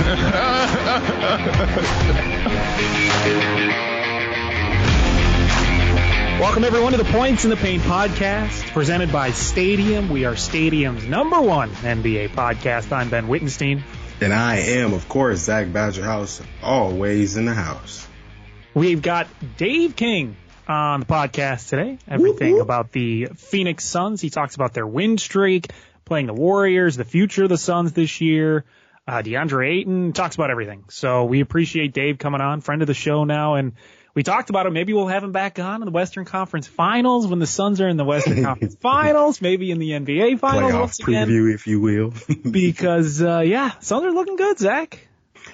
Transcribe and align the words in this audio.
Welcome 6.40 6.64
everyone 6.64 6.92
to 6.92 6.98
the 6.98 7.04
Points 7.04 7.44
in 7.44 7.50
the 7.50 7.56
Paint 7.56 7.82
podcast, 7.82 8.72
presented 8.72 9.12
by 9.12 9.32
Stadium. 9.32 10.08
We 10.08 10.24
are 10.24 10.36
Stadium's 10.36 11.04
number 11.04 11.38
one 11.42 11.68
NBA 11.68 12.30
podcast. 12.30 12.92
I'm 12.92 13.10
Ben 13.10 13.28
Wittenstein. 13.28 13.82
And 14.22 14.32
I 14.32 14.56
am, 14.56 14.94
of 14.94 15.06
course, 15.06 15.40
Zach 15.40 15.66
Badgerhouse, 15.66 16.42
always 16.62 17.36
in 17.36 17.44
the 17.44 17.52
house. 17.52 18.08
We've 18.72 19.02
got 19.02 19.28
Dave 19.58 19.96
King 19.96 20.34
on 20.66 21.00
the 21.00 21.06
podcast 21.06 21.68
today. 21.68 21.98
Everything 22.08 22.54
whoop. 22.54 22.62
about 22.62 22.90
the 22.90 23.26
Phoenix 23.36 23.84
Suns. 23.84 24.22
He 24.22 24.30
talks 24.30 24.54
about 24.54 24.72
their 24.72 24.86
win 24.86 25.18
streak, 25.18 25.70
playing 26.06 26.26
the 26.26 26.32
Warriors, 26.32 26.96
the 26.96 27.04
future 27.04 27.42
of 27.42 27.50
the 27.50 27.58
Suns 27.58 27.92
this 27.92 28.22
year. 28.22 28.64
Uh, 29.10 29.22
DeAndre 29.22 29.68
Ayton 29.80 30.12
talks 30.12 30.36
about 30.36 30.50
everything. 30.50 30.84
So 30.88 31.24
we 31.24 31.40
appreciate 31.40 31.92
Dave 31.92 32.16
coming 32.18 32.40
on, 32.40 32.60
friend 32.60 32.80
of 32.80 32.86
the 32.86 32.94
show 32.94 33.24
now, 33.24 33.56
and 33.56 33.72
we 34.14 34.22
talked 34.22 34.50
about 34.50 34.66
it. 34.66 34.70
Maybe 34.70 34.92
we'll 34.92 35.08
have 35.08 35.24
him 35.24 35.32
back 35.32 35.58
on 35.58 35.82
in 35.82 35.86
the 35.86 35.90
Western 35.90 36.24
Conference 36.24 36.68
Finals 36.68 37.26
when 37.26 37.40
the 37.40 37.46
Suns 37.46 37.80
are 37.80 37.88
in 37.88 37.96
the 37.96 38.04
Western 38.04 38.44
Conference 38.44 38.76
Finals, 38.76 39.42
maybe 39.42 39.72
in 39.72 39.80
the 39.80 39.90
NBA 39.90 40.38
Finals 40.38 40.72
Playoff 40.72 40.80
once 40.80 41.00
again. 41.00 41.28
preview, 41.28 41.52
if 41.52 41.66
you 41.66 41.80
will. 41.80 42.14
Because 42.48 43.20
uh, 43.20 43.40
yeah, 43.40 43.72
Suns 43.80 44.04
are 44.04 44.12
looking 44.12 44.36
good, 44.36 44.60
Zach. 44.60 45.08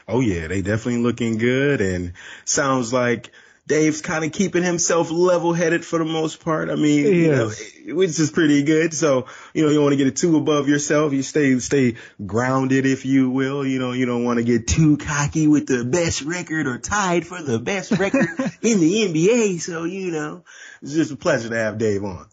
oh 0.07 0.21
yeah, 0.21 0.49
they 0.49 0.61
definitely 0.61 1.01
looking 1.03 1.39
good 1.39 1.81
and 1.81 2.13
sounds 2.45 2.93
like 2.93 3.31
Dave's 3.67 4.01
kind 4.01 4.25
of 4.25 4.31
keeping 4.31 4.63
himself 4.63 5.11
level 5.11 5.53
headed 5.53 5.85
for 5.85 5.99
the 5.99 6.05
most 6.05 6.45
part. 6.45 6.71
I 6.71 6.77
mean, 6.77 7.05
He 7.05 7.25
you 7.25 7.33
know, 7.33 7.51
which 7.87 8.19
is 8.21 8.31
pretty 8.31 8.63
good. 8.63 8.95
So, 8.95 9.27
you 9.55 9.63
know, 9.63 9.69
you 9.69 9.75
don't 9.75 9.85
want 9.85 9.99
to 9.99 10.05
get 10.05 10.17
too 10.17 10.37
above 10.37 10.69
yourself. 10.69 11.13
You 11.13 11.23
stay, 11.23 11.59
stay 11.59 11.97
grounded, 12.25 12.87
if 12.87 13.05
you 13.05 13.29
will. 13.29 13.67
You 13.67 13.81
know, 13.81 13.91
you 13.91 14.07
don't 14.07 14.23
want 14.23 14.39
to 14.39 14.45
get 14.45 14.69
too 14.69 14.97
cocky 14.97 15.49
with 15.49 15.67
the 15.67 15.85
best 15.85 16.23
record 16.23 16.69
or 16.69 16.79
tied 16.79 17.27
for 17.27 17.43
the 17.43 17.59
best 17.59 17.91
record 17.91 18.29
in 18.63 18.79
the 18.79 19.09
NBA. 19.09 19.61
So, 19.61 19.83
you 19.83 20.13
know, 20.13 20.45
it's 20.81 20.95
just 20.95 21.11
a 21.11 21.17
pleasure 21.17 21.49
to 21.49 21.57
have 21.57 21.79
Dave 21.79 22.05
on. 22.05 22.27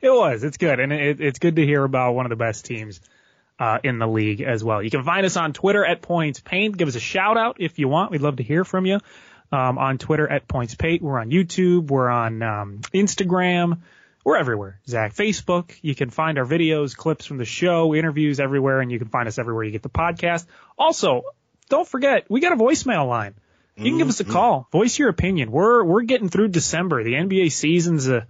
It 0.00 0.10
was. 0.10 0.42
It's 0.42 0.56
good, 0.56 0.80
and 0.80 0.92
it, 0.92 1.20
it's 1.20 1.38
good 1.38 1.56
to 1.56 1.66
hear 1.66 1.84
about 1.84 2.14
one 2.14 2.24
of 2.26 2.30
the 2.30 2.36
best 2.36 2.64
teams 2.64 3.00
uh, 3.58 3.78
in 3.84 3.98
the 3.98 4.08
league 4.08 4.40
as 4.40 4.64
well. 4.64 4.82
You 4.82 4.90
can 4.90 5.04
find 5.04 5.24
us 5.24 5.36
on 5.36 5.52
Twitter 5.52 5.84
at 5.84 6.02
Points 6.02 6.40
Paint. 6.40 6.76
Give 6.76 6.88
us 6.88 6.96
a 6.96 7.00
shout 7.00 7.36
out 7.36 7.58
if 7.60 7.78
you 7.78 7.88
want. 7.88 8.10
We'd 8.10 8.22
love 8.22 8.36
to 8.36 8.42
hear 8.42 8.64
from 8.64 8.86
you. 8.86 9.00
Um, 9.52 9.76
on 9.76 9.98
Twitter 9.98 10.26
at 10.26 10.48
Points 10.48 10.74
Paint. 10.74 11.02
We're 11.02 11.20
on 11.20 11.30
YouTube. 11.30 11.88
We're 11.88 12.08
on 12.08 12.42
um, 12.42 12.80
Instagram. 12.94 13.80
We're 14.24 14.38
everywhere. 14.38 14.80
Zach, 14.88 15.14
Facebook. 15.14 15.76
You 15.82 15.94
can 15.94 16.08
find 16.08 16.38
our 16.38 16.46
videos, 16.46 16.96
clips 16.96 17.26
from 17.26 17.36
the 17.38 17.44
show, 17.44 17.94
interviews 17.94 18.40
everywhere, 18.40 18.80
and 18.80 18.90
you 18.90 18.98
can 18.98 19.08
find 19.08 19.28
us 19.28 19.38
everywhere 19.38 19.64
you 19.64 19.72
get 19.72 19.82
the 19.82 19.90
podcast. 19.90 20.46
Also, 20.78 21.24
don't 21.68 21.86
forget 21.86 22.30
we 22.30 22.40
got 22.40 22.52
a 22.52 22.56
voicemail 22.56 23.06
line. 23.08 23.34
You 23.76 23.84
can 23.84 23.98
give 23.98 24.08
us 24.08 24.20
a 24.20 24.24
call. 24.24 24.68
Voice 24.70 24.98
your 24.98 25.08
opinion. 25.08 25.50
We're 25.50 25.82
we're 25.82 26.02
getting 26.02 26.28
through 26.28 26.48
December. 26.48 27.02
The 27.02 27.14
NBA 27.14 27.50
season's 27.50 28.08
uh, 28.08 28.24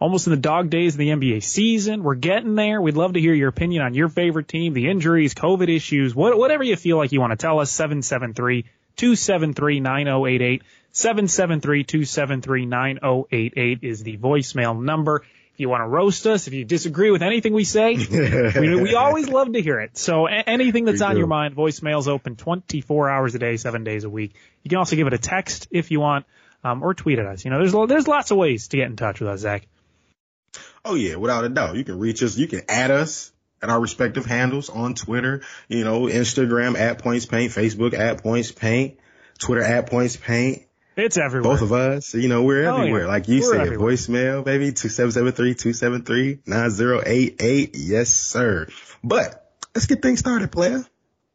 almost 0.00 0.26
in 0.26 0.30
the 0.30 0.38
dog 0.38 0.70
days 0.70 0.94
of 0.94 0.98
the 0.98 1.08
NBA 1.08 1.42
season. 1.42 2.02
We're 2.02 2.14
getting 2.14 2.54
there. 2.54 2.80
We'd 2.80 2.96
love 2.96 3.14
to 3.14 3.20
hear 3.20 3.34
your 3.34 3.48
opinion 3.48 3.82
on 3.82 3.94
your 3.94 4.08
favorite 4.08 4.48
team, 4.48 4.72
the 4.72 4.88
injuries, 4.88 5.34
COVID 5.34 5.68
issues, 5.68 6.14
what, 6.14 6.38
whatever 6.38 6.62
you 6.62 6.76
feel 6.76 6.96
like 6.96 7.12
you 7.12 7.20
want 7.20 7.32
to 7.32 7.36
tell 7.36 7.58
us. 7.58 7.70
773 7.70 8.64
273 8.96 9.80
9088. 9.80 10.62
773 10.92 11.84
273 11.84 12.66
9088 12.66 13.78
is 13.82 14.02
the 14.02 14.16
voicemail 14.16 14.80
number. 14.80 15.24
If 15.54 15.60
you 15.60 15.68
want 15.68 15.82
to 15.82 15.86
roast 15.86 16.26
us, 16.26 16.48
if 16.48 16.52
you 16.52 16.64
disagree 16.64 17.10
with 17.10 17.22
anything 17.22 17.52
we 17.52 17.64
say, 17.64 17.94
we, 18.60 18.80
we 18.80 18.94
always 18.94 19.28
love 19.28 19.52
to 19.52 19.60
hear 19.62 19.80
it. 19.80 19.96
So 19.96 20.26
anything 20.26 20.84
that's 20.84 21.00
We 21.00 21.06
on 21.06 21.12
do. 21.12 21.18
your 21.18 21.26
mind, 21.28 21.54
voicemail's 21.54 22.08
open 22.08 22.34
24 22.36 23.10
hours 23.10 23.34
a 23.34 23.38
day, 23.38 23.56
seven 23.56 23.84
days 23.84 24.04
a 24.04 24.10
week. 24.10 24.34
You 24.62 24.68
can 24.68 24.78
also 24.78 24.96
give 24.96 25.06
it 25.06 25.12
a 25.12 25.18
text 25.18 25.68
if 25.70 25.90
you 25.92 26.00
want, 26.00 26.26
um, 26.64 26.82
or 26.82 26.94
tweet 26.94 27.18
at 27.18 27.26
us. 27.26 27.44
You 27.44 27.50
know, 27.52 27.58
there's 27.58 27.88
there's 27.88 28.08
lots 28.08 28.30
of 28.32 28.36
ways 28.36 28.68
to 28.68 28.76
get 28.76 28.86
in 28.86 28.96
touch 28.96 29.20
with 29.20 29.28
us, 29.28 29.40
Zach. 29.40 29.66
Oh 30.84 30.94
yeah, 30.94 31.16
without 31.16 31.44
a 31.44 31.48
doubt. 31.48 31.76
You 31.76 31.84
can 31.84 31.98
reach 31.98 32.22
us. 32.22 32.36
You 32.36 32.46
can 32.48 32.62
add 32.68 32.90
us 32.90 33.32
at 33.64 33.70
our 33.70 33.80
respective 33.80 34.26
handles 34.26 34.68
on 34.70 34.94
Twitter, 34.94 35.40
you 35.68 35.82
know, 35.84 36.02
Instagram 36.02 36.78
at 36.78 36.98
Points 36.98 37.26
Paint, 37.26 37.50
Facebook 37.50 37.98
at 37.98 38.22
Points 38.22 38.52
Paint, 38.52 38.98
Twitter 39.38 39.62
at 39.62 39.88
Points 39.88 40.16
Paint. 40.16 40.62
It's 40.96 41.18
everywhere. 41.18 41.50
Both 41.54 41.62
of 41.62 41.72
us, 41.72 42.14
you 42.14 42.28
know, 42.28 42.44
we're 42.44 42.68
Oh, 42.68 42.74
yeah. 42.76 42.80
everywhere. 42.82 43.08
Like 43.08 43.26
you 43.26 43.40
We're 43.40 43.50
said, 43.52 43.60
everywhere. 43.62 43.90
voicemail, 43.92 44.44
baby, 44.44 44.70
2773-273-9088. 44.72 47.70
Yes, 47.74 48.10
sir. 48.10 48.68
But 49.02 49.50
let's 49.74 49.86
get 49.86 50.02
things 50.02 50.20
started, 50.20 50.52
player. 50.52 50.84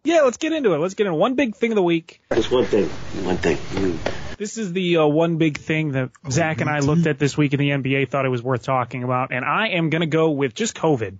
Yeah, 0.03 0.21
let's 0.21 0.37
get 0.37 0.53
into 0.53 0.73
it. 0.73 0.77
Let's 0.77 0.93
get 0.93 1.07
into 1.07 1.17
one 1.17 1.33
big 1.35 1.55
thing 1.57 1.71
of 1.71 1.75
the 1.75 1.83
week. 1.83 2.21
Just 2.33 2.49
one 2.51 2.63
thing. 2.65 2.87
One 3.25 3.35
thing. 3.37 3.57
Mm. 3.57 3.97
This 4.37 4.57
is 4.57 4.71
the 4.71 4.95
uh, 4.97 5.07
one 5.07 5.35
big 5.35 5.57
thing 5.57 5.91
that 5.91 6.11
Zach 6.31 6.61
and 6.61 6.69
I 6.69 6.79
looked 6.79 7.05
at 7.05 7.19
this 7.19 7.35
week 7.35 7.51
in 7.53 7.59
the 7.59 7.71
NBA, 7.71 8.09
thought 8.09 8.25
it 8.25 8.29
was 8.29 8.41
worth 8.41 8.63
talking 8.63 9.03
about, 9.03 9.33
and 9.33 9.43
I 9.43 9.67
am 9.71 9.89
going 9.89 9.99
to 9.99 10.07
go 10.07 10.29
with 10.31 10.53
just 10.53 10.77
COVID. 10.77 11.19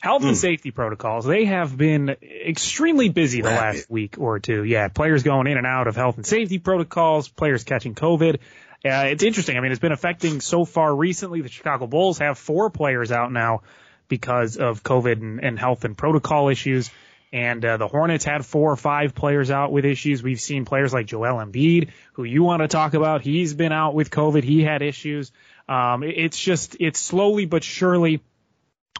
Health 0.00 0.24
and 0.24 0.36
safety 0.36 0.70
protocols. 0.70 1.26
They 1.26 1.44
have 1.44 1.76
been 1.76 2.08
extremely 2.08 3.10
busy 3.10 3.42
the 3.42 3.48
Rapid. 3.48 3.76
last 3.76 3.90
week 3.90 4.16
or 4.18 4.38
two. 4.38 4.64
Yeah, 4.64 4.88
players 4.88 5.22
going 5.22 5.46
in 5.46 5.58
and 5.58 5.66
out 5.66 5.88
of 5.88 5.96
health 5.96 6.16
and 6.16 6.26
safety 6.26 6.58
protocols, 6.58 7.28
players 7.28 7.64
catching 7.64 7.94
COVID. 7.94 8.36
Uh, 8.82 9.08
it's 9.08 9.22
interesting. 9.22 9.58
I 9.58 9.60
mean, 9.60 9.72
it's 9.72 9.80
been 9.80 9.92
affecting 9.92 10.40
so 10.40 10.64
far 10.64 10.94
recently. 10.94 11.42
The 11.42 11.50
Chicago 11.50 11.86
Bulls 11.86 12.18
have 12.18 12.38
four 12.38 12.70
players 12.70 13.12
out 13.12 13.30
now 13.30 13.60
because 14.08 14.56
of 14.56 14.82
COVID 14.82 15.20
and, 15.20 15.44
and 15.44 15.58
health 15.58 15.84
and 15.84 15.96
protocol 15.96 16.48
issues. 16.48 16.90
And 17.32 17.64
uh, 17.64 17.76
the 17.76 17.86
Hornets 17.86 18.24
had 18.24 18.44
four 18.44 18.72
or 18.72 18.76
five 18.76 19.14
players 19.14 19.50
out 19.50 19.70
with 19.70 19.84
issues. 19.84 20.22
We've 20.22 20.40
seen 20.40 20.64
players 20.64 20.92
like 20.92 21.06
Joel 21.06 21.44
Embiid, 21.44 21.90
who 22.14 22.24
you 22.24 22.42
want 22.42 22.62
to 22.62 22.68
talk 22.68 22.94
about. 22.94 23.20
He's 23.20 23.54
been 23.54 23.70
out 23.70 23.94
with 23.94 24.10
COVID. 24.10 24.42
He 24.42 24.62
had 24.62 24.82
issues. 24.82 25.30
Um, 25.68 26.02
it's 26.02 26.40
just, 26.40 26.76
it's 26.80 26.98
slowly 26.98 27.44
but 27.44 27.62
surely 27.62 28.22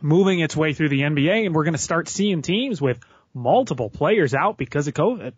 moving 0.02 0.40
its 0.40 0.56
way 0.56 0.72
through 0.72 0.88
the 0.88 1.00
NBA, 1.00 1.46
and 1.46 1.54
we're 1.54 1.64
going 1.64 1.74
to 1.74 1.78
start 1.78 2.08
seeing 2.08 2.42
teams 2.42 2.80
with 2.80 3.00
multiple 3.34 3.90
players 3.90 4.34
out 4.34 4.56
because 4.56 4.88
of 4.88 4.94
COVID. 4.94 5.32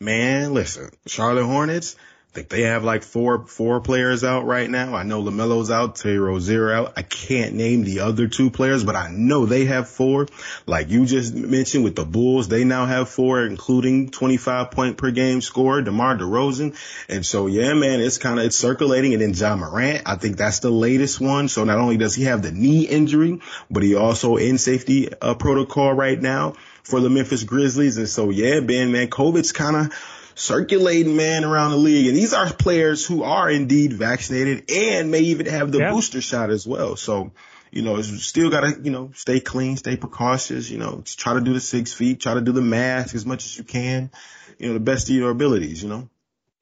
Man, 0.00 0.54
listen, 0.54 0.90
Charlotte 1.06 1.44
Hornets, 1.44 1.96
think 2.36 2.50
they 2.50 2.62
have 2.62 2.84
like 2.84 3.02
four, 3.02 3.46
four 3.46 3.80
players 3.80 4.22
out 4.22 4.44
right 4.44 4.68
now. 4.68 4.94
I 4.94 5.04
know 5.04 5.22
LaMelo's 5.22 5.70
out, 5.70 5.96
Terry 5.96 6.18
Rozier 6.18 6.70
out. 6.70 6.92
I 6.94 7.00
can't 7.00 7.54
name 7.54 7.82
the 7.82 8.00
other 8.00 8.28
two 8.28 8.50
players, 8.50 8.84
but 8.84 8.94
I 8.94 9.08
know 9.10 9.46
they 9.46 9.64
have 9.64 9.88
four. 9.88 10.26
Like 10.66 10.90
you 10.90 11.06
just 11.06 11.34
mentioned 11.34 11.82
with 11.82 11.96
the 11.96 12.04
Bulls, 12.04 12.48
they 12.48 12.64
now 12.64 12.84
have 12.84 13.08
four, 13.08 13.46
including 13.46 14.10
25 14.10 14.70
point 14.70 14.98
per 14.98 15.10
game 15.12 15.40
scorer, 15.40 15.80
DeMar 15.80 16.18
DeRozan. 16.18 16.76
And 17.08 17.24
so, 17.24 17.46
yeah, 17.46 17.72
man, 17.72 18.00
it's 18.00 18.18
kind 18.18 18.38
of, 18.38 18.44
it's 18.44 18.56
circulating. 18.56 19.14
And 19.14 19.22
then 19.22 19.32
Ja 19.32 19.56
Morant, 19.56 20.02
I 20.04 20.16
think 20.16 20.36
that's 20.36 20.60
the 20.60 20.70
latest 20.70 21.18
one. 21.18 21.48
So 21.48 21.64
not 21.64 21.78
only 21.78 21.96
does 21.96 22.14
he 22.14 22.24
have 22.24 22.42
the 22.42 22.52
knee 22.52 22.86
injury, 22.86 23.40
but 23.70 23.82
he 23.82 23.94
also 23.94 24.36
in 24.36 24.58
safety 24.58 25.08
uh, 25.10 25.34
protocol 25.36 25.94
right 25.94 26.20
now 26.20 26.52
for 26.82 27.00
the 27.00 27.08
Memphis 27.08 27.44
Grizzlies. 27.44 27.96
And 27.96 28.08
so, 28.08 28.28
yeah, 28.28 28.60
Ben, 28.60 28.92
man, 28.92 29.08
COVID's 29.08 29.52
kind 29.52 29.76
of 29.76 30.15
circulating, 30.36 31.16
man, 31.16 31.44
around 31.44 31.72
the 31.72 31.78
league. 31.78 32.06
And 32.06 32.16
these 32.16 32.34
are 32.34 32.52
players 32.52 33.04
who 33.04 33.24
are 33.24 33.50
indeed 33.50 33.94
vaccinated 33.94 34.70
and 34.70 35.10
may 35.10 35.20
even 35.20 35.46
have 35.46 35.72
the 35.72 35.78
Yeah. 35.78 35.92
booster 35.92 36.20
shot 36.20 36.50
as 36.50 36.66
well. 36.66 36.94
So, 36.94 37.32
you 37.72 37.82
know, 37.82 37.96
it's 37.96 38.24
still 38.24 38.50
gotta, 38.50 38.78
you 38.80 38.90
know, 38.90 39.10
stay 39.14 39.40
clean, 39.40 39.76
stay 39.78 39.96
precautious, 39.96 40.70
you 40.70 40.78
know, 40.78 41.02
try 41.04 41.34
to 41.34 41.40
do 41.40 41.54
the 41.54 41.60
six 41.60 41.92
feet, 41.92 42.20
try 42.20 42.34
to 42.34 42.42
do 42.42 42.52
the 42.52 42.60
mask 42.60 43.14
as 43.14 43.24
much 43.24 43.46
as 43.46 43.56
you 43.56 43.64
can, 43.64 44.10
you 44.58 44.68
know, 44.68 44.74
the 44.74 44.80
best 44.80 45.08
of 45.08 45.16
your 45.16 45.30
abilities, 45.30 45.82
you 45.82 45.88
know. 45.88 46.08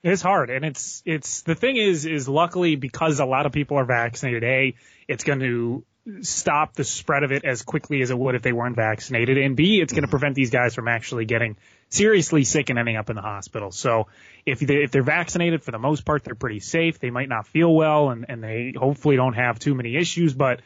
It's 0.04 0.22
hard, 0.22 0.50
and 0.50 0.66
it's 0.66 1.02
it's 1.06 1.42
the 1.42 1.54
thing 1.54 1.76
is 1.76 2.04
is 2.04 2.28
luckily 2.28 2.76
because 2.76 3.20
a 3.20 3.24
lot 3.24 3.46
of 3.46 3.52
people 3.52 3.78
are 3.78 3.86
vaccinated. 3.86 4.44
A, 4.44 4.74
it's 5.08 5.24
going 5.24 5.40
to 5.40 5.82
stop 6.20 6.74
the 6.74 6.84
spread 6.84 7.22
of 7.22 7.32
it 7.32 7.46
as 7.46 7.62
quickly 7.62 8.02
as 8.02 8.10
it 8.10 8.18
would 8.18 8.34
if 8.34 8.42
they 8.42 8.52
weren't 8.52 8.76
vaccinated, 8.76 9.38
and 9.38 9.56
B, 9.56 9.80
it's 9.80 9.94
going 9.94 10.02
to 10.02 10.06
mm-hmm. 10.06 10.10
prevent 10.10 10.34
these 10.34 10.50
guys 10.50 10.74
from 10.74 10.88
actually 10.88 11.24
getting 11.24 11.56
seriously 11.94 12.44
sick 12.44 12.70
and 12.70 12.78
ending 12.78 12.96
up 12.96 13.10
in 13.10 13.16
the 13.16 13.22
hospital. 13.22 13.70
So 13.70 14.08
if 14.44 14.60
they 14.60 14.82
if 14.82 14.90
they're 14.90 15.02
vaccinated, 15.02 15.62
for 15.62 15.70
the 15.70 15.78
most 15.78 16.04
part, 16.04 16.24
they're 16.24 16.34
pretty 16.34 16.60
safe. 16.60 16.98
They 16.98 17.10
might 17.10 17.28
not 17.28 17.46
feel 17.46 17.74
well, 17.74 18.10
and 18.10 18.26
and 18.28 18.42
they 18.42 18.74
hopefully 18.76 19.16
don't 19.16 19.34
have 19.34 19.58
too 19.58 19.74
many 19.74 19.96
issues, 19.96 20.34
but 20.34 20.60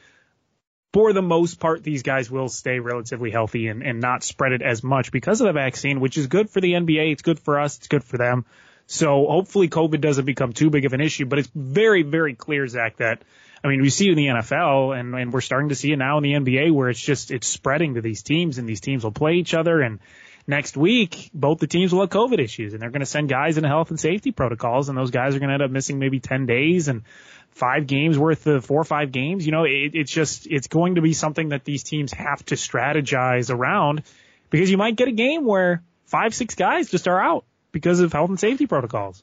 for 0.93 1.13
the 1.13 1.23
most 1.23 1.61
part, 1.61 1.83
these 1.83 2.03
guys 2.03 2.31
will 2.31 2.49
stay 2.49 2.79
relatively 2.79 3.31
healthy 3.31 3.69
and, 3.69 3.83
and 3.83 4.01
not 4.01 4.23
spread 4.25 4.53
it 4.53 4.63
as 4.63 4.83
much 4.83 5.13
because 5.13 5.41
of 5.41 5.47
the 5.47 5.53
vaccine, 5.53 6.01
which 6.01 6.17
is 6.17 6.29
good 6.29 6.49
for 6.49 6.61
the 6.61 6.73
NBA. 6.73 7.13
It's 7.13 7.23
good 7.23 7.39
for 7.39 7.61
us. 7.61 7.77
It's 7.77 7.89
good 7.89 8.05
for 8.05 8.17
them. 8.17 8.47
So 8.87 9.27
hopefully 9.27 9.69
COVID 9.69 10.01
doesn't 10.01 10.25
become 10.25 10.55
too 10.55 10.71
big 10.71 10.87
of 10.87 10.95
an 10.95 11.03
issue, 11.03 11.27
but 11.27 11.39
it's 11.39 11.51
very, 11.55 12.05
very 12.05 12.35
clear, 12.35 12.67
Zach, 12.67 12.97
that, 12.97 13.23
I 13.63 13.69
mean, 13.69 13.83
we 13.83 13.91
see 13.91 14.09
it 14.09 14.13
in 14.13 14.17
the 14.17 14.27
NFL 14.29 14.99
and, 14.99 15.15
and 15.15 15.31
we're 15.31 15.43
starting 15.43 15.69
to 15.69 15.75
see 15.75 15.93
it 15.93 15.99
now 15.99 16.17
in 16.17 16.23
the 16.23 16.33
NBA 16.33 16.73
where 16.73 16.89
it's 16.89 17.01
just, 17.01 17.31
it's 17.31 17.47
spreading 17.47 17.95
to 17.95 18.01
these 18.01 18.23
teams 18.23 18.57
and 18.57 18.67
these 18.67 18.81
teams 18.81 19.05
will 19.05 19.13
play 19.13 19.35
each 19.35 19.53
other. 19.53 19.83
And 19.83 20.01
next 20.49 20.77
week, 20.77 21.31
both 21.35 21.59
the 21.59 21.67
teams 21.67 21.93
will 21.93 22.01
have 22.01 22.09
COVID 22.09 22.41
issues 22.41 22.73
and 22.73 22.83
they're 22.83 22.91
going 22.91 23.01
to 23.01 23.07
send 23.07 23.29
guys 23.29 23.59
into 23.59 23.69
health 23.69 23.91
and 23.91 24.01
safety 24.01 24.33
protocols 24.33 24.89
and 24.89 24.97
those 24.97 25.11
guys 25.11 25.37
are 25.37 25.39
going 25.39 25.51
to 25.51 25.55
end 25.55 25.63
up 25.63 25.71
missing 25.71 25.99
maybe 25.99 26.19
10 26.19 26.47
days 26.47 26.89
and 26.89 27.03
five 27.51 27.87
games 27.87 28.19
worth 28.19 28.47
of 28.47 28.65
four 28.65 28.81
or 28.81 28.85
five 28.85 29.13
games. 29.13 29.45
You 29.45 29.53
know, 29.53 29.65
it, 29.65 29.91
it's 29.95 30.11
just, 30.11 30.47
it's 30.47 30.67
going 30.67 30.95
to 30.95 31.03
be 31.03 31.13
something 31.13 31.51
that 31.51 31.65
these 31.65 31.83
teams 31.83 32.13
have 32.13 32.45
to 32.47 32.55
strategize 32.55 33.55
around 33.55 34.03
because 34.49 34.71
you 34.71 34.79
might 34.79 34.97
get 34.97 35.09
a 35.09 35.13
game 35.13 35.45
where 35.45 35.83
five, 36.07 36.35
six 36.35 36.55
guys 36.55 36.91
just 36.91 37.07
are 37.07 37.21
out 37.21 37.45
because 37.71 38.01
of 38.01 38.13
health 38.13 38.31
and 38.31 38.41
safety 38.41 38.67
protocols. 38.67 39.23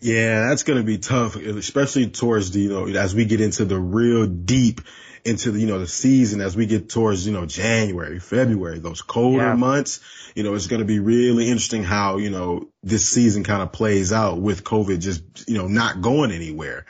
Yeah, 0.00 0.48
that's 0.48 0.62
going 0.62 0.78
to 0.78 0.84
be 0.84 0.98
tough, 0.98 1.36
especially 1.36 2.08
towards 2.08 2.50
the, 2.52 2.60
you 2.60 2.68
know, 2.68 2.86
as 2.86 3.14
we 3.14 3.24
get 3.24 3.40
into 3.40 3.64
the 3.64 3.78
real 3.78 4.26
deep 4.26 4.80
into 5.24 5.50
the, 5.50 5.58
you 5.58 5.66
know, 5.66 5.78
the 5.78 5.86
season, 5.86 6.42
as 6.42 6.54
we 6.54 6.66
get 6.66 6.90
towards, 6.90 7.26
you 7.26 7.32
know, 7.32 7.46
January, 7.46 8.20
February, 8.20 8.78
those 8.78 9.00
colder 9.00 9.38
Yeah. 9.38 9.54
months, 9.54 10.00
you 10.34 10.42
know, 10.42 10.54
it's 10.54 10.66
going 10.66 10.80
to 10.80 10.84
be 10.84 10.98
really 10.98 11.46
interesting 11.48 11.82
how, 11.82 12.18
you 12.18 12.28
know, 12.28 12.68
this 12.82 13.08
season 13.08 13.42
kind 13.42 13.62
of 13.62 13.72
plays 13.72 14.12
out 14.12 14.38
with 14.40 14.64
COVID 14.64 15.00
just, 15.00 15.22
you 15.48 15.56
know, 15.56 15.66
not 15.66 16.02
going 16.02 16.30
anywhere. 16.30 16.84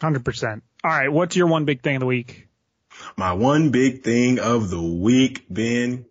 100%. 0.00 0.62
All 0.82 0.90
right. 0.90 1.12
What's 1.12 1.36
your 1.36 1.46
one 1.46 1.66
big 1.66 1.82
thing 1.82 1.96
of 1.96 2.00
the 2.00 2.06
week? 2.06 2.48
My 3.16 3.34
one 3.34 3.70
big 3.70 4.02
thing 4.02 4.38
of 4.38 4.70
the 4.70 4.80
week, 4.80 5.44
Ben, 5.50 6.06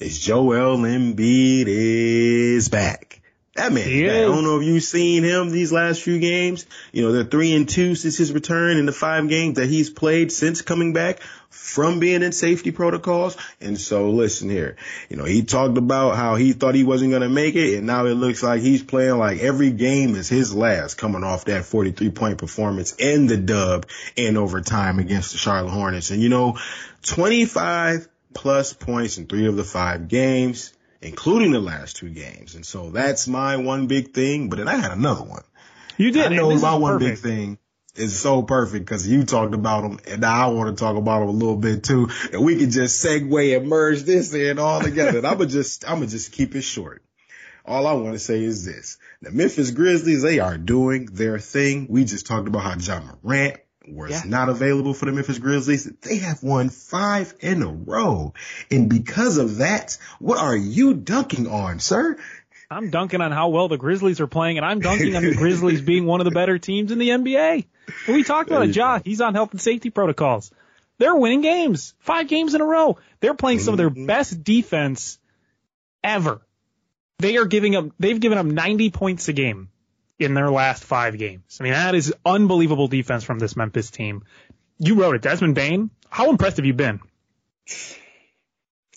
is 0.00 0.18
Joel 0.18 0.78
Embiid 0.78 1.66
is 1.68 2.68
back. 2.68 3.21
That 3.54 3.70
man. 3.70 3.86
I 3.86 4.20
don't 4.22 4.44
know 4.44 4.58
if 4.58 4.64
you've 4.64 4.82
seen 4.82 5.24
him 5.24 5.50
these 5.50 5.72
last 5.72 6.00
few 6.00 6.18
games. 6.18 6.64
You 6.90 7.02
know, 7.02 7.12
they're 7.12 7.24
three 7.24 7.54
and 7.54 7.68
two 7.68 7.94
since 7.94 8.16
his 8.16 8.32
return 8.32 8.78
in 8.78 8.86
the 8.86 8.92
five 8.92 9.28
games 9.28 9.56
that 9.56 9.68
he's 9.68 9.90
played 9.90 10.32
since 10.32 10.62
coming 10.62 10.94
back 10.94 11.20
from 11.50 12.00
being 12.00 12.22
in 12.22 12.32
safety 12.32 12.70
protocols. 12.70 13.36
And 13.60 13.78
so 13.78 14.08
listen 14.10 14.48
here, 14.48 14.76
you 15.10 15.18
know, 15.18 15.24
he 15.24 15.42
talked 15.42 15.76
about 15.76 16.16
how 16.16 16.36
he 16.36 16.54
thought 16.54 16.74
he 16.74 16.82
wasn't 16.82 17.10
going 17.10 17.22
to 17.22 17.28
make 17.28 17.54
it. 17.54 17.76
And 17.76 17.86
now 17.86 18.06
it 18.06 18.14
looks 18.14 18.42
like 18.42 18.62
he's 18.62 18.82
playing 18.82 19.18
like 19.18 19.40
every 19.40 19.70
game 19.70 20.14
is 20.14 20.30
his 20.30 20.54
last 20.54 20.94
coming 20.94 21.22
off 21.22 21.44
that 21.44 21.66
43 21.66 22.10
point 22.10 22.38
performance 22.38 22.94
in 22.94 23.26
the 23.26 23.36
dub 23.36 23.86
in 24.16 24.38
overtime 24.38 24.98
against 24.98 25.32
the 25.32 25.38
Charlotte 25.38 25.72
Hornets. 25.72 26.10
And 26.10 26.22
you 26.22 26.30
know, 26.30 26.58
25 27.02 28.08
plus 28.32 28.72
points 28.72 29.18
in 29.18 29.26
three 29.26 29.46
of 29.46 29.56
the 29.56 29.64
five 29.64 30.08
games, 30.08 30.72
including 31.02 31.52
the 31.52 31.60
last 31.60 31.96
two 31.96 32.08
games. 32.08 32.54
And 32.54 32.64
so 32.64 32.90
that's 32.90 33.28
my 33.28 33.56
one 33.56 33.86
big 33.86 34.14
thing. 34.14 34.48
But 34.48 34.58
then 34.58 34.68
I 34.68 34.76
had 34.76 34.92
another 34.92 35.24
one. 35.24 35.42
You 35.96 36.10
did. 36.10 36.32
I 36.32 36.34
know 36.34 36.56
my 36.56 36.74
one 36.74 36.98
big 36.98 37.18
thing 37.18 37.58
is 37.94 38.18
so 38.18 38.42
perfect 38.42 38.86
because 38.86 39.06
you 39.06 39.24
talked 39.24 39.54
about 39.54 39.82
them 39.82 40.00
and 40.06 40.22
now 40.22 40.48
I 40.48 40.52
want 40.52 40.76
to 40.76 40.82
talk 40.82 40.96
about 40.96 41.20
them 41.20 41.28
a 41.28 41.32
little 41.32 41.56
bit 41.56 41.84
too. 41.84 42.08
And 42.32 42.42
we 42.42 42.56
can 42.56 42.70
just 42.70 43.04
segue 43.04 43.56
and 43.56 43.68
merge 43.68 44.02
this 44.04 44.32
in 44.32 44.58
all 44.58 44.80
together. 44.80 45.18
and 45.18 45.26
I'm 45.26 45.38
gonna 45.38 45.50
just, 45.50 45.86
I'm 45.88 45.96
gonna 45.96 46.06
just 46.06 46.32
keep 46.32 46.54
it 46.54 46.62
short. 46.62 47.02
All 47.64 47.86
I 47.86 47.92
want 47.92 48.14
to 48.14 48.18
say 48.18 48.42
is 48.42 48.64
this. 48.64 48.98
The 49.20 49.30
Memphis 49.30 49.70
Grizzlies, 49.70 50.22
they 50.22 50.40
are 50.40 50.58
doing 50.58 51.06
their 51.06 51.38
thing. 51.38 51.86
We 51.88 52.04
just 52.04 52.26
talked 52.26 52.48
about 52.48 52.62
how 52.62 52.76
Ja 52.76 53.00
Morant 53.22 53.60
was 53.86 54.10
Yeah. 54.10 54.22
not 54.26 54.48
available 54.48 54.94
for 54.94 55.06
the 55.06 55.12
Memphis 55.12 55.38
Grizzlies. 55.38 55.84
They 56.02 56.16
have 56.18 56.42
won 56.42 56.68
five 56.70 57.34
in 57.40 57.62
a 57.62 57.68
row. 57.68 58.34
And 58.70 58.88
because 58.88 59.38
of 59.38 59.58
that, 59.58 59.98
what 60.18 60.38
are 60.38 60.56
you 60.56 60.94
dunking 60.94 61.46
on, 61.48 61.80
sir? 61.80 62.16
I'm 62.70 62.90
dunking 62.90 63.20
on 63.20 63.32
how 63.32 63.48
well 63.50 63.68
the 63.68 63.76
Grizzlies 63.76 64.20
are 64.20 64.26
playing, 64.26 64.56
and 64.56 64.64
I'm 64.64 64.80
dunking 64.80 65.14
on 65.14 65.22
the 65.22 65.34
Grizzlies 65.34 65.80
being 65.82 66.06
one 66.06 66.20
of 66.20 66.24
the 66.24 66.30
better 66.30 66.58
teams 66.58 66.90
in 66.90 66.98
the 66.98 67.10
NBA. 67.10 67.66
And 68.06 68.16
we 68.16 68.22
talked 68.24 68.48
about 68.50 68.62
it, 68.62 68.68
you 68.74 68.82
Ja. 68.82 69.00
He's 69.04 69.20
on 69.20 69.34
health 69.34 69.50
and 69.52 69.60
safety 69.60 69.90
protocols. 69.90 70.50
They're 70.98 71.14
winning 71.16 71.40
games, 71.42 71.94
five 71.98 72.28
games 72.28 72.54
in 72.54 72.60
a 72.60 72.64
row. 72.64 72.96
They're 73.20 73.34
playing 73.34 73.58
some 73.58 73.74
of 73.74 73.78
their 73.78 73.90
Mhm. 73.90 74.06
best 74.06 74.42
defense 74.44 75.18
ever. 76.04 76.40
They 77.18 77.36
are 77.36 77.44
giving 77.44 77.76
up. 77.76 77.86
They've 77.98 78.18
given 78.18 78.38
up 78.38 78.46
90 78.46 78.90
points 78.90 79.28
a 79.28 79.32
game 79.32 79.68
in 80.22 80.34
their 80.34 80.50
last 80.50 80.84
five 80.84 81.18
games. 81.18 81.58
I 81.60 81.64
mean, 81.64 81.72
that 81.72 81.94
is 81.94 82.14
unbelievable 82.24 82.88
defense 82.88 83.24
from 83.24 83.38
this 83.38 83.56
Memphis 83.56 83.90
team. 83.90 84.24
You 84.78 84.94
wrote 84.94 85.14
it, 85.14 85.22
Desmond 85.22 85.54
Bane. 85.54 85.90
How 86.08 86.30
impressed 86.30 86.56
have 86.56 86.66
you 86.66 86.74
been? 86.74 87.00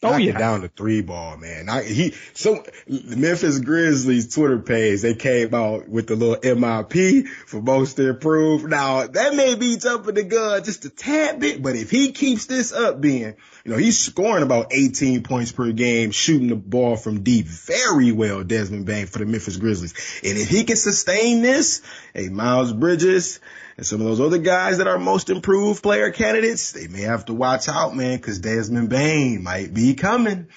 Oh 0.05 0.17
yeah, 0.17 0.37
down 0.37 0.61
the 0.61 0.67
three 0.69 1.01
ball, 1.01 1.37
man. 1.37 1.69
I, 1.69 1.83
he 1.83 2.13
so 2.33 2.63
the 2.87 3.15
Memphis 3.15 3.59
Grizzlies 3.59 4.33
Twitter 4.33 4.59
page 4.59 5.01
they 5.01 5.15
came 5.15 5.53
out 5.53 5.87
with 5.87 6.07
the 6.07 6.15
little 6.15 6.37
MIP 6.37 7.27
for 7.27 7.61
most 7.61 7.99
improved. 7.99 8.69
Now 8.69 9.07
that 9.07 9.35
may 9.35 9.55
be 9.55 9.77
jumping 9.77 10.15
the 10.15 10.23
gun 10.23 10.63
just 10.63 10.85
a 10.85 10.89
tad 10.89 11.39
bit, 11.39 11.61
but 11.61 11.75
if 11.75 11.89
he 11.89 12.11
keeps 12.11 12.45
this 12.45 12.71
up, 12.71 13.01
being 13.01 13.35
you 13.63 13.71
know 13.71 13.77
he's 13.77 13.99
scoring 13.99 14.43
about 14.43 14.67
18 14.71 15.23
points 15.23 15.51
per 15.51 15.71
game, 15.71 16.11
shooting 16.11 16.47
the 16.47 16.55
ball 16.55 16.97
from 16.97 17.23
deep 17.23 17.45
very 17.45 18.11
well. 18.11 18.43
Desmond 18.43 18.85
Bane 18.85 19.07
for 19.07 19.19
the 19.19 19.25
Memphis 19.25 19.57
Grizzlies, 19.57 19.93
and 20.23 20.37
if 20.37 20.49
he 20.49 20.63
can 20.63 20.77
sustain 20.77 21.41
this, 21.41 21.81
hey 22.13 22.29
Miles 22.29 22.73
Bridges. 22.73 23.39
And 23.77 23.85
some 23.85 23.99
of 24.01 24.07
those 24.07 24.21
other 24.21 24.37
guys 24.37 24.77
that 24.77 24.87
are 24.87 24.97
most 24.97 25.29
improved 25.29 25.83
player 25.83 26.11
candidates, 26.11 26.71
they 26.71 26.87
may 26.87 27.01
have 27.01 27.25
to 27.25 27.33
watch 27.33 27.67
out, 27.67 27.95
man, 27.95 28.17
because 28.17 28.39
Desmond 28.39 28.89
Bane 28.89 29.43
might 29.43 29.73
be 29.73 29.93
coming. 29.95 30.47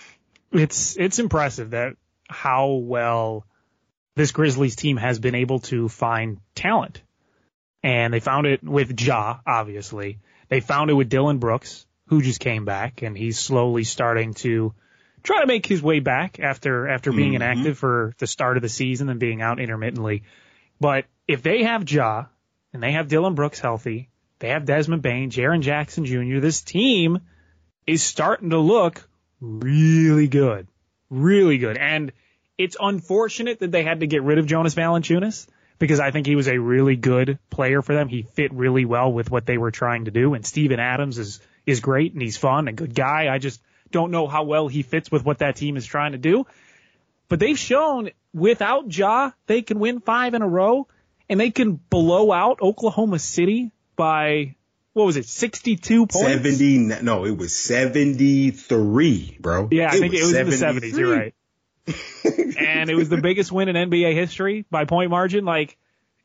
it's 0.52 0.96
it's 0.96 1.18
impressive 1.18 1.70
that 1.70 1.94
how 2.28 2.72
well 2.72 3.44
this 4.14 4.30
Grizzlies 4.32 4.76
team 4.76 4.96
has 4.96 5.18
been 5.18 5.34
able 5.34 5.58
to 5.60 5.88
find 5.88 6.38
talent. 6.54 7.02
And 7.82 8.12
they 8.12 8.20
found 8.20 8.46
it 8.46 8.62
with 8.62 9.00
Ja, 9.00 9.38
obviously. 9.46 10.18
They 10.48 10.60
found 10.60 10.90
it 10.90 10.94
with 10.94 11.08
Dillon 11.08 11.38
Brooks, 11.38 11.86
who 12.08 12.22
just 12.22 12.40
came 12.40 12.64
back 12.64 13.02
and 13.02 13.16
he's 13.16 13.38
slowly 13.38 13.84
starting 13.84 14.34
to 14.34 14.74
try 15.22 15.40
to 15.40 15.46
make 15.46 15.66
his 15.66 15.82
way 15.82 16.00
back 16.00 16.40
after 16.40 16.88
after 16.88 17.12
being 17.12 17.32
Mhm. 17.32 17.36
inactive 17.36 17.78
for 17.78 18.14
the 18.18 18.26
start 18.26 18.56
of 18.56 18.62
the 18.62 18.68
season 18.68 19.08
and 19.08 19.20
being 19.20 19.42
out 19.42 19.60
intermittently. 19.60 20.22
But 20.80 21.04
if 21.26 21.42
they 21.42 21.64
have 21.64 21.88
Ja 21.90 22.26
and 22.72 22.82
they 22.82 22.92
have 22.92 23.08
Dillon 23.08 23.34
Brooks 23.34 23.60
healthy, 23.60 24.10
they 24.38 24.50
have 24.50 24.64
Desmond 24.64 25.02
Bane, 25.02 25.30
Jaren 25.30 25.60
Jackson 25.60 26.04
Jr., 26.04 26.40
this 26.40 26.62
team 26.62 27.20
is 27.86 28.02
starting 28.02 28.50
to 28.50 28.58
look 28.58 29.08
really 29.40 30.28
good. 30.28 30.68
Really 31.10 31.58
good. 31.58 31.78
And 31.78 32.12
it's 32.56 32.76
unfortunate 32.78 33.60
that 33.60 33.70
they 33.70 33.82
had 33.82 34.00
to 34.00 34.06
get 34.06 34.22
rid 34.22 34.38
of 34.38 34.46
Jonas 34.46 34.74
Valanciunas 34.74 35.46
because 35.78 36.00
I 36.00 36.10
think 36.10 36.26
he 36.26 36.36
was 36.36 36.48
a 36.48 36.58
really 36.58 36.96
good 36.96 37.38
player 37.50 37.82
for 37.82 37.94
them. 37.94 38.08
He 38.08 38.22
fit 38.22 38.52
really 38.52 38.84
well 38.84 39.12
with 39.12 39.30
what 39.30 39.46
they 39.46 39.58
were 39.58 39.70
trying 39.70 40.04
to 40.06 40.10
do. 40.10 40.34
And 40.34 40.44
Steven 40.44 40.80
Adams 40.80 41.18
is, 41.18 41.40
is 41.66 41.80
great 41.80 42.12
and 42.12 42.20
he's 42.20 42.36
fun, 42.36 42.68
a 42.68 42.72
good 42.72 42.94
guy. 42.94 43.32
I 43.32 43.38
just 43.38 43.60
don't 43.90 44.10
know 44.10 44.26
how 44.26 44.44
well 44.44 44.68
he 44.68 44.82
fits 44.82 45.10
with 45.10 45.24
what 45.24 45.38
that 45.38 45.56
team 45.56 45.76
is 45.76 45.86
trying 45.86 46.12
to 46.12 46.18
do. 46.18 46.46
But 47.28 47.38
they've 47.38 47.58
shown 47.58 48.10
without 48.34 48.94
Ja, 48.94 49.30
they 49.46 49.62
can 49.62 49.78
win 49.78 50.00
five 50.00 50.34
in 50.34 50.42
a 50.42 50.48
row 50.48 50.88
and 51.28 51.38
they 51.40 51.50
can 51.50 51.74
blow 51.74 52.32
out 52.32 52.60
Oklahoma 52.62 53.18
City 53.18 53.70
by, 53.96 54.54
what 54.92 55.04
was 55.04 55.16
it, 55.16 55.26
62 55.26 56.06
points? 56.06 56.18
70, 56.20 56.78
no, 57.02 57.24
it 57.24 57.36
was 57.36 57.54
73, 57.54 59.38
bro. 59.40 59.68
Yeah, 59.70 59.88
I 59.88 59.98
think 59.98 60.14
it 60.14 60.22
was 60.22 60.34
in 60.34 60.46
the 60.46 60.56
73. 60.56 60.90
70s. 60.92 60.98
You're 60.98 61.16
right. 61.16 61.34
and 62.58 62.90
it 62.90 62.94
was 62.94 63.08
the 63.08 63.16
biggest 63.16 63.50
win 63.50 63.68
in 63.68 63.90
NBA 63.90 64.14
history 64.14 64.64
by 64.70 64.84
point 64.84 65.10
margin. 65.10 65.44
Like, 65.44 65.76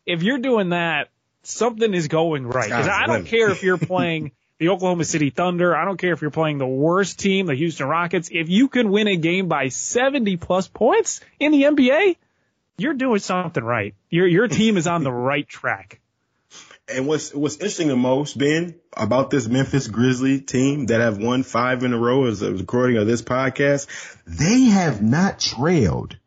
if 0.06 0.22
you're 0.24 0.40
doing 0.40 0.70
that, 0.70 1.10
something 1.44 1.94
is 1.94 2.08
going 2.08 2.46
right. 2.48 2.70
'Cause 2.70 2.88
I 2.88 3.06
don't 3.08 3.26
care 3.26 3.50
if 3.52 3.64
you're 3.64 3.78
playing 3.94 4.32
the 4.60 4.70
Oklahoma 4.70 5.06
City 5.06 5.30
Thunder. 5.30 5.76
I 5.76 5.86
don't 5.86 5.98
care 5.98 6.12
if 6.14 6.22
you're 6.22 6.32
playing 6.32 6.58
the 6.58 6.68
worst 6.68 7.20
team, 7.20 7.46
the 7.46 7.56
Houston 7.56 7.88
Rockets. 7.88 8.30
If 8.32 8.50
you 8.50 8.68
can 8.68 8.92
win 8.92 9.08
a 9.08 9.16
game 9.16 9.48
by 9.48 9.70
70 9.70 10.38
plus 10.38 10.68
points 10.68 11.22
in 11.40 11.52
the 11.54 11.64
NBA, 11.64 12.18
you're 12.78 12.94
doing 12.94 13.20
something 13.20 13.64
right. 13.64 13.96
Your 14.10 14.28
your 14.28 14.48
team 14.48 14.78
is 14.78 14.88
on 14.88 15.04
the 15.04 15.12
right 15.12 15.48
track. 15.48 16.00
And 16.88 17.08
what's 17.08 17.34
what's 17.34 17.56
interesting 17.56 17.88
the 17.88 17.96
most, 17.96 18.38
Ben, 18.38 18.76
about 18.96 19.30
this 19.30 19.48
Memphis 19.48 19.88
Grizzly 19.88 20.42
team 20.42 20.88
that 20.88 21.00
have 21.00 21.18
won 21.18 21.44
five 21.44 21.84
in 21.84 21.94
a 21.94 21.98
row 21.98 22.26
as 22.26 22.42
of 22.42 22.60
recording 22.60 22.98
of 22.98 23.08
this 23.08 23.22
podcast, 23.22 23.88
they 24.26 24.64
have 24.64 25.02
not 25.02 25.40
trailed 25.40 26.18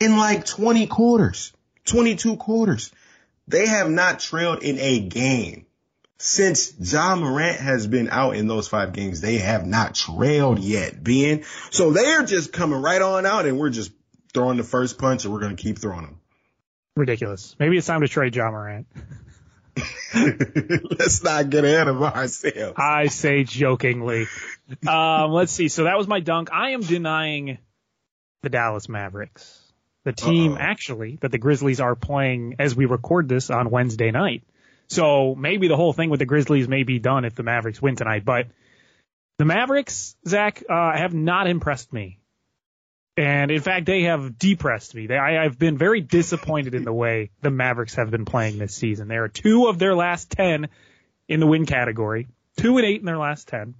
in 0.00 0.16
like 0.16 0.44
20 0.44 0.86
quarters. 0.88 1.52
22 1.84 2.36
quarters. 2.36 2.90
They 3.48 3.66
have 3.66 3.88
not 3.88 4.18
trailed 4.18 4.62
in 4.62 4.78
a 4.78 4.98
game. 5.00 5.66
Since 6.18 6.74
Ja 6.80 7.14
Morant 7.14 7.60
has 7.60 7.86
been 7.86 8.08
out 8.08 8.36
in 8.36 8.48
those 8.48 8.66
five 8.66 8.92
games, 8.92 9.20
they 9.20 9.36
have 9.36 9.66
not 9.66 9.94
trailed 9.94 10.58
yet, 10.58 11.02
Ben. 11.02 11.44
So 11.70 11.92
they're 11.92 12.24
just 12.24 12.52
coming 12.52 12.80
right 12.80 13.02
on 13.02 13.26
out 13.26 13.46
and 13.46 13.58
we're 13.58 13.70
just 13.70 13.92
throwing 14.36 14.58
the 14.58 14.62
first 14.64 14.98
punch 14.98 15.24
and 15.24 15.32
we're 15.32 15.40
going 15.40 15.56
to 15.56 15.62
keep 15.62 15.78
throwing 15.78 16.02
them. 16.02 16.20
Ridiculous. 16.94 17.56
Maybe 17.58 17.78
it's 17.78 17.86
time 17.86 18.02
to 18.02 18.08
trade 18.08 18.36
Ja 18.36 18.50
Morant. 18.50 18.86
Let's 20.14 21.24
not 21.24 21.48
get 21.48 21.64
ahead 21.64 21.88
of 21.88 22.02
ourselves. 22.02 22.74
I 22.76 23.06
say 23.06 23.44
jokingly. 23.44 24.26
Um, 24.86 25.30
let's 25.32 25.52
see. 25.52 25.68
So 25.68 25.84
that 25.84 25.96
was 25.96 26.06
my 26.06 26.20
dunk. 26.20 26.50
I 26.52 26.70
am 26.70 26.80
denying 26.82 27.58
the 28.42 28.48
Dallas 28.48 28.88
Mavericks, 28.88 29.60
the 30.04 30.12
team 30.12 30.52
Uh-oh. 30.52 30.60
actually 30.60 31.18
that 31.20 31.30
the 31.30 31.38
Grizzlies 31.38 31.80
are 31.80 31.94
playing 31.94 32.56
as 32.58 32.74
we 32.74 32.84
record 32.86 33.28
this 33.28 33.50
on 33.50 33.70
Wednesday 33.70 34.10
night. 34.10 34.42
So 34.88 35.34
maybe 35.34 35.68
the 35.68 35.76
whole 35.76 35.92
thing 35.92 36.10
with 36.10 36.20
the 36.20 36.26
Grizzlies 36.26 36.68
may 36.68 36.82
be 36.82 36.98
done 36.98 37.24
if 37.24 37.34
the 37.34 37.42
Mavericks 37.42 37.80
win 37.80 37.96
tonight. 37.96 38.24
But 38.24 38.48
the 39.38 39.44
Mavericks, 39.44 40.16
Zach, 40.26 40.62
uh, 40.68 40.96
have 40.96 41.14
not 41.14 41.46
impressed 41.46 41.92
me. 41.92 42.18
And 43.16 43.50
in 43.50 43.62
fact, 43.62 43.86
they 43.86 44.02
have 44.02 44.38
depressed 44.38 44.94
me. 44.94 45.06
They, 45.06 45.16
I, 45.16 45.42
I've 45.42 45.58
been 45.58 45.78
very 45.78 46.02
disappointed 46.02 46.74
in 46.74 46.84
the 46.84 46.92
way 46.92 47.30
the 47.40 47.50
Mavericks 47.50 47.94
have 47.94 48.10
been 48.10 48.26
playing 48.26 48.58
this 48.58 48.74
season. 48.74 49.08
They 49.08 49.16
are 49.16 49.28
two 49.28 49.68
of 49.68 49.78
their 49.78 49.94
last 49.94 50.30
10 50.32 50.68
in 51.26 51.40
the 51.40 51.46
win 51.46 51.64
category, 51.64 52.28
two 52.58 52.76
and 52.76 52.86
eight 52.86 53.00
in 53.00 53.06
their 53.06 53.16
last 53.16 53.48
10, 53.48 53.74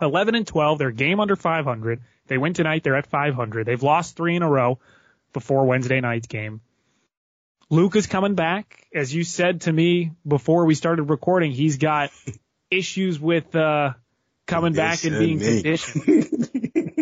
11 0.00 0.34
and 0.34 0.46
12. 0.46 0.78
They're 0.78 0.90
game 0.90 1.20
under 1.20 1.36
500. 1.36 2.00
They 2.28 2.38
win 2.38 2.54
tonight. 2.54 2.82
They're 2.82 2.96
at 2.96 3.06
500. 3.06 3.66
They've 3.66 3.82
lost 3.82 4.16
three 4.16 4.36
in 4.36 4.42
a 4.42 4.48
row 4.48 4.78
before 5.34 5.66
Wednesday 5.66 6.00
night's 6.00 6.26
game. 6.26 6.62
Luke 7.68 7.94
is 7.94 8.06
coming 8.06 8.36
back. 8.36 8.86
As 8.94 9.14
you 9.14 9.22
said 9.22 9.62
to 9.62 9.72
me 9.72 10.12
before 10.26 10.64
we 10.64 10.74
started 10.74 11.04
recording, 11.04 11.52
he's 11.52 11.76
got 11.76 12.10
issues 12.70 13.20
with, 13.20 13.54
uh, 13.54 13.92
coming 14.46 14.72
back 14.72 15.04
and 15.04 15.18
being 15.18 15.40
conditioned. 15.40 16.92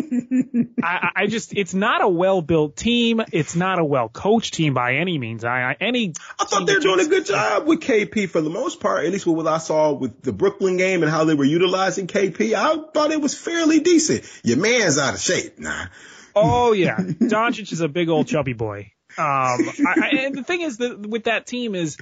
I, 0.83 1.09
I 1.15 1.27
just, 1.27 1.53
it's 1.53 1.73
not 1.73 2.03
a 2.03 2.07
well 2.07 2.41
built 2.41 2.75
team. 2.75 3.21
It's 3.31 3.55
not 3.55 3.79
a 3.79 3.85
well 3.85 4.09
coached 4.09 4.53
team 4.53 4.73
by 4.73 4.95
any 4.95 5.17
means. 5.17 5.43
I, 5.43 5.71
I 5.71 5.77
any. 5.79 6.13
I 6.39 6.45
thought 6.45 6.65
they 6.65 6.73
were 6.73 6.79
doing 6.79 7.05
a 7.05 7.09
good 7.09 7.25
job 7.25 7.67
with 7.67 7.81
KP 7.81 8.29
for 8.29 8.41
the 8.41 8.49
most 8.49 8.79
part, 8.79 9.05
at 9.05 9.11
least 9.11 9.25
with 9.25 9.35
what 9.35 9.47
I 9.47 9.57
saw 9.57 9.93
with 9.93 10.21
the 10.21 10.33
Brooklyn 10.33 10.77
game 10.77 11.03
and 11.03 11.11
how 11.11 11.23
they 11.25 11.35
were 11.35 11.45
utilizing 11.45 12.07
KP. 12.07 12.53
I 12.53 12.91
thought 12.93 13.11
it 13.11 13.21
was 13.21 13.37
fairly 13.37 13.79
decent. 13.79 14.23
Your 14.43 14.57
man's 14.57 14.97
out 14.97 15.13
of 15.13 15.19
shape. 15.19 15.59
Nah. 15.59 15.87
Oh 16.35 16.73
yeah, 16.73 16.97
Doncic 16.97 17.71
is 17.71 17.81
a 17.81 17.87
big 17.87 18.09
old 18.09 18.27
chubby 18.27 18.53
boy. 18.53 18.91
Um, 19.17 19.23
I, 19.25 19.93
I, 20.01 20.09
and 20.23 20.35
the 20.35 20.43
thing 20.43 20.61
is 20.61 20.77
that 20.77 20.99
with 20.99 21.23
that 21.25 21.45
team 21.45 21.73
is 21.73 21.97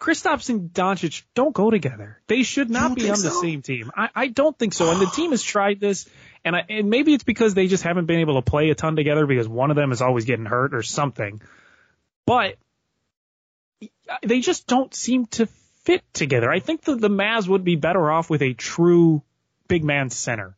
Kristaps 0.00 0.50
and 0.50 0.70
Doncic 0.70 1.22
don't 1.34 1.54
go 1.54 1.70
together. 1.70 2.20
They 2.26 2.42
should 2.42 2.68
not 2.68 2.94
be 2.94 3.08
on 3.08 3.20
the 3.20 3.30
same 3.30 3.62
team. 3.62 3.90
I, 3.96 4.08
I 4.14 4.26
don't 4.26 4.58
think 4.58 4.74
so. 4.74 4.90
And 4.90 5.00
the 5.00 5.06
team 5.06 5.30
has 5.30 5.42
tried 5.42 5.80
this, 5.80 6.08
and, 6.44 6.54
I, 6.54 6.64
and 6.68 6.90
maybe 6.90 7.14
it's 7.14 7.24
because 7.24 7.54
they 7.54 7.68
just 7.68 7.84
haven't 7.84 8.06
been 8.06 8.20
able 8.20 8.34
to 8.34 8.42
play 8.42 8.70
a 8.70 8.74
ton 8.74 8.96
together 8.96 9.26
because 9.26 9.48
one 9.48 9.70
of 9.70 9.76
them 9.76 9.92
is 9.92 10.02
always 10.02 10.24
getting 10.24 10.46
hurt 10.46 10.74
or 10.74 10.82
something. 10.82 11.40
But 12.26 12.56
they 14.22 14.40
just 14.40 14.66
don't 14.66 14.92
seem 14.94 15.26
to 15.26 15.46
fit 15.84 16.02
together. 16.12 16.50
I 16.50 16.60
think 16.60 16.82
that 16.82 17.00
the 17.00 17.08
Mavs 17.08 17.48
would 17.48 17.64
be 17.64 17.76
better 17.76 18.10
off 18.10 18.28
with 18.28 18.42
a 18.42 18.52
true 18.54 19.22
big 19.68 19.84
man 19.84 20.10
center. 20.10 20.56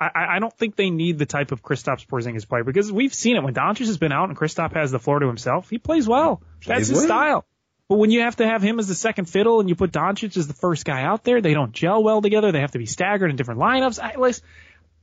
I, 0.00 0.36
I 0.36 0.38
don't 0.38 0.56
think 0.56 0.76
they 0.76 0.88
need 0.88 1.18
the 1.18 1.26
type 1.26 1.52
of 1.52 1.62
Kristaps 1.62 2.06
Porzingis 2.06 2.48
player 2.48 2.64
because 2.64 2.90
we've 2.90 3.12
seen 3.12 3.36
it 3.36 3.42
when 3.42 3.52
Doncic 3.52 3.86
has 3.86 3.98
been 3.98 4.12
out 4.12 4.30
and 4.30 4.38
Kristaps 4.38 4.74
has 4.74 4.90
the 4.90 4.98
floor 4.98 5.18
to 5.18 5.26
himself. 5.26 5.68
He 5.68 5.76
plays 5.76 6.08
well. 6.08 6.40
That's 6.60 6.66
Plays 6.66 6.88
his 6.88 6.98
well. 6.98 7.06
style. 7.06 7.46
But 7.90 7.98
when 7.98 8.12
you 8.12 8.20
have 8.20 8.36
to 8.36 8.46
have 8.46 8.62
him 8.62 8.78
as 8.78 8.86
the 8.86 8.94
second 8.94 9.24
fiddle 9.24 9.58
and 9.58 9.68
you 9.68 9.74
put 9.74 9.90
Doncic 9.90 10.36
as 10.36 10.46
the 10.46 10.54
first 10.54 10.84
guy 10.84 11.02
out 11.02 11.24
there, 11.24 11.40
they 11.40 11.54
don't 11.54 11.72
gel 11.72 12.04
well 12.04 12.22
together. 12.22 12.52
They 12.52 12.60
have 12.60 12.70
to 12.70 12.78
be 12.78 12.86
staggered 12.86 13.30
in 13.30 13.34
different 13.34 13.58
lineups. 13.58 13.98
I, 13.98 14.14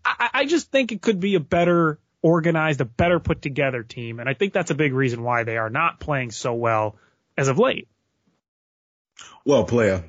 I, 0.06 0.30
I 0.34 0.46
just 0.46 0.72
think 0.72 0.94
it 0.94 1.02
could 1.02 1.20
be 1.20 1.36
a 1.36 1.42
better 1.42 2.00
organized, 2.22 2.80
a 2.80 2.86
better 2.86 3.20
put 3.20 3.42
together 3.42 3.84
team. 3.84 4.22
And 4.22 4.30
I 4.30 4.36
think 4.36 4.54
that's 4.54 4.72
a 4.72 4.74
big 4.74 4.94
reason 4.94 5.22
why 5.22 5.44
they 5.44 5.58
are 5.58 5.70
not 5.70 6.00
playing 6.00 6.32
so 6.32 6.54
well 6.54 6.96
as 7.38 7.50
of 7.50 7.60
late. 7.60 7.90
Well, 9.44 9.66
player, 9.66 10.06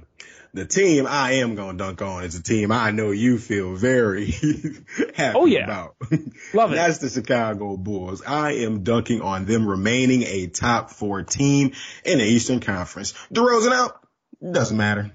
the 0.55 0.65
team 0.67 1.07
I 1.07 1.33
am 1.35 1.55
going 1.55 1.79
to 1.79 1.85
dunk 1.85 2.03
on 2.03 2.25
is 2.25 2.35
a 2.35 2.43
team 2.43 2.73
I 2.73 2.91
know 2.91 3.11
you 3.11 3.39
feel 3.39 3.75
very 3.77 4.27
happy 5.15 5.39
Oh, 5.39 5.47
yeah. 5.47 5.65
about. 5.65 5.97
Love 6.55 6.73
it. 6.73 6.77
That's 6.77 6.99
the 6.99 7.11
Chicago 7.11 7.77
Bulls. 7.77 8.23
I 8.27 8.53
am 8.65 8.83
dunking 8.83 9.21
on 9.23 9.45
them 9.45 9.67
remaining 9.67 10.23
a 10.23 10.47
top 10.47 10.91
four 10.91 11.23
team 11.23 11.73
in 12.05 12.19
the 12.19 12.25
Eastern 12.25 12.61
Conference. 12.61 13.13
DeRozan 13.33 13.73
out. 13.73 14.01
Doesn't 14.53 14.77
matter. 14.77 15.11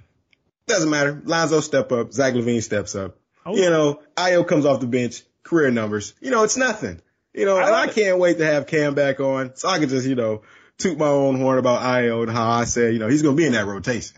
Doesn't 0.67 0.89
matter. 0.89 1.21
Lonzo 1.25 1.59
step 1.59 1.91
up. 1.91 2.13
Zach 2.13 2.33
LaVine 2.33 2.61
steps 2.63 2.95
up. 2.95 3.17
Oh. 3.45 3.55
You 3.55 3.69
know, 3.69 4.01
Ayo 4.15 4.47
comes 4.47 4.65
off 4.65 4.79
the 4.79 4.87
bench. 4.87 5.23
Career 5.43 5.71
numbers. 5.71 6.13
You 6.21 6.31
know, 6.31 6.43
it's 6.43 6.55
nothing. 6.55 7.01
You 7.33 7.45
know, 7.45 7.57
I 7.57 7.65
and 7.67 7.75
I 7.75 7.87
can't 7.87 8.19
wait 8.19 8.37
to 8.37 8.45
have 8.45 8.67
Cam 8.67 8.93
back 8.95 9.19
on 9.19 9.55
so 9.55 9.67
I 9.67 9.79
can 9.79 9.89
just, 9.89 10.07
you 10.07 10.15
know, 10.15 10.43
toot 10.77 10.97
my 10.97 11.07
own 11.07 11.37
horn 11.39 11.57
about 11.57 11.81
Ayo 11.81 12.21
and 12.23 12.31
how 12.31 12.49
I 12.49 12.63
said, 12.63 12.93
you 12.93 12.99
know, 12.99 13.07
he's 13.09 13.21
going 13.21 13.35
to 13.35 13.41
be 13.41 13.45
in 13.45 13.53
that 13.53 13.65
rotation. 13.65 14.15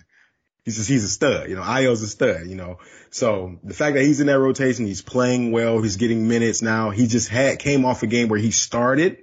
He's 0.65 0.77
just, 0.77 0.89
he's 0.89 1.03
a 1.03 1.09
stud, 1.09 1.47
you 1.47 1.55
know, 1.55 1.61
Ayo's 1.61 2.01
a 2.01 2.07
stud, 2.07 2.47
you 2.47 2.55
know. 2.55 2.79
So 3.11 3.59
the 3.63 3.75
fact 3.75 3.95
that 3.95 4.03
he's 4.03 4.19
in 4.19 4.27
that 4.27 4.39
rotation, 4.39 4.87
he's 4.87 5.03
playing 5.03 5.51
well, 5.51 5.79
he's 5.79 5.97
getting 5.97 6.27
minutes 6.27 6.63
now. 6.63 6.89
He 6.89 7.05
just 7.05 7.29
had, 7.29 7.59
came 7.59 7.85
off 7.85 8.01
a 8.01 8.07
game 8.07 8.29
where 8.29 8.39
he 8.39 8.49
started. 8.49 9.19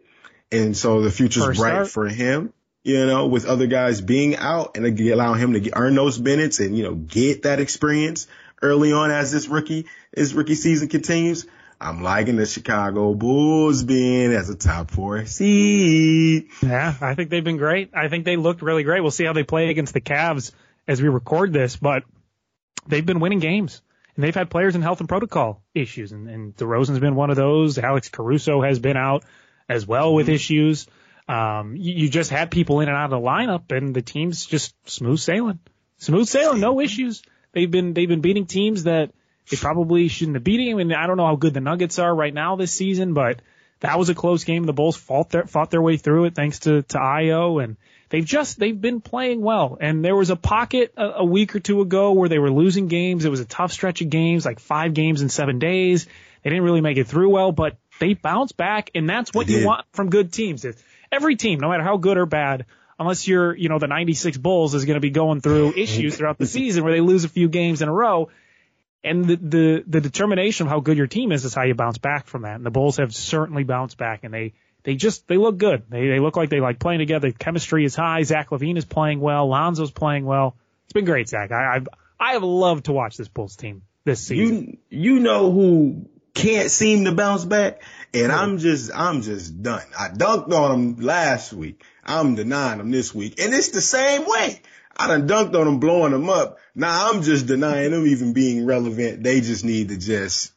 And 0.52 0.76
so 0.76 1.00
the 1.00 1.10
future's 1.10 1.44
First 1.44 1.60
bright 1.60 1.72
start. 1.72 1.88
for 1.88 2.08
him, 2.08 2.52
you 2.84 3.06
know, 3.06 3.26
with 3.26 3.44
other 3.44 3.66
guys 3.66 4.00
being 4.00 4.36
out 4.36 4.76
and 4.76 4.98
allowing 5.00 5.40
him 5.40 5.54
to 5.54 5.60
get, 5.60 5.72
earn 5.74 5.96
those 5.96 6.20
minutes 6.20 6.60
and, 6.60 6.76
you 6.76 6.84
know, 6.84 6.94
get 6.94 7.42
that 7.42 7.58
experience 7.58 8.28
early 8.62 8.92
on 8.92 9.10
as 9.10 9.32
this 9.32 9.48
rookie, 9.48 9.86
his 10.14 10.34
rookie 10.34 10.54
season 10.54 10.88
continues. 10.88 11.46
I'm 11.80 12.02
liking 12.02 12.36
the 12.36 12.46
Chicago 12.46 13.14
Bulls 13.14 13.82
being 13.82 14.32
as 14.32 14.48
a 14.48 14.54
top 14.54 14.92
four 14.92 15.26
seed. 15.26 16.50
Yeah, 16.62 16.94
I 17.00 17.16
think 17.16 17.30
they've 17.30 17.42
been 17.42 17.56
great. 17.56 17.90
I 17.92 18.06
think 18.06 18.24
they 18.24 18.36
looked 18.36 18.62
really 18.62 18.84
great. 18.84 19.00
We'll 19.00 19.10
see 19.10 19.24
how 19.24 19.32
they 19.32 19.42
play 19.42 19.68
against 19.70 19.92
the 19.92 20.00
Cavs 20.00 20.52
as 20.86 21.00
we 21.00 21.08
record 21.08 21.52
this, 21.52 21.76
but 21.76 22.04
they've 22.86 23.04
been 23.04 23.20
winning 23.20 23.40
games. 23.40 23.82
And 24.14 24.22
they've 24.22 24.34
had 24.34 24.50
players 24.50 24.74
in 24.74 24.82
health 24.82 25.00
and 25.00 25.08
protocol 25.08 25.62
issues, 25.74 26.12
and, 26.12 26.28
and 26.28 26.54
DeRozan's 26.54 26.98
been 26.98 27.14
one 27.14 27.30
of 27.30 27.36
those. 27.36 27.78
Alex 27.78 28.10
Caruso 28.10 28.60
has 28.60 28.78
been 28.78 28.96
out 28.96 29.24
as 29.70 29.86
well 29.86 30.14
with 30.14 30.28
issues. 30.28 30.86
Um, 31.28 31.76
you, 31.76 31.94
you 31.94 32.08
just 32.10 32.30
had 32.30 32.50
people 32.50 32.80
in 32.80 32.88
and 32.88 32.96
out 32.96 33.06
of 33.06 33.10
the 33.10 33.26
lineup, 33.26 33.74
and 33.74 33.94
the 33.94 34.02
team's 34.02 34.44
just 34.44 34.74
smooth 34.88 35.18
sailing, 35.18 35.60
smooth 35.96 36.28
sailing, 36.28 36.60
no 36.60 36.80
issues. 36.80 37.22
They've 37.52 37.70
been 37.70 37.94
they've 37.94 38.08
been 38.08 38.20
beating 38.20 38.46
teams 38.46 38.84
that 38.84 39.12
they 39.50 39.56
probably 39.56 40.08
shouldn't 40.08 40.36
have 40.36 40.44
beating. 40.44 40.72
I 40.72 40.74
mean, 40.74 40.92
I 40.92 41.06
don't 41.06 41.16
know 41.16 41.26
how 41.26 41.36
good 41.36 41.54
the 41.54 41.60
Nuggets 41.60 41.98
are 41.98 42.14
right 42.14 42.34
now 42.34 42.56
this 42.56 42.72
season, 42.72 43.14
but 43.14 43.40
that 43.80 43.98
was 43.98 44.08
a 44.08 44.14
close 44.14 44.44
game. 44.44 44.64
The 44.64 44.72
Bulls 44.72 44.96
fought 44.96 45.30
their 45.30 45.46
fought 45.46 45.70
their 45.70 45.82
way 45.82 45.96
through 45.96 46.26
it 46.26 46.34
thanks 46.34 46.60
to 46.60 46.82
to 46.82 46.98
Ayo, 46.98 47.62
and 47.62 47.76
they've 48.12 48.24
just 48.24 48.60
they've 48.60 48.80
been 48.80 49.00
playing 49.00 49.40
well. 49.40 49.76
And 49.80 50.04
there 50.04 50.14
was 50.14 50.30
a 50.30 50.36
pocket 50.36 50.92
a, 50.96 51.04
a 51.16 51.24
week 51.24 51.56
or 51.56 51.60
two 51.60 51.80
ago 51.80 52.12
where 52.12 52.28
they 52.28 52.38
were 52.38 52.52
losing 52.52 52.86
games. 52.86 53.24
It 53.24 53.30
was 53.30 53.40
a 53.40 53.44
tough 53.44 53.72
stretch 53.72 54.02
of 54.02 54.10
games, 54.10 54.44
like 54.44 54.60
five 54.60 54.94
games 54.94 55.22
in 55.22 55.28
seven 55.28 55.58
days. 55.58 56.06
They 56.44 56.50
didn't 56.50 56.64
really 56.64 56.80
make 56.80 56.98
it 56.98 57.08
through 57.08 57.30
well, 57.30 57.50
but 57.50 57.76
they 57.98 58.14
bounced 58.14 58.56
back, 58.56 58.90
and 58.94 59.08
that's 59.08 59.32
what 59.32 59.46
They 59.46 59.54
you 59.54 59.58
did. 59.60 59.66
want 59.66 59.86
from 59.92 60.10
good 60.10 60.32
teams. 60.32 60.64
Every 61.10 61.36
team, 61.36 61.58
no 61.60 61.68
matter 61.68 61.82
how 61.82 61.96
good 61.96 62.16
or 62.18 62.26
bad, 62.26 62.66
unless 62.98 63.26
you're, 63.28 63.56
you 63.56 63.68
know, 63.68 63.78
the 63.78 63.86
96 63.86 64.38
Bulls 64.38 64.74
is 64.74 64.84
going 64.84 64.94
to 64.96 65.00
be 65.00 65.10
going 65.10 65.40
through 65.40 65.72
issues 65.76 66.16
throughout 66.16 66.38
the 66.38 66.46
season 66.46 66.84
where 66.84 66.92
they 66.92 67.00
lose 67.00 67.24
a 67.24 67.28
few 67.28 67.48
games 67.48 67.80
in 67.82 67.88
a 67.88 67.92
row. 67.92 68.28
And 69.04 69.24
the, 69.24 69.36
the, 69.36 69.84
the 69.86 70.00
determination 70.00 70.66
of 70.66 70.70
how 70.70 70.80
good 70.80 70.96
your 70.96 71.08
team 71.08 71.32
is 71.32 71.44
is 71.44 71.54
how 71.54 71.62
you 71.62 71.74
bounce 71.74 71.98
back 71.98 72.26
from 72.26 72.42
that. 72.42 72.56
And 72.56 72.64
the 72.66 72.70
Bulls 72.70 72.98
have 72.98 73.14
certainly 73.14 73.64
bounced 73.64 73.96
back 73.98 74.22
and 74.22 74.32
they, 74.32 74.52
they 74.84 74.96
just, 74.96 75.28
they 75.28 75.36
look 75.36 75.58
good. 75.58 75.84
They, 75.88 76.08
they 76.08 76.18
look 76.18 76.36
like 76.36 76.50
they 76.50 76.60
like 76.60 76.78
playing 76.78 77.00
together. 77.00 77.30
Chemistry 77.32 77.84
is 77.84 77.94
high. 77.94 78.22
Zach 78.22 78.50
LaVine 78.50 78.76
is 78.76 78.84
playing 78.84 79.20
well. 79.20 79.48
Lonzo's 79.48 79.90
playing 79.90 80.24
well. 80.24 80.56
It's 80.84 80.92
been 80.92 81.04
great, 81.04 81.28
Zach. 81.28 81.52
I, 81.52 81.76
I've, 81.76 81.88
I 82.18 82.32
have 82.34 82.42
loved 82.42 82.86
to 82.86 82.92
watch 82.92 83.16
this 83.16 83.28
Bulls 83.28 83.56
team 83.56 83.82
this 84.04 84.20
season. 84.20 84.78
You 84.90 85.14
you 85.14 85.20
know 85.20 85.50
who 85.50 86.08
can't 86.34 86.70
seem 86.70 87.04
to 87.04 87.12
bounce 87.12 87.44
back, 87.44 87.82
and 88.14 88.32
I'm 88.32 88.58
just 88.58 88.90
I'm 88.94 89.22
just 89.22 89.62
done. 89.62 89.82
I 89.98 90.08
dunked 90.08 90.52
on 90.52 90.70
them 90.70 91.04
last 91.04 91.52
week. 91.52 91.82
I'm 92.04 92.34
denying 92.34 92.78
them 92.78 92.90
this 92.90 93.14
week, 93.14 93.40
and 93.40 93.52
it's 93.52 93.70
the 93.70 93.80
same 93.80 94.24
way. 94.26 94.60
I 94.96 95.08
done 95.08 95.26
dunked 95.26 95.58
on 95.58 95.66
them, 95.66 95.80
blowing 95.80 96.12
them 96.12 96.28
up. 96.28 96.58
Now 96.74 97.10
I'm 97.10 97.22
just 97.22 97.46
denying 97.46 97.92
them 97.92 98.06
even 98.06 98.32
being 98.32 98.66
relevant. 98.66 99.22
They 99.22 99.40
just 99.40 99.64
need 99.64 99.88
to 99.88 99.96
just 99.96 100.52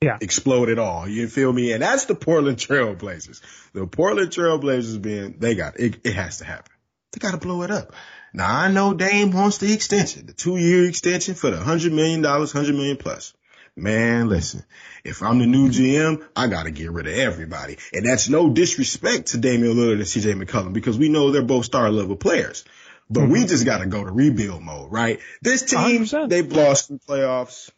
yeah. 0.00 0.18
explode 0.20 0.68
it 0.68 0.78
all. 0.78 1.08
You 1.08 1.28
feel 1.28 1.52
me? 1.52 1.72
And 1.72 1.82
that's 1.82 2.04
the 2.04 2.14
Portland 2.14 2.58
Trailblazers. 2.58 3.40
The 3.72 3.86
Portland 3.86 4.30
Trailblazers 4.30 5.00
being 5.00 5.36
they 5.38 5.54
got 5.54 5.78
it. 5.78 6.00
It 6.04 6.14
has 6.14 6.38
to 6.38 6.44
happen. 6.44 6.72
They 7.12 7.18
got 7.18 7.32
to 7.32 7.38
blow 7.38 7.62
it 7.62 7.70
up. 7.70 7.92
Now 8.32 8.54
I 8.54 8.70
know 8.70 8.92
Dame 8.92 9.32
wants 9.32 9.58
the 9.58 9.72
extension, 9.72 10.26
the 10.26 10.32
two 10.32 10.58
year 10.58 10.86
extension 10.88 11.34
for 11.34 11.50
the 11.50 11.56
hundred 11.56 11.92
million 11.92 12.20
dollars, 12.20 12.52
hundred 12.52 12.74
million 12.74 12.96
plus. 12.96 13.32
Man, 13.78 14.28
listen, 14.28 14.64
if 15.04 15.22
I'm 15.22 15.38
the 15.38 15.46
new 15.46 15.68
GM, 15.68 16.26
I 16.34 16.46
gotta 16.46 16.70
get 16.70 16.90
rid 16.90 17.06
of 17.06 17.14
everybody. 17.14 17.76
And 17.92 18.06
that's 18.06 18.28
no 18.28 18.48
disrespect 18.48 19.28
to 19.28 19.38
Damian 19.38 19.76
Lillard 19.76 19.94
and 19.94 20.02
CJ 20.02 20.42
McCollum 20.42 20.72
because 20.72 20.98
we 20.98 21.10
know 21.10 21.30
they're 21.30 21.42
both 21.42 21.66
star 21.66 21.90
level 21.90 22.16
players. 22.16 22.64
But 23.08 23.24
mm-hmm. 23.24 23.32
we 23.32 23.46
just 23.46 23.64
gotta 23.64 23.86
go 23.86 24.02
to 24.02 24.10
rebuild 24.10 24.62
mode, 24.62 24.90
right? 24.90 25.20
This 25.42 25.62
team, 25.62 26.02
100%. 26.04 26.28
they've 26.28 26.50
lost 26.50 26.90
in 26.90 26.98
playoffs 26.98 27.70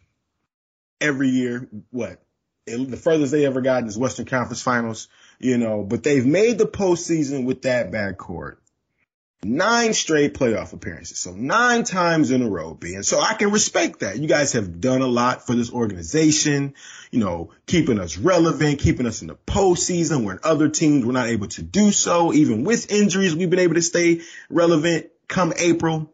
every 1.01 1.29
year. 1.29 1.67
What? 1.91 2.21
The 2.65 2.97
furthest 2.97 3.31
they 3.31 3.45
ever 3.45 3.61
gotten 3.61 3.87
is 3.87 3.97
Western 3.97 4.25
Conference 4.25 4.61
Finals, 4.61 5.07
you 5.39 5.57
know, 5.57 5.83
but 5.83 6.03
they've 6.03 6.25
made 6.25 6.57
the 6.57 6.67
postseason 6.67 7.45
with 7.45 7.63
that 7.63 7.91
backcourt 7.91 8.57
nine 9.43 9.93
straight 9.93 10.33
playoff 10.33 10.73
appearances. 10.73 11.19
So 11.19 11.31
nine 11.31 11.83
times 11.83 12.31
in 12.31 12.41
a 12.41 12.49
row 12.49 12.73
being, 12.73 13.03
so 13.03 13.19
I 13.19 13.33
can 13.33 13.51
respect 13.51 13.99
that. 13.99 14.17
You 14.17 14.27
guys 14.27 14.53
have 14.53 14.81
done 14.81 15.01
a 15.01 15.07
lot 15.07 15.45
for 15.45 15.55
this 15.55 15.71
organization, 15.71 16.73
you 17.11 17.19
know, 17.19 17.51
keeping 17.65 17.99
us 17.99 18.17
relevant, 18.17 18.79
keeping 18.79 19.05
us 19.05 19.21
in 19.21 19.27
the 19.27 19.35
postseason 19.35 20.25
when 20.25 20.39
other 20.43 20.69
teams 20.69 21.05
were 21.05 21.13
not 21.13 21.27
able 21.27 21.47
to 21.47 21.63
do 21.63 21.91
so. 21.91 22.33
Even 22.33 22.63
with 22.63 22.91
injuries, 22.91 23.35
we've 23.35 23.49
been 23.49 23.59
able 23.59 23.75
to 23.75 23.81
stay 23.81 24.21
relevant 24.49 25.07
come 25.27 25.53
April. 25.57 26.13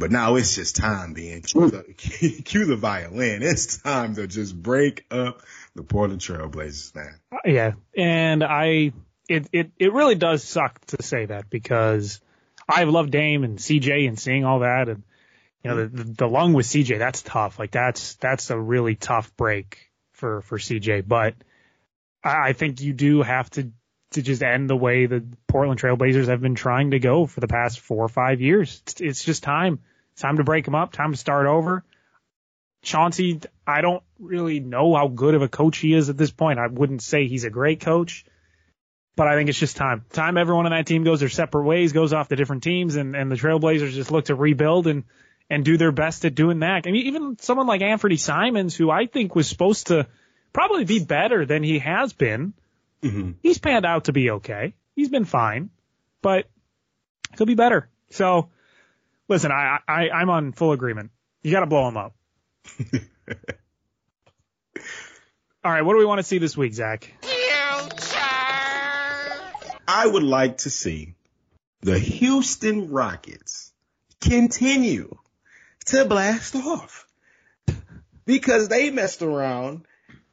But 0.00 0.10
now 0.10 0.36
it's 0.36 0.54
just 0.54 0.76
time 0.76 1.12
being 1.12 1.42
cue 1.42 1.70
the, 1.70 1.82
cue 2.44 2.64
the 2.64 2.76
violin. 2.76 3.42
It's 3.42 3.76
time 3.76 4.14
to 4.14 4.26
just 4.26 4.60
break 4.60 5.04
up 5.10 5.42
the 5.74 5.82
Portland 5.82 6.22
Trailblazers, 6.22 6.94
man. 6.96 7.20
Uh, 7.30 7.36
yeah. 7.44 7.72
And 7.94 8.42
I, 8.42 8.92
it, 9.28 9.46
it, 9.52 9.72
it 9.78 9.92
really 9.92 10.14
does 10.14 10.42
suck 10.42 10.80
to 10.86 11.02
say 11.02 11.26
that 11.26 11.50
because 11.50 12.18
I've 12.66 12.88
loved 12.88 13.10
Dame 13.10 13.44
and 13.44 13.58
CJ 13.58 14.08
and 14.08 14.18
seeing 14.18 14.46
all 14.46 14.60
that 14.60 14.88
and 14.88 15.02
you 15.62 15.70
know 15.70 15.86
the, 15.86 16.04
the 16.04 16.28
lung 16.28 16.54
with 16.54 16.64
CJ 16.64 16.98
that's 16.98 17.20
tough 17.20 17.58
like 17.58 17.70
that's 17.70 18.14
that's 18.14 18.48
a 18.48 18.58
really 18.58 18.94
tough 18.94 19.36
break 19.36 19.90
for 20.12 20.40
for 20.40 20.56
CJ 20.56 21.06
but 21.06 21.34
I, 22.24 22.48
I 22.48 22.52
think 22.54 22.80
you 22.80 22.94
do 22.94 23.20
have 23.20 23.50
to 23.50 23.70
to 24.12 24.22
just 24.22 24.42
end 24.42 24.70
the 24.70 24.76
way 24.76 25.04
the 25.04 25.24
Portland 25.46 25.80
Trailblazers 25.80 26.28
have 26.28 26.40
been 26.40 26.54
trying 26.54 26.92
to 26.92 26.98
go 26.98 27.26
for 27.26 27.40
the 27.40 27.46
past 27.46 27.80
four 27.80 28.04
or 28.04 28.08
five 28.08 28.40
years. 28.40 28.82
It's, 28.86 29.00
it's 29.00 29.24
just 29.24 29.42
time. 29.42 29.80
Time 30.20 30.36
to 30.36 30.44
break 30.44 30.64
them 30.64 30.74
up. 30.74 30.92
Time 30.92 31.12
to 31.12 31.18
start 31.18 31.46
over. 31.46 31.84
Chauncey, 32.82 33.40
I 33.66 33.80
don't 33.80 34.02
really 34.18 34.60
know 34.60 34.94
how 34.94 35.08
good 35.08 35.34
of 35.34 35.42
a 35.42 35.48
coach 35.48 35.78
he 35.78 35.94
is 35.94 36.08
at 36.08 36.16
this 36.16 36.30
point. 36.30 36.58
I 36.58 36.66
wouldn't 36.66 37.02
say 37.02 37.26
he's 37.26 37.44
a 37.44 37.50
great 37.50 37.80
coach 37.80 38.24
but 39.20 39.28
I 39.28 39.36
think 39.36 39.50
it's 39.50 39.58
just 39.58 39.76
time. 39.76 40.06
Time 40.12 40.38
everyone 40.38 40.64
on 40.64 40.72
that 40.72 40.86
team 40.86 41.04
goes 41.04 41.20
their 41.20 41.28
separate 41.28 41.64
ways, 41.64 41.92
goes 41.92 42.14
off 42.14 42.28
to 42.28 42.36
different 42.36 42.62
teams, 42.62 42.96
and, 42.96 43.14
and 43.14 43.30
the 43.30 43.36
Trailblazers 43.36 43.92
just 43.92 44.10
look 44.10 44.24
to 44.26 44.34
rebuild 44.34 44.86
and, 44.86 45.04
and 45.50 45.62
do 45.62 45.76
their 45.76 45.92
best 45.92 46.24
at 46.24 46.34
doing 46.34 46.60
that. 46.60 46.86
I 46.86 46.90
mean, 46.90 47.06
even 47.06 47.36
someone 47.38 47.66
like 47.66 47.82
Anfernee 47.82 48.18
Simons, 48.18 48.74
who 48.74 48.90
I 48.90 49.04
think 49.04 49.34
was 49.34 49.46
supposed 49.46 49.88
to 49.88 50.06
probably 50.54 50.86
be 50.86 51.04
better 51.04 51.44
than 51.44 51.62
he 51.62 51.80
has 51.80 52.14
been, 52.14 52.54
mm-hmm. 53.02 53.32
he's 53.42 53.58
panned 53.58 53.84
out 53.84 54.04
to 54.04 54.12
be 54.14 54.30
okay. 54.30 54.74
He's 54.96 55.10
been 55.10 55.26
fine, 55.26 55.68
but 56.22 56.46
he'll 57.36 57.46
be 57.46 57.54
better. 57.54 57.90
So, 58.10 58.48
listen, 59.30 59.50
I, 59.50 59.78
I 59.88 60.10
I'm 60.10 60.28
on 60.28 60.52
full 60.52 60.72
agreement. 60.72 61.12
You 61.42 61.52
got 61.52 61.60
to 61.60 61.66
blow 61.66 61.88
him 61.88 61.96
up. 61.96 62.14
All 65.64 65.72
right, 65.72 65.82
what 65.82 65.94
do 65.94 65.98
we 65.98 66.04
want 66.04 66.18
to 66.18 66.22
see 66.22 66.36
this 66.38 66.56
week, 66.56 66.74
Zach? 66.74 67.10
I 69.88 70.06
would 70.06 70.22
like 70.22 70.58
to 70.58 70.70
see 70.70 71.14
the 71.80 71.98
Houston 71.98 72.90
Rockets 72.90 73.72
continue 74.20 75.16
to 75.86 76.04
blast 76.04 76.54
off 76.54 77.06
because 78.24 78.68
they 78.68 78.90
messed 78.90 79.22
around 79.22 79.86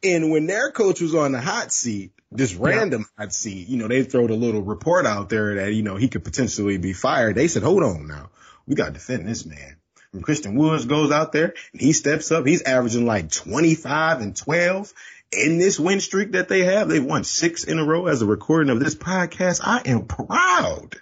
and 0.04 0.32
when 0.32 0.46
their 0.46 0.72
coach 0.72 1.02
was 1.02 1.16
on 1.16 1.32
the 1.32 1.42
hot 1.42 1.72
seat, 1.72 2.12
this 2.32 2.54
random 2.54 3.06
yeah. 3.18 3.24
hot 3.24 3.34
seat, 3.34 3.68
you 3.68 3.78
know, 3.78 3.88
they 3.88 4.04
throw 4.04 4.28
the 4.28 4.36
little 4.36 4.62
report 4.62 5.06
out 5.06 5.30
there 5.30 5.56
that, 5.56 5.74
you 5.74 5.82
know, 5.82 5.96
he 5.96 6.08
could 6.08 6.24
potentially 6.24 6.78
be 6.78 6.94
fired. 6.94 7.36
They 7.36 7.48
said, 7.48 7.64
hold 7.64 7.84
on 7.84 8.08
now. 8.08 8.30
We 8.68 8.76
got 8.76 8.88
to 8.88 8.92
defend 8.92 9.28
this 9.28 9.46
man. 9.46 9.78
When 10.12 10.24
Christian 10.24 10.56
Woods 10.56 10.86
goes 10.86 11.12
out 11.12 11.32
there 11.32 11.54
and 11.74 11.82
he 11.82 11.94
steps 11.94 12.32
up, 12.32 12.46
he's 12.46 12.62
averaging 12.62 13.06
like 13.06 13.32
25 13.32 14.22
and 14.22 14.36
12 14.36 14.94
in 15.32 15.58
this 15.58 15.80
win 15.80 16.00
streak 16.00 16.34
that 16.34 16.48
they 16.48 16.64
have. 16.64 16.88
They've 16.90 17.04
won 17.04 17.24
six 17.24 17.64
in 17.64 17.80
a 17.80 17.86
row 17.86 18.08
as 18.08 18.22
a 18.22 18.26
recording 18.26 18.72
of 18.72 18.80
this 18.80 18.96
podcast. 18.96 19.62
I 19.64 19.82
am 19.86 20.06
proud 20.06 20.96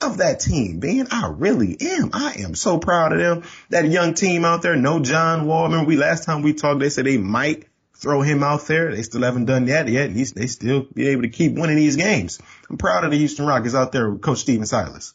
of 0.00 0.18
that 0.18 0.40
team, 0.40 0.80
man. 0.80 1.08
I 1.10 1.28
really 1.28 1.76
am. 1.80 2.10
I 2.12 2.36
am 2.40 2.54
so 2.54 2.78
proud 2.78 3.12
of 3.12 3.18
them. 3.18 3.42
That 3.70 3.86
young 3.86 4.14
team 4.14 4.44
out 4.44 4.62
there, 4.62 4.76
no 4.76 5.00
John 5.00 5.46
Wall. 5.46 5.64
Remember 5.64 5.86
we 5.86 5.96
last 5.96 6.24
time 6.24 6.42
we 6.42 6.52
talked, 6.52 6.80
they 6.80 6.90
said 6.90 7.06
they 7.06 7.18
might 7.18 7.66
throw 7.94 8.20
him 8.20 8.42
out 8.42 8.66
there. 8.66 8.94
They 8.94 9.02
still 9.02 9.22
haven't 9.22 9.46
done 9.46 9.66
that 9.66 9.88
yet. 9.88 10.10
He's, 10.10 10.32
they 10.32 10.46
still 10.46 10.86
be 10.92 11.08
able 11.08 11.22
to 11.22 11.28
keep 11.28 11.54
winning 11.54 11.76
these 11.76 11.96
games. 11.96 12.40
I'm 12.68 12.76
proud 12.76 13.04
of 13.04 13.10
the 13.10 13.18
Houston 13.18 13.46
Rockets 13.46 13.74
out 13.74 13.92
there 13.92 14.10
with 14.10 14.22
Coach 14.22 14.38
Stephen 14.38 14.66
Silas. 14.66 15.14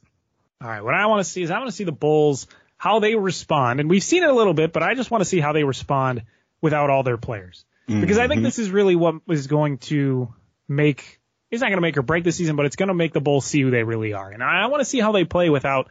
All 0.62 0.68
right. 0.68 0.84
What 0.84 0.94
I 0.94 1.08
want 1.08 1.26
to 1.26 1.30
see 1.30 1.42
is 1.42 1.52
I 1.52 1.58
want 1.58 1.70
to 1.70 1.76
see 1.76 1.86
the 1.86 1.92
Bulls, 1.92 2.48
how 2.78 3.00
they 3.00 3.16
respond. 3.16 3.80
And 3.80 3.90
we've 3.90 4.04
seen 4.04 4.24
it 4.24 4.30
a 4.30 4.34
little 4.34 4.54
bit, 4.54 4.72
but 4.72 4.84
I 4.84 4.94
just 4.94 5.10
want 5.10 5.22
to 5.22 5.26
see 5.26 5.40
how 5.40 5.54
they 5.54 5.64
respond 5.64 6.24
without 6.62 6.90
all 6.90 7.04
their 7.04 7.18
players 7.18 7.66
because 8.00 8.18
I 8.18 8.28
think 8.28 8.40
mm-hmm. 8.40 8.46
this 8.46 8.60
is 8.60 8.70
really 8.70 8.96
what 8.96 9.16
is 9.30 9.48
going 9.48 9.80
to 9.80 10.34
make. 10.68 11.20
It's 11.50 11.62
not 11.62 11.68
going 11.68 11.78
to 11.78 11.82
make 11.82 11.98
or 11.98 12.02
break 12.02 12.24
the 12.24 12.32
season, 12.32 12.56
but 12.56 12.66
it's 12.66 12.78
going 12.78 12.88
to 12.88 12.94
make 12.94 13.12
the 13.12 13.20
Bulls 13.20 13.46
see 13.46 13.62
who 13.62 13.72
they 13.72 13.84
really 13.84 14.14
are. 14.14 14.30
And 14.30 14.42
I, 14.42 14.68
want 14.68 14.80
to 14.80 14.86
see 14.86 15.02
how 15.02 15.12
they 15.12 15.26
play 15.26 15.50
without 15.50 15.90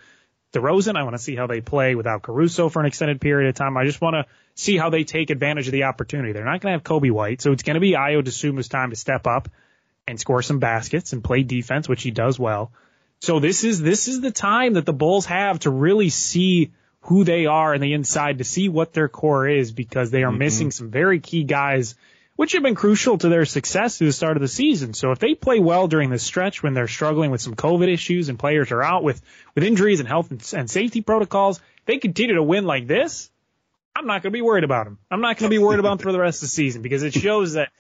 DeRozan. 0.55 0.97
I 0.97 1.03
want 1.03 1.15
to 1.15 1.23
see 1.23 1.37
how 1.37 1.47
they 1.47 1.61
play 1.61 1.95
without 1.95 2.23
Caruso 2.23 2.71
for 2.71 2.81
an 2.81 2.87
extended 2.87 3.21
period 3.21 3.51
of 3.51 3.57
time. 3.57 3.77
I 3.77 3.85
just 3.85 4.01
want 4.01 4.15
to 4.15 4.27
see 4.55 4.79
how 4.79 4.89
they 4.89 5.05
take 5.05 5.29
advantage 5.29 5.67
of 5.67 5.73
the 5.73 5.85
opportunity. 5.85 6.33
They're 6.33 6.47
not 6.47 6.63
going 6.63 6.73
to 6.73 6.79
have 6.79 6.83
Coby 6.83 7.11
White, 7.11 7.43
so 7.43 7.53
it's 7.53 7.63
going 7.63 7.75
to 7.75 7.81
be 7.81 7.93
Ayo 7.93 8.23
Dosunmu's 8.23 8.69
time 8.69 8.89
to 8.89 8.97
step 8.97 9.27
up 9.27 9.51
and 10.09 10.19
score 10.19 10.41
some 10.41 10.61
baskets 10.61 11.13
and 11.13 11.23
play 11.23 11.43
defense, 11.43 11.89
which 11.89 12.03
he 12.03 12.11
does 12.11 12.39
well. 12.39 12.73
So 13.21 13.39
this 13.39 13.65
is 13.65 13.81
this 13.81 14.09
is 14.09 14.21
the 14.21 14.31
time 14.31 14.75
that 14.75 14.87
the 14.87 14.93
Bulls 14.93 15.27
have 15.27 15.61
to 15.61 15.71
really 15.71 16.09
see 16.09 16.73
who 17.03 17.25
they 17.25 17.47
are 17.47 17.75
in 17.75 17.81
the 17.81 17.93
inside 17.93 18.39
to 18.39 18.45
see 18.45 18.69
what 18.69 18.93
their 18.93 19.09
core 19.09 19.49
is 19.49 19.73
because 19.73 20.11
they 20.11 20.23
are 20.23 20.31
mm-hmm. 20.31 20.39
missing 20.39 20.71
some 20.71 20.91
very 20.91 21.21
key 21.21 21.45
guys 21.45 21.95
which 22.41 22.53
have 22.53 22.63
been 22.63 22.75
crucial 22.75 23.19
to 23.19 23.29
their 23.29 23.45
success 23.45 23.99
through 23.99 24.07
the 24.07 24.15
start 24.15 24.39
of 24.39 24.41
the 24.41 24.49
season. 24.49 24.95
So 24.95 25.13
if 25.13 25.19
they 25.19 25.35
play 25.35 25.61
well 25.61 25.89
during 25.89 26.09
this 26.09 26.23
stretch 26.23 26.63
when 26.63 26.73
they're 26.73 26.89
struggling 26.89 27.31
with 27.31 27.43
some 27.43 27.55
COVID 27.55 27.93
issues 27.93 28.31
and 28.31 28.39
players 28.39 28.73
are 28.73 28.83
out 28.83 29.03
with, 29.05 29.21
with 29.55 29.63
injuries 29.63 30.01
and 30.01 30.09
health 30.09 30.31
and, 30.31 30.53
and 30.57 30.71
safety 30.71 31.03
protocols, 31.03 31.61
they 31.85 31.99
continue 31.99 32.37
to 32.37 32.43
win 32.43 32.65
like 32.65 32.87
this. 32.87 33.31
I'm 33.95 34.07
not 34.07 34.23
going 34.23 34.33
to 34.33 34.37
be 34.39 34.41
worried 34.41 34.65
about 34.65 34.87
them. 34.87 34.97
I'm 35.11 35.21
not 35.21 35.37
going 35.37 35.51
to 35.51 35.55
be 35.55 35.63
worried 35.63 35.81
about 35.81 35.99
them 35.99 36.05
for 36.05 36.13
the 36.13 36.19
rest 36.19 36.39
of 36.39 36.49
the 36.49 36.53
season 36.53 36.81
because 36.81 37.03
it 37.03 37.13
shows 37.13 37.53
that 37.53 37.73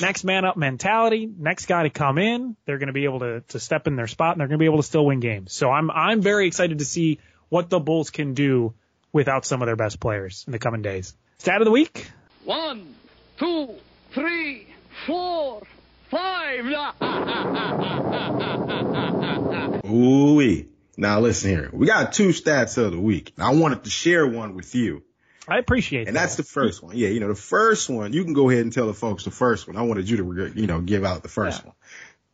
next 0.00 0.24
man 0.24 0.44
up 0.44 0.56
mentality, 0.56 1.30
next 1.38 1.66
guy 1.66 1.84
to 1.84 1.90
come 1.90 2.18
in, 2.18 2.56
they're 2.64 2.78
going 2.78 2.88
to 2.88 2.92
be 2.92 3.04
able 3.04 3.20
to, 3.20 3.40
to 3.48 3.60
step 3.60 3.86
in 3.86 3.96
their 3.96 4.06
spot 4.06 4.32
and 4.32 4.40
they're 4.40 4.48
going 4.48 4.58
to 4.58 4.62
be 4.62 4.66
able 4.66 4.78
to 4.78 4.82
still 4.82 5.06
win 5.06 5.20
games. 5.20 5.52
So 5.52 5.70
I'm, 5.70 5.90
I'm 5.90 6.20
very 6.20 6.46
excited 6.46 6.78
to 6.78 6.84
see 6.84 7.18
what 7.48 7.70
the 7.70 7.80
Bulls 7.80 8.10
can 8.10 8.34
do 8.34 8.74
without 9.12 9.44
some 9.44 9.62
of 9.62 9.66
their 9.66 9.76
best 9.76 10.00
players 10.00 10.44
in 10.46 10.52
the 10.52 10.58
coming 10.58 10.82
days. 10.82 11.14
Stat 11.38 11.60
of 11.60 11.64
the 11.64 11.70
week. 11.70 12.10
One, 12.44 12.94
two, 13.38 13.74
three, 14.12 14.66
four, 15.06 15.62
five. 16.10 16.64
Ooh 19.84 20.34
wee. 20.34 20.68
Now 20.96 21.20
listen 21.20 21.50
here. 21.50 21.70
We 21.72 21.86
got 21.86 22.12
two 22.12 22.28
stats 22.28 22.76
of 22.76 22.92
the 22.92 23.00
week. 23.00 23.32
I 23.38 23.54
wanted 23.54 23.84
to 23.84 23.90
share 23.90 24.26
one 24.26 24.54
with 24.54 24.74
you. 24.74 25.02
I 25.48 25.58
appreciate 25.58 26.06
and 26.06 26.08
that. 26.08 26.10
And 26.10 26.16
that's 26.16 26.36
the 26.36 26.42
first 26.42 26.82
one. 26.82 26.96
Yeah, 26.96 27.08
you 27.08 27.20
know, 27.20 27.28
the 27.28 27.34
first 27.34 27.88
one, 27.88 28.12
you 28.12 28.24
can 28.24 28.34
go 28.34 28.50
ahead 28.50 28.62
and 28.62 28.72
tell 28.72 28.86
the 28.86 28.94
folks 28.94 29.24
the 29.24 29.30
first 29.30 29.66
one. 29.66 29.76
I 29.76 29.82
wanted 29.82 30.08
you 30.08 30.18
to, 30.18 30.52
you 30.54 30.66
know, 30.66 30.80
give 30.80 31.04
out 31.04 31.22
the 31.22 31.28
first 31.28 31.60
yeah. 31.60 31.68
one. 31.68 31.74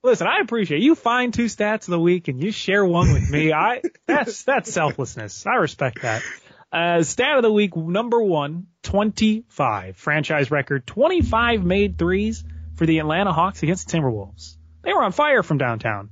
Listen, 0.02 0.26
I 0.26 0.40
appreciate 0.40 0.82
you 0.82 0.94
find 0.94 1.32
two 1.32 1.46
stats 1.46 1.82
of 1.82 1.86
the 1.86 2.00
week 2.00 2.28
and 2.28 2.42
you 2.42 2.52
share 2.52 2.84
one 2.84 3.12
with 3.12 3.30
me. 3.30 3.52
I 3.52 3.80
that's 4.06 4.42
that's 4.42 4.70
selflessness. 4.70 5.46
I 5.46 5.54
respect 5.54 6.02
that. 6.02 6.22
Uh, 6.70 7.02
stat 7.02 7.36
of 7.36 7.42
the 7.42 7.52
week 7.52 7.76
number 7.76 8.20
one, 8.20 8.66
25 8.82 9.96
franchise 9.96 10.50
record, 10.50 10.86
25 10.86 11.64
made 11.64 11.96
threes 11.96 12.44
for 12.74 12.84
the 12.84 12.98
Atlanta 12.98 13.32
Hawks 13.32 13.62
against 13.62 13.88
the 13.88 13.96
Timberwolves. 13.96 14.56
They 14.82 14.92
were 14.92 15.02
on 15.02 15.12
fire 15.12 15.42
from 15.42 15.58
downtown. 15.58 16.10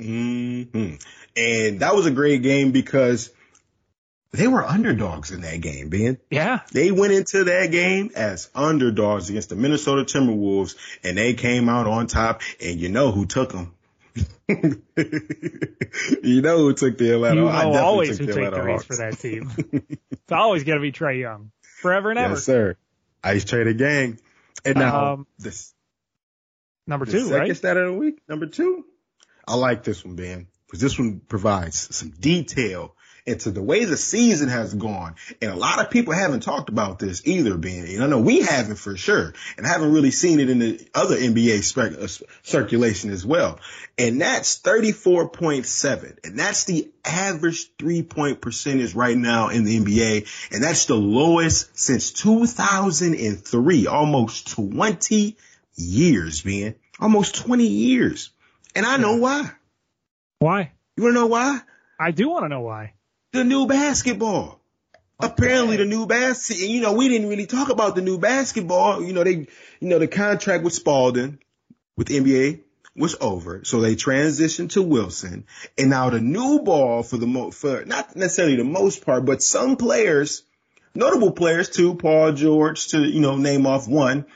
Mm-hmm. 0.00 0.96
And 1.36 1.80
that 1.80 1.94
was 1.94 2.06
a 2.06 2.10
great 2.10 2.42
game 2.42 2.72
because 2.72 3.30
they 4.34 4.48
were 4.48 4.64
underdogs 4.64 5.30
in 5.30 5.42
that 5.42 5.60
game, 5.60 5.90
Ben. 5.90 6.18
Yeah. 6.28 6.60
They 6.72 6.90
went 6.90 7.12
into 7.12 7.44
that 7.44 7.70
game 7.70 8.10
as 8.16 8.50
underdogs 8.54 9.30
against 9.30 9.48
the 9.48 9.54
Minnesota 9.54 10.02
Timberwolves 10.02 10.74
and 11.04 11.16
they 11.16 11.34
came 11.34 11.68
out 11.68 11.86
on 11.86 12.08
top 12.08 12.42
and 12.60 12.80
you 12.80 12.88
know 12.88 13.12
who 13.12 13.26
took 13.26 13.52
them. 13.52 13.74
you 14.48 14.82
know 16.42 16.58
who 16.58 16.74
took 16.74 16.98
the 16.98 17.12
Atlanta? 17.14 17.36
You 17.36 17.40
know 17.42 17.48
I 17.48 17.78
always 17.78 18.18
who 18.18 18.26
took 18.26 18.52
the 18.52 18.62
race 18.62 18.82
for 18.82 18.96
that 18.96 19.18
team. 19.18 19.50
it's 20.10 20.32
always 20.32 20.64
going 20.64 20.78
to 20.78 20.82
be 20.82 20.90
Trae 20.90 21.20
Young, 21.20 21.52
forever 21.62 22.10
and 22.10 22.18
ever. 22.18 22.34
Yes, 22.34 22.44
sir. 22.44 22.76
Ice 23.22 23.44
Trader 23.44 23.72
Gang. 23.72 24.18
And 24.64 24.76
now 24.78 25.12
um, 25.12 25.26
this 25.38 25.72
number 26.86 27.06
two, 27.06 27.26
second 27.26 27.38
right? 27.38 27.56
stat 27.56 27.76
of 27.76 27.86
the 27.86 27.98
week, 27.98 28.18
number 28.28 28.46
two. 28.46 28.84
I 29.46 29.54
like 29.54 29.84
this 29.84 30.04
one, 30.04 30.16
Ben, 30.16 30.48
because 30.66 30.80
this 30.80 30.98
one 30.98 31.20
provides 31.20 31.94
some 31.94 32.10
detail 32.10 32.93
and 33.26 33.40
to 33.40 33.50
the 33.50 33.62
way 33.62 33.84
the 33.84 33.96
season 33.96 34.48
has 34.48 34.74
gone. 34.74 35.14
And 35.40 35.50
a 35.50 35.56
lot 35.56 35.80
of 35.80 35.90
people 35.90 36.12
haven't 36.12 36.40
talked 36.40 36.68
about 36.68 36.98
this 36.98 37.22
either, 37.26 37.56
Ben. 37.56 37.86
You 37.86 38.06
know, 38.06 38.20
we 38.20 38.40
haven't 38.40 38.76
for 38.76 38.96
sure 38.96 39.34
and 39.56 39.66
I 39.66 39.70
haven't 39.70 39.92
really 39.92 40.10
seen 40.10 40.40
it 40.40 40.50
in 40.50 40.58
the 40.58 40.86
other 40.94 41.16
NBA 41.16 41.76
uh, 41.76 42.26
circulation 42.42 43.10
as 43.10 43.24
well. 43.24 43.58
And 43.98 44.20
that's 44.20 44.60
34.7. 44.60 46.24
And 46.24 46.38
that's 46.38 46.64
the 46.64 46.90
average 47.04 47.70
three 47.78 48.02
point 48.02 48.40
percentage 48.40 48.94
right 48.94 49.16
now 49.16 49.48
in 49.48 49.64
the 49.64 49.78
NBA. 49.78 50.52
And 50.52 50.62
that's 50.62 50.86
the 50.86 50.96
lowest 50.96 51.78
since 51.78 52.12
2003, 52.12 53.86
almost 53.86 54.50
20 54.50 55.36
years, 55.76 56.44
man. 56.44 56.74
Almost 57.00 57.36
20 57.36 57.66
years. 57.66 58.30
And 58.74 58.86
I 58.86 58.96
know 58.96 59.16
why. 59.16 59.50
Why? 60.38 60.72
You 60.96 61.04
want 61.04 61.14
to 61.14 61.20
know 61.20 61.26
why? 61.26 61.60
I 61.98 62.10
do 62.10 62.28
want 62.28 62.44
to 62.44 62.48
know 62.48 62.60
why. 62.60 62.94
The 63.34 63.42
new 63.42 63.66
basketball. 63.66 64.60
Okay. 65.20 65.32
Apparently 65.32 65.76
the 65.76 65.84
new 65.84 66.06
basketball, 66.06 66.66
you 66.68 66.80
know, 66.80 66.92
we 66.92 67.08
didn't 67.08 67.28
really 67.28 67.46
talk 67.46 67.68
about 67.68 67.96
the 67.96 68.00
new 68.00 68.16
basketball. 68.16 69.02
You 69.02 69.12
know, 69.12 69.24
they, 69.24 69.48
you 69.80 69.88
know, 69.88 69.98
the 69.98 70.06
contract 70.06 70.62
with 70.62 70.72
Spalding 70.72 71.40
with 71.96 72.06
NBA 72.10 72.60
was 72.94 73.16
over. 73.20 73.64
So 73.64 73.80
they 73.80 73.96
transitioned 73.96 74.70
to 74.70 74.82
Wilson 74.82 75.46
and 75.76 75.90
now 75.90 76.10
the 76.10 76.20
new 76.20 76.60
ball 76.60 77.02
for 77.02 77.16
the 77.16 77.26
mo, 77.26 77.50
for 77.50 77.84
not 77.84 78.14
necessarily 78.14 78.54
the 78.54 78.62
most 78.62 79.04
part, 79.04 79.24
but 79.24 79.42
some 79.42 79.76
players, 79.76 80.44
notable 80.94 81.32
players 81.32 81.68
too, 81.68 81.96
Paul 81.96 82.34
George 82.34 82.86
to, 82.90 83.00
you 83.00 83.20
know, 83.20 83.36
name 83.36 83.66
off 83.66 83.88
one, 83.88 84.26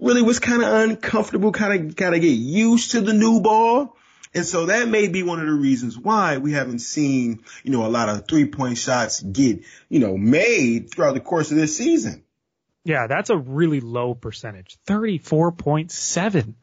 really 0.00 0.22
was 0.22 0.38
kind 0.38 0.62
of 0.62 0.72
uncomfortable, 0.72 1.52
kind 1.52 1.90
of, 1.90 1.96
kind 1.96 2.14
of 2.14 2.22
get 2.22 2.28
used 2.28 2.92
to 2.92 3.02
the 3.02 3.12
new 3.12 3.42
ball. 3.42 3.94
And 4.34 4.44
so 4.44 4.66
that 4.66 4.88
may 4.88 5.08
be 5.08 5.22
one 5.22 5.40
of 5.40 5.46
the 5.46 5.52
reasons 5.52 5.98
why 5.98 6.38
we 6.38 6.52
haven't 6.52 6.80
seen, 6.80 7.42
you 7.62 7.72
know, 7.72 7.86
a 7.86 7.88
lot 7.88 8.08
of 8.08 8.26
three 8.28 8.46
point 8.46 8.78
shots 8.78 9.20
get, 9.20 9.64
you 9.88 10.00
know, 10.00 10.16
made 10.16 10.90
throughout 10.90 11.14
the 11.14 11.20
course 11.20 11.50
of 11.50 11.56
this 11.56 11.76
season. 11.76 12.24
Yeah, 12.84 13.06
that's 13.06 13.30
a 13.30 13.36
really 13.36 13.80
low 13.80 14.14
percentage. 14.14 14.78
34.7. 14.86 16.54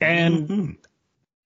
And 0.00 0.48
mm-hmm. 0.48 0.70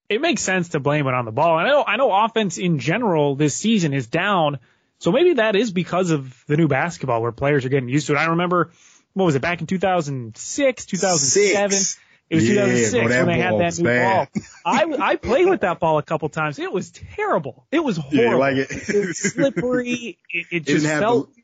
it 0.09 0.21
makes 0.21 0.41
sense 0.41 0.69
to 0.69 0.79
blame 0.79 1.07
it 1.07 1.13
on 1.13 1.25
the 1.25 1.31
ball. 1.31 1.59
And 1.59 1.67
I 1.67 1.71
know, 1.71 1.83
I 1.87 1.97
know 1.97 2.11
offense 2.11 2.57
in 2.57 2.79
general 2.79 3.35
this 3.35 3.55
season 3.55 3.93
is 3.93 4.07
down. 4.07 4.59
So 4.99 5.11
maybe 5.11 5.33
that 5.35 5.55
is 5.55 5.71
because 5.71 6.11
of 6.11 6.43
the 6.47 6.57
new 6.57 6.67
basketball 6.67 7.21
where 7.21 7.31
players 7.31 7.65
are 7.65 7.69
getting 7.69 7.89
used 7.89 8.07
to 8.07 8.13
it. 8.13 8.17
I 8.17 8.25
remember, 8.25 8.71
what 9.13 9.25
was 9.25 9.35
it, 9.35 9.41
back 9.41 9.61
in 9.61 9.67
2006, 9.67 10.85
2007? 10.85 11.71
Six. 11.71 11.99
It 12.29 12.35
was 12.35 12.47
yeah, 12.47 12.65
2006 12.65 12.93
when 12.93 13.25
they 13.25 13.39
had 13.39 13.59
that 13.59 13.79
new 13.79 13.99
ball. 13.99 14.27
I 14.65 15.11
I 15.11 15.15
played 15.15 15.47
with 15.47 15.61
that 15.61 15.79
ball 15.79 15.97
a 15.97 16.03
couple 16.03 16.29
times. 16.29 16.59
It 16.59 16.71
was 16.71 16.91
terrible. 16.91 17.65
It 17.71 17.83
was 17.83 17.97
horrible. 17.97 18.23
Yeah, 18.23 18.35
like 18.35 18.55
it. 18.57 18.71
it 18.71 19.07
was 19.07 19.17
slippery. 19.33 20.19
It, 20.29 20.45
it 20.51 20.65
just 20.65 20.85
it 20.85 20.99
felt. 20.99 21.33
The, 21.33 21.41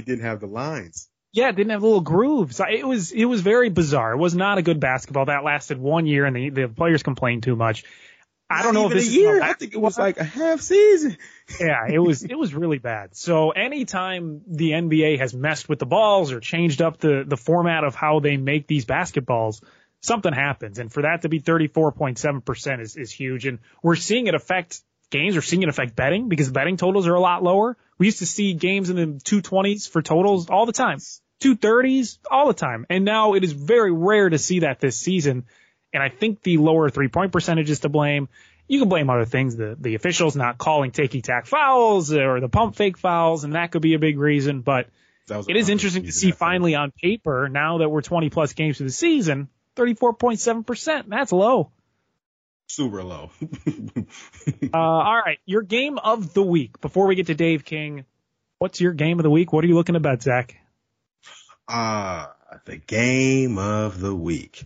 it 0.00 0.06
didn't 0.06 0.24
have 0.24 0.40
the 0.40 0.46
lines. 0.46 1.08
Yeah, 1.32 1.48
it 1.48 1.54
didn't 1.54 1.70
have 1.70 1.82
little 1.82 2.00
grooves. 2.00 2.60
It 2.60 2.86
was 2.86 3.12
it 3.12 3.24
was 3.24 3.40
very 3.40 3.70
bizarre. 3.70 4.12
It 4.12 4.18
was 4.18 4.34
not 4.34 4.58
a 4.58 4.62
good 4.62 4.80
basketball. 4.80 5.26
That 5.26 5.44
lasted 5.44 5.78
one 5.78 6.06
year, 6.06 6.26
and 6.26 6.34
the 6.34 6.50
the 6.50 6.68
players 6.68 7.04
complained 7.04 7.44
too 7.44 7.54
much. 7.54 7.84
I 8.52 8.64
don't 8.64 8.74
know 8.74 8.88
if 8.88 8.94
this 8.94 9.08
a 9.08 9.12
year. 9.12 9.40
I 9.40 9.52
think 9.52 9.74
it 9.74 9.80
was 9.80 9.96
like 9.96 10.18
a 10.18 10.24
half 10.24 10.60
season. 10.60 11.16
yeah, 11.60 11.86
it 11.88 12.00
was 12.00 12.24
it 12.24 12.34
was 12.34 12.52
really 12.52 12.78
bad. 12.78 13.14
So 13.14 13.50
anytime 13.50 14.42
the 14.48 14.72
NBA 14.72 15.20
has 15.20 15.32
messed 15.32 15.68
with 15.68 15.78
the 15.78 15.86
balls 15.86 16.32
or 16.32 16.40
changed 16.40 16.82
up 16.82 16.98
the 16.98 17.24
the 17.24 17.36
format 17.36 17.84
of 17.84 17.94
how 17.94 18.18
they 18.18 18.36
make 18.36 18.66
these 18.66 18.84
basketballs, 18.84 19.62
something 20.00 20.32
happens. 20.32 20.78
And 20.78 20.92
for 20.92 21.02
that 21.02 21.22
to 21.22 21.28
be 21.28 21.40
34.7% 21.40 22.80
is, 22.80 22.96
is 22.96 23.12
huge. 23.12 23.46
And 23.46 23.58
we're 23.82 23.96
seeing 23.96 24.26
it 24.26 24.34
affect 24.34 24.82
games. 25.10 25.34
We're 25.34 25.42
seeing 25.42 25.62
it 25.62 25.68
affect 25.68 25.94
betting 25.94 26.28
because 26.28 26.50
betting 26.50 26.76
totals 26.76 27.06
are 27.06 27.14
a 27.14 27.20
lot 27.20 27.42
lower. 27.42 27.76
We 27.98 28.06
used 28.06 28.20
to 28.20 28.26
see 28.26 28.54
games 28.54 28.90
in 28.90 28.96
the 28.96 29.06
220s 29.06 29.88
for 29.88 30.02
totals 30.02 30.48
all 30.48 30.66
the 30.66 30.72
time, 30.72 30.98
230s 31.42 32.18
all 32.30 32.48
the 32.48 32.54
time. 32.54 32.86
And 32.88 33.04
now 33.04 33.34
it 33.34 33.44
is 33.44 33.52
very 33.52 33.92
rare 33.92 34.28
to 34.28 34.38
see 34.38 34.60
that 34.60 34.80
this 34.80 34.96
season. 34.96 35.44
And 35.92 36.02
I 36.02 36.08
think 36.08 36.42
the 36.42 36.56
lower 36.56 36.88
three 36.88 37.08
point 37.08 37.32
percentage 37.32 37.70
is 37.70 37.80
to 37.80 37.88
blame. 37.88 38.28
You 38.68 38.78
can 38.78 38.88
blame 38.88 39.10
other 39.10 39.24
things, 39.24 39.56
the, 39.56 39.76
the 39.78 39.96
officials 39.96 40.36
not 40.36 40.56
calling 40.56 40.92
takey 40.92 41.22
tack 41.22 41.46
fouls 41.46 42.12
or 42.12 42.38
the 42.38 42.48
pump 42.48 42.76
fake 42.76 42.96
fouls, 42.96 43.42
and 43.42 43.54
that 43.54 43.72
could 43.72 43.82
be 43.82 43.94
a 43.94 43.98
big 43.98 44.16
reason. 44.16 44.60
But 44.60 44.86
it 45.48 45.56
is 45.56 45.68
interesting 45.68 46.04
to 46.04 46.12
see 46.12 46.30
finally 46.30 46.76
on 46.76 46.92
paper, 46.92 47.48
now 47.48 47.78
that 47.78 47.88
we're 47.88 48.00
20 48.00 48.30
plus 48.30 48.52
games 48.52 48.76
through 48.76 48.86
the 48.86 48.92
season, 48.92 49.48
34.7%. 49.76 51.04
That's 51.08 51.32
low. 51.32 51.70
Super 52.68 53.02
low. 53.02 53.30
uh, 54.72 54.76
all 54.76 55.22
right. 55.24 55.38
Your 55.44 55.62
game 55.62 55.98
of 55.98 56.34
the 56.34 56.42
week. 56.42 56.80
Before 56.80 57.06
we 57.06 57.16
get 57.16 57.26
to 57.26 57.34
Dave 57.34 57.64
King, 57.64 58.04
what's 58.58 58.80
your 58.80 58.92
game 58.92 59.18
of 59.18 59.24
the 59.24 59.30
week? 59.30 59.52
What 59.52 59.64
are 59.64 59.66
you 59.66 59.74
looking 59.74 59.94
to 59.94 60.00
bet, 60.00 60.22
Zach? 60.22 60.56
Uh, 61.66 62.26
the 62.64 62.76
game 62.76 63.58
of 63.58 64.00
the 64.00 64.14
week. 64.14 64.64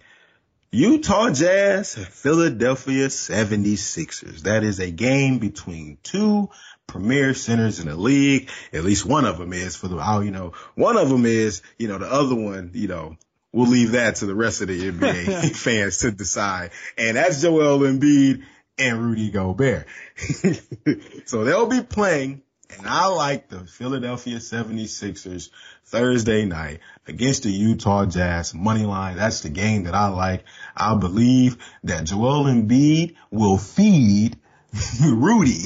Utah 0.70 1.30
Jazz, 1.30 1.94
Philadelphia 1.94 3.06
76ers. 3.06 4.40
That 4.40 4.64
is 4.64 4.80
a 4.80 4.90
game 4.90 5.38
between 5.38 5.98
two 6.02 6.50
premier 6.86 7.32
centers 7.32 7.78
in 7.78 7.86
the 7.86 7.96
league. 7.96 8.50
At 8.72 8.84
least 8.84 9.06
one 9.06 9.24
of 9.24 9.38
them 9.38 9.52
is 9.52 9.76
for 9.76 9.86
the, 9.86 9.96
you 10.24 10.32
know, 10.32 10.52
one 10.74 10.96
of 10.96 11.08
them 11.08 11.26
is, 11.26 11.62
you 11.78 11.86
know, 11.86 11.98
the 11.98 12.12
other 12.12 12.34
one, 12.34 12.72
you 12.74 12.88
know, 12.88 13.16
we'll 13.54 13.68
leave 13.68 13.92
that 13.92 14.16
to 14.16 14.26
the 14.26 14.34
rest 14.34 14.60
of 14.60 14.68
the 14.68 14.90
NBA 14.90 15.56
fans 15.56 15.98
to 15.98 16.10
decide. 16.10 16.72
And 16.98 17.16
that's 17.16 17.40
Joel 17.40 17.78
Embiid 17.78 18.42
and 18.76 18.98
Rudy 19.00 19.30
Gobert. 19.30 19.86
so 21.26 21.44
they'll 21.44 21.66
be 21.66 21.82
playing 21.82 22.42
and 22.78 22.88
I 22.88 23.06
like 23.06 23.48
the 23.48 23.60
Philadelphia 23.60 24.38
76ers 24.38 25.50
Thursday 25.84 26.44
night 26.44 26.80
against 27.06 27.44
the 27.44 27.50
Utah 27.50 28.06
Jazz 28.06 28.54
money 28.54 28.84
line. 28.84 29.16
That's 29.16 29.42
the 29.42 29.50
game 29.50 29.84
that 29.84 29.94
I 29.94 30.08
like. 30.08 30.44
I 30.76 30.96
believe 30.96 31.58
that 31.84 32.04
Joel 32.04 32.44
Embiid 32.44 33.14
will 33.30 33.58
feed 33.58 34.38
Rudy. 35.00 35.60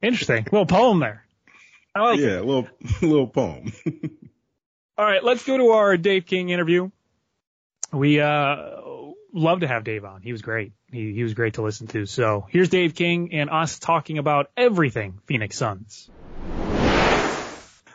Interesting. 0.00 0.44
Little 0.44 0.66
poem 0.66 1.00
there. 1.00 1.24
I 1.94 2.02
like 2.02 2.20
yeah, 2.20 2.38
it. 2.38 2.44
little 2.44 2.68
little 3.02 3.26
poem. 3.26 3.72
All 4.96 5.04
right, 5.04 5.24
let's 5.24 5.44
go 5.44 5.56
to 5.58 5.70
our 5.70 5.96
Dave 5.96 6.24
King 6.24 6.50
interview. 6.50 6.88
We 7.92 8.20
uh 8.20 8.80
love 9.32 9.60
to 9.60 9.66
have 9.66 9.82
Dave 9.82 10.04
on. 10.04 10.22
He 10.22 10.30
was 10.30 10.40
great. 10.40 10.72
He 10.92 11.12
he 11.12 11.24
was 11.24 11.34
great 11.34 11.54
to 11.54 11.62
listen 11.62 11.88
to. 11.88 12.06
So 12.06 12.46
here's 12.48 12.68
Dave 12.68 12.94
King 12.94 13.32
and 13.32 13.50
us 13.50 13.80
talking 13.80 14.18
about 14.18 14.52
everything 14.56 15.18
Phoenix 15.26 15.56
Suns. 15.56 16.08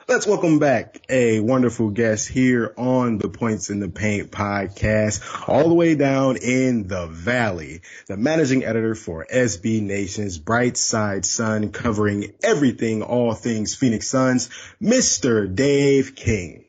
Let's 0.10 0.28
welcome 0.28 0.60
back 0.60 1.00
a 1.08 1.40
wonderful 1.40 1.92
guest 1.92 2.28
here 2.28 2.74
on 2.76 3.18
the 3.18 3.30
Points 3.30 3.70
in 3.70 3.80
the 3.80 3.88
Paint 3.88 4.32
podcast, 4.32 5.48
all 5.48 5.70
the 5.70 5.76
way 5.76 5.96
down 5.96 6.36
in 6.36 6.88
the 6.88 7.08
valley, 7.08 7.82
the 8.08 8.18
managing 8.18 8.66
editor 8.66 8.96
for 8.96 9.26
SB 9.32 9.82
Nation's 9.84 10.38
Bright 10.38 10.76
Side 10.76 11.26
Sun, 11.26 11.72
covering 11.72 12.34
everything, 12.44 13.04
all 13.04 13.36
things 13.36 13.76
Phoenix 13.76 14.10
Suns, 14.10 14.50
Mr. 14.82 15.54
Dave 15.56 16.16
King. 16.16 16.66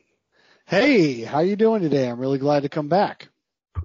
Hey, 0.71 1.23
how 1.23 1.41
you 1.41 1.57
doing 1.57 1.81
today? 1.81 2.07
I'm 2.07 2.17
really 2.17 2.37
glad 2.37 2.63
to 2.63 2.69
come 2.69 2.87
back. 2.87 3.27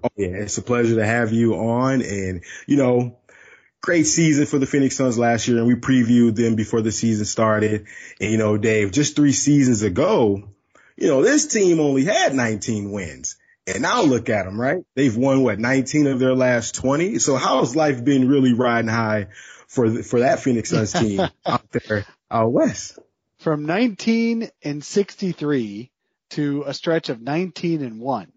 Oh 0.01 0.07
yeah, 0.15 0.37
it's 0.37 0.57
a 0.57 0.61
pleasure 0.61 0.95
to 0.95 1.05
have 1.05 1.33
you 1.33 1.55
on 1.55 2.01
and, 2.01 2.45
you 2.65 2.77
know, 2.77 3.19
great 3.81 4.05
season 4.05 4.45
for 4.45 4.57
the 4.57 4.65
Phoenix 4.65 4.95
Suns 4.95 5.17
last 5.17 5.49
year 5.49 5.57
and 5.57 5.67
we 5.67 5.75
previewed 5.75 6.37
them 6.37 6.55
before 6.55 6.81
the 6.81 6.93
season 6.93 7.25
started. 7.25 7.87
And, 8.21 8.31
you 8.31 8.37
know, 8.37 8.57
Dave, 8.57 8.93
just 8.93 9.17
three 9.17 9.33
seasons 9.33 9.81
ago, 9.81 10.47
you 10.95 11.07
know, 11.09 11.23
this 11.23 11.47
team 11.47 11.81
only 11.81 12.05
had 12.05 12.33
19 12.33 12.89
wins. 12.89 13.35
And 13.67 13.81
now 13.81 14.03
look 14.03 14.29
at 14.29 14.45
them, 14.45 14.57
right? 14.57 14.85
They've 14.95 15.17
won 15.17 15.43
what 15.43 15.59
19 15.59 16.07
of 16.07 16.19
their 16.19 16.35
last 16.35 16.75
20. 16.75 17.19
So 17.19 17.35
how's 17.35 17.75
life 17.75 18.05
been 18.05 18.29
really 18.29 18.53
riding 18.53 18.89
high 18.89 19.27
for 19.67 20.03
for 20.03 20.21
that 20.21 20.39
Phoenix 20.39 20.69
Suns 20.69 20.93
team 20.97 21.19
out 21.45 21.69
there 21.69 22.05
out 22.31 22.53
west? 22.53 22.97
From 23.39 23.65
19 23.65 24.49
and 24.63 24.81
63 24.81 25.91
to 26.31 26.63
a 26.65 26.73
stretch 26.73 27.09
of 27.09 27.21
19 27.21 27.81
and 27.83 27.99
1. 27.99 28.31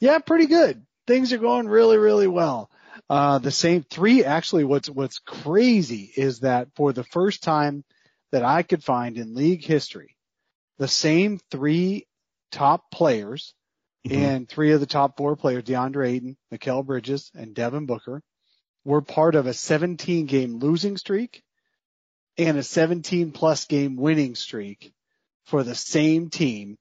Yeah, 0.00 0.18
pretty 0.18 0.46
good. 0.46 0.84
Things 1.06 1.32
are 1.32 1.38
going 1.38 1.68
really, 1.68 1.98
really 1.98 2.26
well. 2.26 2.70
Uh, 3.08 3.38
the 3.38 3.50
same 3.50 3.82
three, 3.82 4.24
actually 4.24 4.64
what's, 4.64 4.88
what's 4.88 5.18
crazy 5.18 6.12
is 6.16 6.40
that 6.40 6.68
for 6.76 6.92
the 6.92 7.04
first 7.04 7.42
time 7.42 7.84
that 8.32 8.44
I 8.44 8.62
could 8.62 8.84
find 8.84 9.16
in 9.16 9.34
league 9.34 9.64
history, 9.64 10.16
the 10.78 10.88
same 10.88 11.40
three 11.50 12.06
top 12.50 12.90
players 12.90 13.54
mm-hmm. 14.06 14.16
and 14.16 14.48
three 14.48 14.72
of 14.72 14.80
the 14.80 14.86
top 14.86 15.16
four 15.16 15.36
players, 15.36 15.64
DeAndre 15.64 16.08
Ayton, 16.08 16.36
Mikal 16.52 16.84
Bridges, 16.84 17.30
and 17.34 17.54
Devin 17.54 17.86
Booker, 17.86 18.22
were 18.84 19.02
part 19.02 19.34
of 19.34 19.46
a 19.46 19.52
17 19.52 20.26
game 20.26 20.58
losing 20.58 20.96
streak 20.96 21.42
and 22.38 22.56
a 22.56 22.62
17 22.62 23.32
plus 23.32 23.66
game 23.66 23.96
winning 23.96 24.34
streak 24.34 24.92
for 25.44 25.62
the 25.62 25.74
same 25.74 26.30
team 26.30 26.78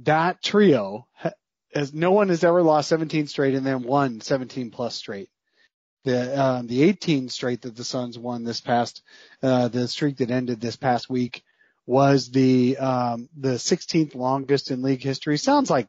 that 0.00 0.42
trio 0.42 1.06
as 1.74 1.94
no 1.94 2.10
one 2.10 2.28
has 2.28 2.44
ever 2.44 2.62
lost 2.62 2.88
17 2.88 3.26
straight 3.26 3.54
and 3.54 3.64
then 3.64 3.82
won 3.82 4.20
17 4.20 4.70
plus 4.70 4.94
straight. 4.94 5.30
The 6.04 6.34
uh, 6.34 6.62
the 6.64 6.82
18 6.84 7.28
straight 7.28 7.62
that 7.62 7.76
the 7.76 7.84
Suns 7.84 8.18
won 8.18 8.42
this 8.42 8.60
past 8.60 9.02
uh, 9.42 9.68
the 9.68 9.86
streak 9.86 10.16
that 10.18 10.30
ended 10.30 10.60
this 10.60 10.76
past 10.76 11.10
week 11.10 11.44
was 11.86 12.30
the 12.30 12.78
um, 12.78 13.28
the 13.36 13.54
16th 13.54 14.14
longest 14.14 14.70
in 14.70 14.80
league 14.80 15.02
history. 15.02 15.36
Sounds 15.36 15.68
like 15.68 15.88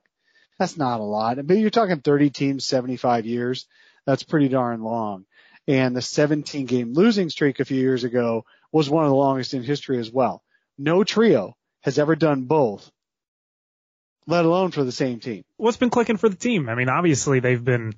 that's 0.60 0.78
not 0.78 1.00
a 1.00 1.04
lot, 1.04 1.38
but 1.48 1.58
you're 1.58 1.70
talking 1.70 2.02
30 2.02 2.30
teams, 2.30 2.66
75 2.66 3.26
years. 3.26 3.68
That's 4.06 4.24
pretty 4.24 4.50
darn 4.50 4.82
long. 4.82 5.26
And 5.68 5.96
the 5.96 6.02
17 6.02 6.66
game 6.66 6.94
losing 6.94 7.30
streak 7.30 7.60
a 7.60 7.66
few 7.66 7.80
years 7.80 8.04
ago 8.04 8.46
was 8.72 8.90
one 8.90 9.06
of 9.06 9.10
the 9.10 9.16
longest 9.16 9.54
in 9.54 9.64
history 9.64 10.00
as 10.00 10.12
well. 10.12 10.44
No 10.78 11.04
trio 11.04 11.56
has 11.82 11.98
ever 12.00 12.16
done 12.16 12.44
both, 12.44 12.92
let 14.28 14.46
alone 14.46 14.72
for 14.72 14.84
the 14.84 14.92
same 14.92 15.20
team. 15.20 15.44
What's 15.58 15.78
been 15.78 15.90
clicking 15.90 16.18
for 16.18 16.30
the 16.30 16.36
team? 16.36 16.70
I 16.70 16.76
mean, 16.76 16.90
obviously 16.90 17.40
they've 17.40 17.64
been 17.64 17.94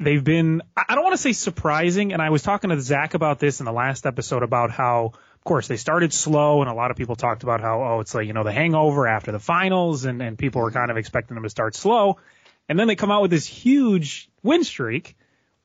they've 0.00 0.22
been 0.22 0.62
I 0.76 0.94
don't 0.94 1.04
want 1.04 1.14
to 1.14 1.22
say 1.22 1.32
surprising, 1.32 2.12
and 2.12 2.22
I 2.22 2.30
was 2.30 2.42
talking 2.42 2.70
to 2.70 2.80
Zach 2.80 3.14
about 3.14 3.38
this 3.38 3.60
in 3.60 3.66
the 3.66 3.72
last 3.72 4.06
episode 4.06 4.42
about 4.42 4.70
how 4.70 5.12
of 5.14 5.44
course 5.44 5.68
they 5.68 5.76
started 5.76 6.12
slow 6.12 6.60
and 6.62 6.70
a 6.70 6.74
lot 6.74 6.90
of 6.90 6.96
people 6.96 7.16
talked 7.16 7.42
about 7.42 7.60
how 7.60 7.82
oh 7.82 8.00
it's 8.00 8.14
like 8.14 8.26
you 8.26 8.32
know 8.32 8.44
the 8.44 8.52
hangover 8.52 9.06
after 9.06 9.32
the 9.32 9.38
finals 9.38 10.04
and 10.04 10.20
and 10.20 10.36
people 10.38 10.60
were 10.60 10.70
mm-hmm. 10.70 10.78
kind 10.78 10.90
of 10.90 10.96
expecting 10.96 11.34
them 11.36 11.44
to 11.44 11.50
start 11.50 11.74
slow 11.74 12.18
and 12.68 12.78
then 12.78 12.88
they 12.88 12.96
come 12.96 13.12
out 13.12 13.22
with 13.22 13.30
this 13.30 13.46
huge 13.46 14.28
win 14.42 14.64
streak 14.64 15.16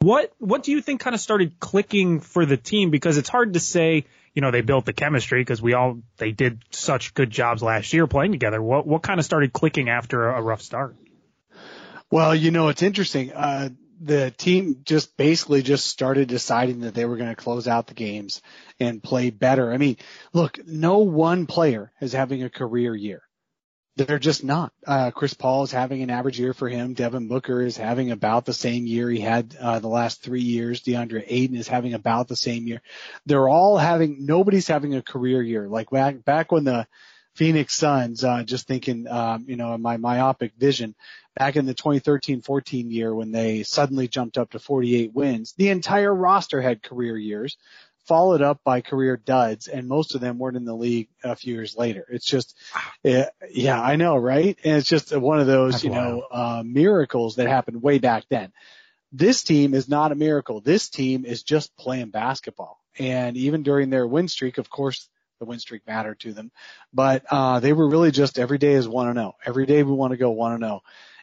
what 0.02 0.34
what 0.40 0.64
do 0.64 0.72
you 0.72 0.82
think 0.82 1.00
kind 1.00 1.14
of 1.14 1.20
started 1.20 1.60
clicking 1.60 2.20
for 2.20 2.46
the 2.46 2.58
team 2.58 2.90
because 2.90 3.18
it's 3.18 3.30
hard 3.30 3.54
to 3.54 3.60
say 3.60 4.06
you 4.34 4.42
know 4.42 4.50
they 4.50 4.62
built 4.62 4.86
the 4.86 4.94
chemistry 4.94 5.42
because 5.42 5.62
we 5.62 5.74
all 5.74 6.00
they 6.18 6.32
did 6.32 6.64
such 6.72 7.14
good 7.14 7.30
jobs 7.30 7.62
last 7.62 7.94
year 7.94 8.08
playing 8.08 8.32
together 8.32 8.62
what 8.62 8.88
what 8.88 9.04
kind 9.04 9.20
of 9.20 9.26
started 9.26 9.54
clicking 9.54 9.90
after 9.90 10.30
a, 10.30 10.42
rough 10.42 10.62
start 10.62 10.96
well 12.10 12.34
you 12.34 12.50
know 12.50 12.70
it's 12.70 12.82
interesting 12.82 13.32
uh 13.34 13.70
the 14.04 14.32
team 14.32 14.78
just 14.84 15.16
basically 15.16 15.62
just 15.62 15.86
started 15.86 16.28
deciding 16.28 16.80
that 16.80 16.96
they 16.96 17.06
were 17.06 17.18
going 17.18 17.30
to 17.30 17.36
close 17.36 17.68
out 17.68 17.86
the 17.86 17.94
games 17.94 18.42
and 18.80 19.04
play 19.04 19.30
better. 19.30 19.72
I 19.72 19.78
mean, 19.78 19.98
look, 20.34 20.58
no 20.66 21.00
one 21.00 21.46
player 21.46 21.92
is 22.02 22.12
having 22.12 22.42
a 22.42 22.50
career 22.50 22.96
year. 22.96 23.22
They're 23.98 24.20
just 24.20 24.44
not. 24.44 24.72
Uh, 24.88 25.12
Chris 25.12 25.34
Paul 25.34 25.64
is 25.64 25.72
having 25.72 26.02
an 26.02 26.10
average 26.10 26.40
year 26.40 26.54
for 26.54 26.70
him. 26.70 26.94
Devin 26.94 27.28
Booker 27.28 27.62
is 27.62 27.76
having 27.76 28.12
about 28.12 28.46
the 28.46 28.54
same 28.54 28.86
year 28.86 29.10
he 29.10 29.20
had 29.20 29.56
uh, 29.60 29.80
the 29.80 29.90
last 29.90 30.24
three 30.24 30.42
years. 30.42 30.82
DeAndre 30.82 31.26
Ayton 31.28 31.58
is 31.58 31.68
having 31.68 31.94
about 31.94 32.30
the 32.30 32.38
same 32.38 32.68
year. 32.68 32.82
They're 33.26 33.50
all 33.50 33.78
having. 33.78 34.26
Nobody's 34.26 34.68
having 34.68 34.96
a 34.96 35.02
career 35.02 35.42
year. 35.42 35.68
Like 35.68 35.90
back 35.90 36.24
back 36.24 36.54
when 36.54 36.64
the 36.64 36.88
Phoenix 37.36 37.76
Suns, 37.76 38.24
uh, 38.24 38.44
just 38.44 38.68
thinking, 38.68 39.08
um, 39.08 39.46
you 39.48 39.56
know, 39.56 39.78
my 39.78 39.98
myopic 39.98 40.54
vision 40.58 40.96
back 41.36 41.56
in 41.56 41.66
the 41.66 41.74
2013-14 41.74 42.92
year 42.92 43.14
when 43.14 43.32
they 43.32 43.64
suddenly 43.64 44.08
jumped 44.08 44.38
up 44.38 44.52
to 44.52 44.60
48 44.60 45.14
wins, 45.14 45.54
the 45.58 45.70
entire 45.70 46.14
roster 46.14 46.62
had 46.62 46.84
career 46.84 47.18
years, 47.18 47.58
followed 48.12 48.42
up 48.42 48.60
by 48.66 48.82
career 48.82 49.16
duds, 49.16 49.70
and 49.70 49.88
most 49.88 50.16
of 50.16 50.20
them 50.20 50.38
weren't 50.38 50.58
in 50.58 50.66
the 50.66 50.76
league 50.76 51.08
a 51.24 51.34
few 51.34 51.54
years 51.54 51.78
later. 51.78 52.06
It's 52.10 52.26
just, 52.26 52.58
yeah, 53.04 53.30
yeah 53.50 53.82
I 53.82 53.96
know, 53.96 54.18
right? 54.18 54.60
And 54.66 54.76
it's 54.76 54.90
just 54.90 55.16
one 55.16 55.40
of 55.40 55.48
those, 55.48 55.76
That's 55.76 55.84
you 55.86 55.92
wild. 55.92 56.18
know, 56.18 56.28
uh, 56.30 56.64
miracles 56.66 57.38
that 57.38 57.48
happened 57.48 57.82
way 57.82 58.00
back 58.00 58.26
then. 58.30 58.52
This 59.14 59.44
team 59.44 59.74
is 59.74 59.88
not 59.88 60.12
a 60.12 60.16
miracle. 60.16 60.60
This 60.60 60.90
team 60.90 61.24
is 61.24 61.44
just 61.44 61.74
playing 61.78 62.10
basketball. 62.10 62.82
And 63.00 63.38
even 63.38 63.64
during 63.64 63.90
their 63.90 64.06
win 64.06 64.28
streak, 64.28 64.58
of 64.58 64.70
course, 64.70 65.08
the 65.40 65.46
win 65.46 65.60
streak 65.60 65.88
mattered 65.88 66.20
to 66.20 66.34
them. 66.34 66.52
But 66.94 67.24
uh, 67.32 67.62
they 67.62 67.72
were 67.72 67.88
really 67.88 68.12
just 68.12 68.38
every 68.38 68.58
day 68.58 68.74
is 68.74 68.90
one 68.90 69.08
and 69.08 69.18
zero. 69.18 69.36
Oh. 69.38 69.40
Every 69.46 69.66
day 69.66 69.84
we 69.84 69.94
want 69.94 70.12
to 70.12 70.18
go 70.18 70.32
one 70.32 70.52
and 70.52 70.64
zero. 70.64 70.82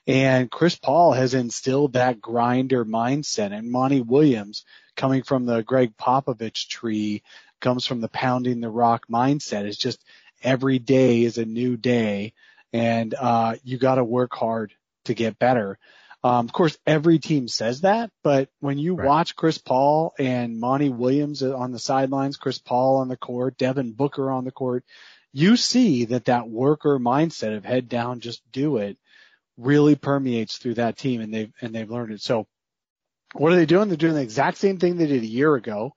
And 0.08 0.50
Chris 0.50 0.74
Paul 0.74 1.12
has 1.12 1.34
instilled 1.34 1.92
that 1.92 2.18
grinder 2.18 2.86
mindset. 2.86 3.52
And 3.52 3.70
Monty 3.70 4.00
Williams, 4.00 4.64
coming 4.96 5.22
from 5.22 5.44
the 5.44 5.62
Gregg 5.62 5.98
Popovich 5.98 6.66
tree, 6.68 7.22
comes 7.60 7.84
from 7.84 8.00
the 8.00 8.08
pounding 8.08 8.60
the 8.60 8.70
rock 8.70 9.04
mindset. 9.08 9.64
It's 9.64 9.76
just 9.76 10.02
every 10.42 10.78
day 10.78 11.24
is 11.24 11.36
a 11.36 11.44
new 11.44 11.76
day, 11.76 12.32
and 12.72 13.14
uh, 13.14 13.56
you 13.64 13.76
got 13.76 13.96
to 13.96 14.04
work 14.04 14.34
hard 14.34 14.72
to 15.04 15.14
get 15.14 15.38
better. 15.38 15.78
Um, 16.24 16.46
of 16.46 16.52
course, 16.52 16.76
every 16.86 17.18
team 17.18 17.46
says 17.46 17.82
that, 17.82 18.10
but 18.24 18.48
when 18.60 18.78
you 18.78 18.94
right. 18.94 19.06
watch 19.06 19.36
Chris 19.36 19.58
Paul 19.58 20.14
and 20.18 20.58
Monty 20.58 20.88
Williams 20.88 21.42
on 21.42 21.70
the 21.70 21.78
sidelines, 21.78 22.36
Chris 22.36 22.58
Paul 22.58 22.96
on 22.96 23.08
the 23.08 23.16
court, 23.16 23.56
Devin 23.58 23.92
Booker 23.92 24.30
on 24.30 24.44
the 24.44 24.50
court, 24.50 24.84
you 25.32 25.56
see 25.56 26.06
that 26.06 26.24
that 26.24 26.48
worker 26.48 26.98
mindset 26.98 27.56
of 27.56 27.64
head 27.64 27.88
down, 27.88 28.20
just 28.20 28.42
do 28.50 28.78
it, 28.78 28.96
really 29.58 29.96
permeates 29.96 30.56
through 30.56 30.74
that 30.74 30.96
team, 30.96 31.20
and 31.20 31.32
they've 31.32 31.52
and 31.60 31.74
they've 31.74 31.90
learned 31.90 32.12
it. 32.12 32.22
So, 32.22 32.46
what 33.34 33.52
are 33.52 33.56
they 33.56 33.66
doing? 33.66 33.88
They're 33.88 33.96
doing 33.96 34.14
the 34.14 34.22
exact 34.22 34.58
same 34.58 34.78
thing 34.78 34.96
they 34.96 35.06
did 35.06 35.22
a 35.22 35.26
year 35.26 35.54
ago, 35.54 35.94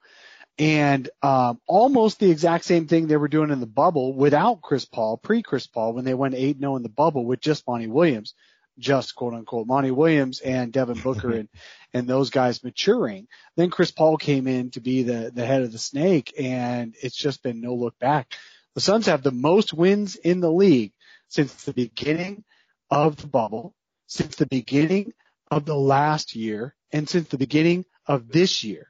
and 0.58 1.10
um, 1.22 1.60
almost 1.68 2.20
the 2.20 2.32
exact 2.32 2.66
same 2.66 2.88
thing 2.88 3.08
they 3.08 3.18
were 3.18 3.28
doing 3.28 3.52
in 3.52 3.60
the 3.60 3.68
bubble 3.68 4.14
without 4.14 4.62
Chris 4.62 4.86
Paul, 4.86 5.18
pre 5.18 5.42
Chris 5.42 5.68
Paul, 5.68 5.94
when 5.94 6.06
they 6.06 6.14
went 6.14 6.36
eight 6.36 6.60
0 6.60 6.76
in 6.76 6.84
the 6.84 6.90
bubble 6.90 7.26
with 7.26 7.40
just 7.40 7.68
Monty 7.68 7.88
Williams 7.88 8.34
just 8.82 9.16
quote 9.16 9.34
unquote 9.34 9.68
Monty 9.68 9.92
Williams 9.92 10.40
and 10.42 10.74
Devin 10.74 11.00
Booker 11.04 11.32
and, 11.32 11.50
and 11.94 12.08
those 12.08 12.30
guys 12.30 12.64
maturing. 12.64 13.28
Then 13.56 13.70
Chris 13.70 13.92
Paul 13.92 14.18
came 14.18 14.48
in 14.48 14.72
to 14.72 14.82
be 14.82 15.04
the, 15.04 15.32
the 15.34 15.46
head 15.46 15.62
of 15.62 15.72
the 15.72 15.78
snake 15.78 16.34
and 16.38 16.96
it's 17.02 17.16
just 17.16 17.44
been 17.44 17.62
no 17.62 17.76
look 17.76 17.98
back. 18.00 18.34
The 18.76 18.82
Suns 18.82 19.06
have 19.06 19.24
the 19.24 19.32
most 19.32 19.74
wins 19.74 20.16
in 20.16 20.40
the 20.40 20.52
league 20.52 20.94
since 21.28 21.64
the 21.64 21.74
beginning 21.74 22.44
of 22.92 23.16
the 23.16 23.28
bubble, 23.28 23.74
since 24.06 24.36
the 24.36 24.46
beginning 24.46 25.14
of 25.50 25.66
the 25.66 25.76
last 25.76 26.36
year, 26.36 26.76
and 26.92 27.10
since 27.10 27.30
the 27.30 27.38
beginning 27.38 27.86
of 28.06 28.30
this 28.30 28.64
year. 28.64 28.88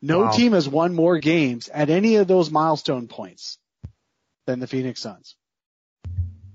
No 0.00 0.20
wow. 0.20 0.30
team 0.30 0.52
has 0.52 0.68
won 0.68 0.94
more 0.94 1.18
games 1.18 1.68
at 1.68 1.90
any 1.90 2.16
of 2.16 2.28
those 2.28 2.50
milestone 2.50 3.08
points 3.08 3.58
than 4.46 4.60
the 4.60 4.66
Phoenix 4.66 5.00
Suns. 5.00 5.34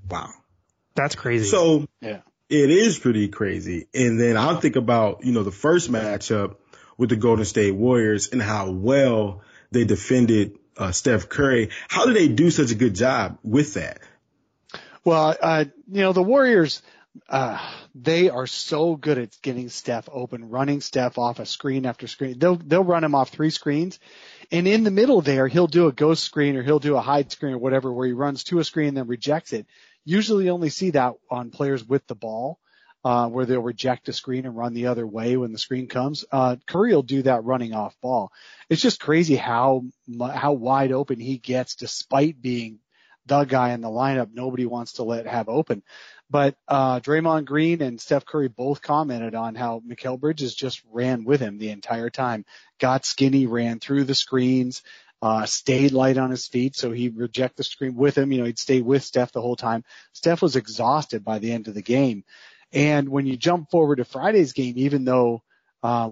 Wow. 0.09 0.29
That's 0.95 1.15
crazy. 1.15 1.45
So, 1.49 1.87
yeah. 2.01 2.21
It 2.49 2.69
is 2.69 2.99
pretty 2.99 3.29
crazy. 3.29 3.87
And 3.93 4.19
then 4.19 4.35
I'll 4.35 4.59
think 4.59 4.75
about, 4.75 5.25
you 5.25 5.31
know, 5.31 5.43
the 5.43 5.51
first 5.51 5.89
matchup 5.89 6.57
with 6.97 7.09
the 7.09 7.15
Golden 7.15 7.45
State 7.45 7.71
Warriors 7.71 8.29
and 8.29 8.41
how 8.41 8.71
well 8.71 9.41
they 9.71 9.85
defended 9.85 10.57
uh, 10.77 10.91
Steph 10.91 11.29
Curry. 11.29 11.69
How 11.87 12.05
did 12.05 12.15
they 12.15 12.27
do 12.27 12.51
such 12.51 12.71
a 12.71 12.75
good 12.75 12.93
job 12.93 13.37
with 13.41 13.75
that? 13.75 13.99
Well, 15.03 15.35
uh, 15.41 15.65
you 15.91 16.01
know, 16.01 16.13
the 16.13 16.21
Warriors, 16.21 16.83
uh, 17.27 17.57
they 17.95 18.29
are 18.29 18.45
so 18.45 18.95
good 18.95 19.17
at 19.17 19.41
getting 19.41 19.69
Steph 19.69 20.07
open, 20.11 20.49
running 20.49 20.79
Steph 20.79 21.17
off 21.17 21.39
a 21.39 21.45
screen 21.47 21.87
after 21.87 22.07
screen. 22.07 22.37
They'll, 22.37 22.55
they'll 22.55 22.83
run 22.83 23.03
him 23.03 23.15
off 23.15 23.29
three 23.29 23.49
screens. 23.49 23.99
And 24.51 24.67
in 24.67 24.83
the 24.83 24.91
middle 24.91 25.21
there, 25.21 25.47
he'll 25.47 25.65
do 25.67 25.87
a 25.87 25.91
ghost 25.91 26.23
screen 26.23 26.55
or 26.55 26.61
he'll 26.61 26.79
do 26.79 26.97
a 26.97 27.01
hide 27.01 27.31
screen 27.31 27.53
or 27.53 27.57
whatever 27.57 27.91
where 27.91 28.05
he 28.05 28.13
runs 28.13 28.43
to 28.45 28.59
a 28.59 28.63
screen 28.63 28.89
and 28.89 28.97
then 28.97 29.07
rejects 29.07 29.53
it. 29.53 29.65
Usually 30.05 30.49
only 30.49 30.69
see 30.69 30.91
that 30.91 31.15
on 31.31 31.49
players 31.49 31.83
with 31.83 32.05
the 32.05 32.15
ball, 32.15 32.59
uh, 33.03 33.27
where 33.27 33.45
they'll 33.47 33.61
reject 33.61 34.07
a 34.09 34.13
screen 34.13 34.45
and 34.45 34.55
run 34.55 34.75
the 34.75 34.87
other 34.87 35.07
way 35.07 35.35
when 35.35 35.51
the 35.51 35.57
screen 35.57 35.87
comes. 35.87 36.25
Uh, 36.31 36.57
Curry 36.67 36.93
will 36.93 37.01
do 37.01 37.23
that 37.23 37.43
running 37.43 37.73
off 37.73 37.99
ball. 38.01 38.31
It's 38.69 38.81
just 38.81 38.99
crazy 38.99 39.35
how, 39.35 39.83
how 40.19 40.53
wide 40.53 40.91
open 40.91 41.19
he 41.19 41.39
gets 41.39 41.75
despite 41.75 42.39
being 42.39 42.79
the 43.31 43.45
guy 43.45 43.71
in 43.71 43.79
the 43.79 43.87
lineup 43.87 44.29
nobody 44.33 44.65
wants 44.65 44.93
to 44.93 45.03
let 45.03 45.25
have 45.25 45.47
open. 45.47 45.83
But 46.29 46.55
uh, 46.67 46.99
Draymond 46.99 47.45
Green 47.45 47.81
and 47.81 47.99
Steph 47.99 48.25
Curry 48.25 48.49
both 48.49 48.81
commented 48.81 49.35
on 49.35 49.55
how 49.55 49.81
Mikal 49.87 50.19
Bridges 50.19 50.53
just 50.53 50.81
ran 50.91 51.23
with 51.23 51.39
him 51.39 51.57
the 51.57 51.71
entire 51.71 52.09
time, 52.09 52.45
got 52.79 53.05
skinny, 53.05 53.47
ran 53.47 53.79
through 53.79 54.03
the 54.03 54.15
screens, 54.15 54.81
uh, 55.21 55.45
stayed 55.45 55.93
light 55.93 56.17
on 56.17 56.29
his 56.29 56.47
feet, 56.47 56.75
so 56.75 56.91
he 56.91 57.09
reject 57.09 57.55
the 57.55 57.63
screen 57.63 57.95
with 57.95 58.17
him. 58.17 58.31
You 58.31 58.39
know, 58.39 58.45
he'd 58.45 58.59
stay 58.59 58.81
with 58.81 59.03
Steph 59.03 59.31
the 59.31 59.41
whole 59.41 59.55
time. 59.55 59.83
Steph 60.13 60.41
was 60.41 60.55
exhausted 60.55 61.23
by 61.23 61.39
the 61.39 61.51
end 61.51 61.67
of 61.67 61.73
the 61.73 61.81
game. 61.81 62.23
And 62.73 63.09
when 63.09 63.25
you 63.25 63.37
jump 63.37 63.69
forward 63.69 63.97
to 63.97 64.05
Friday's 64.05 64.53
game, 64.53 64.75
even 64.77 65.05
though 65.05 65.43
uh, 65.83 66.11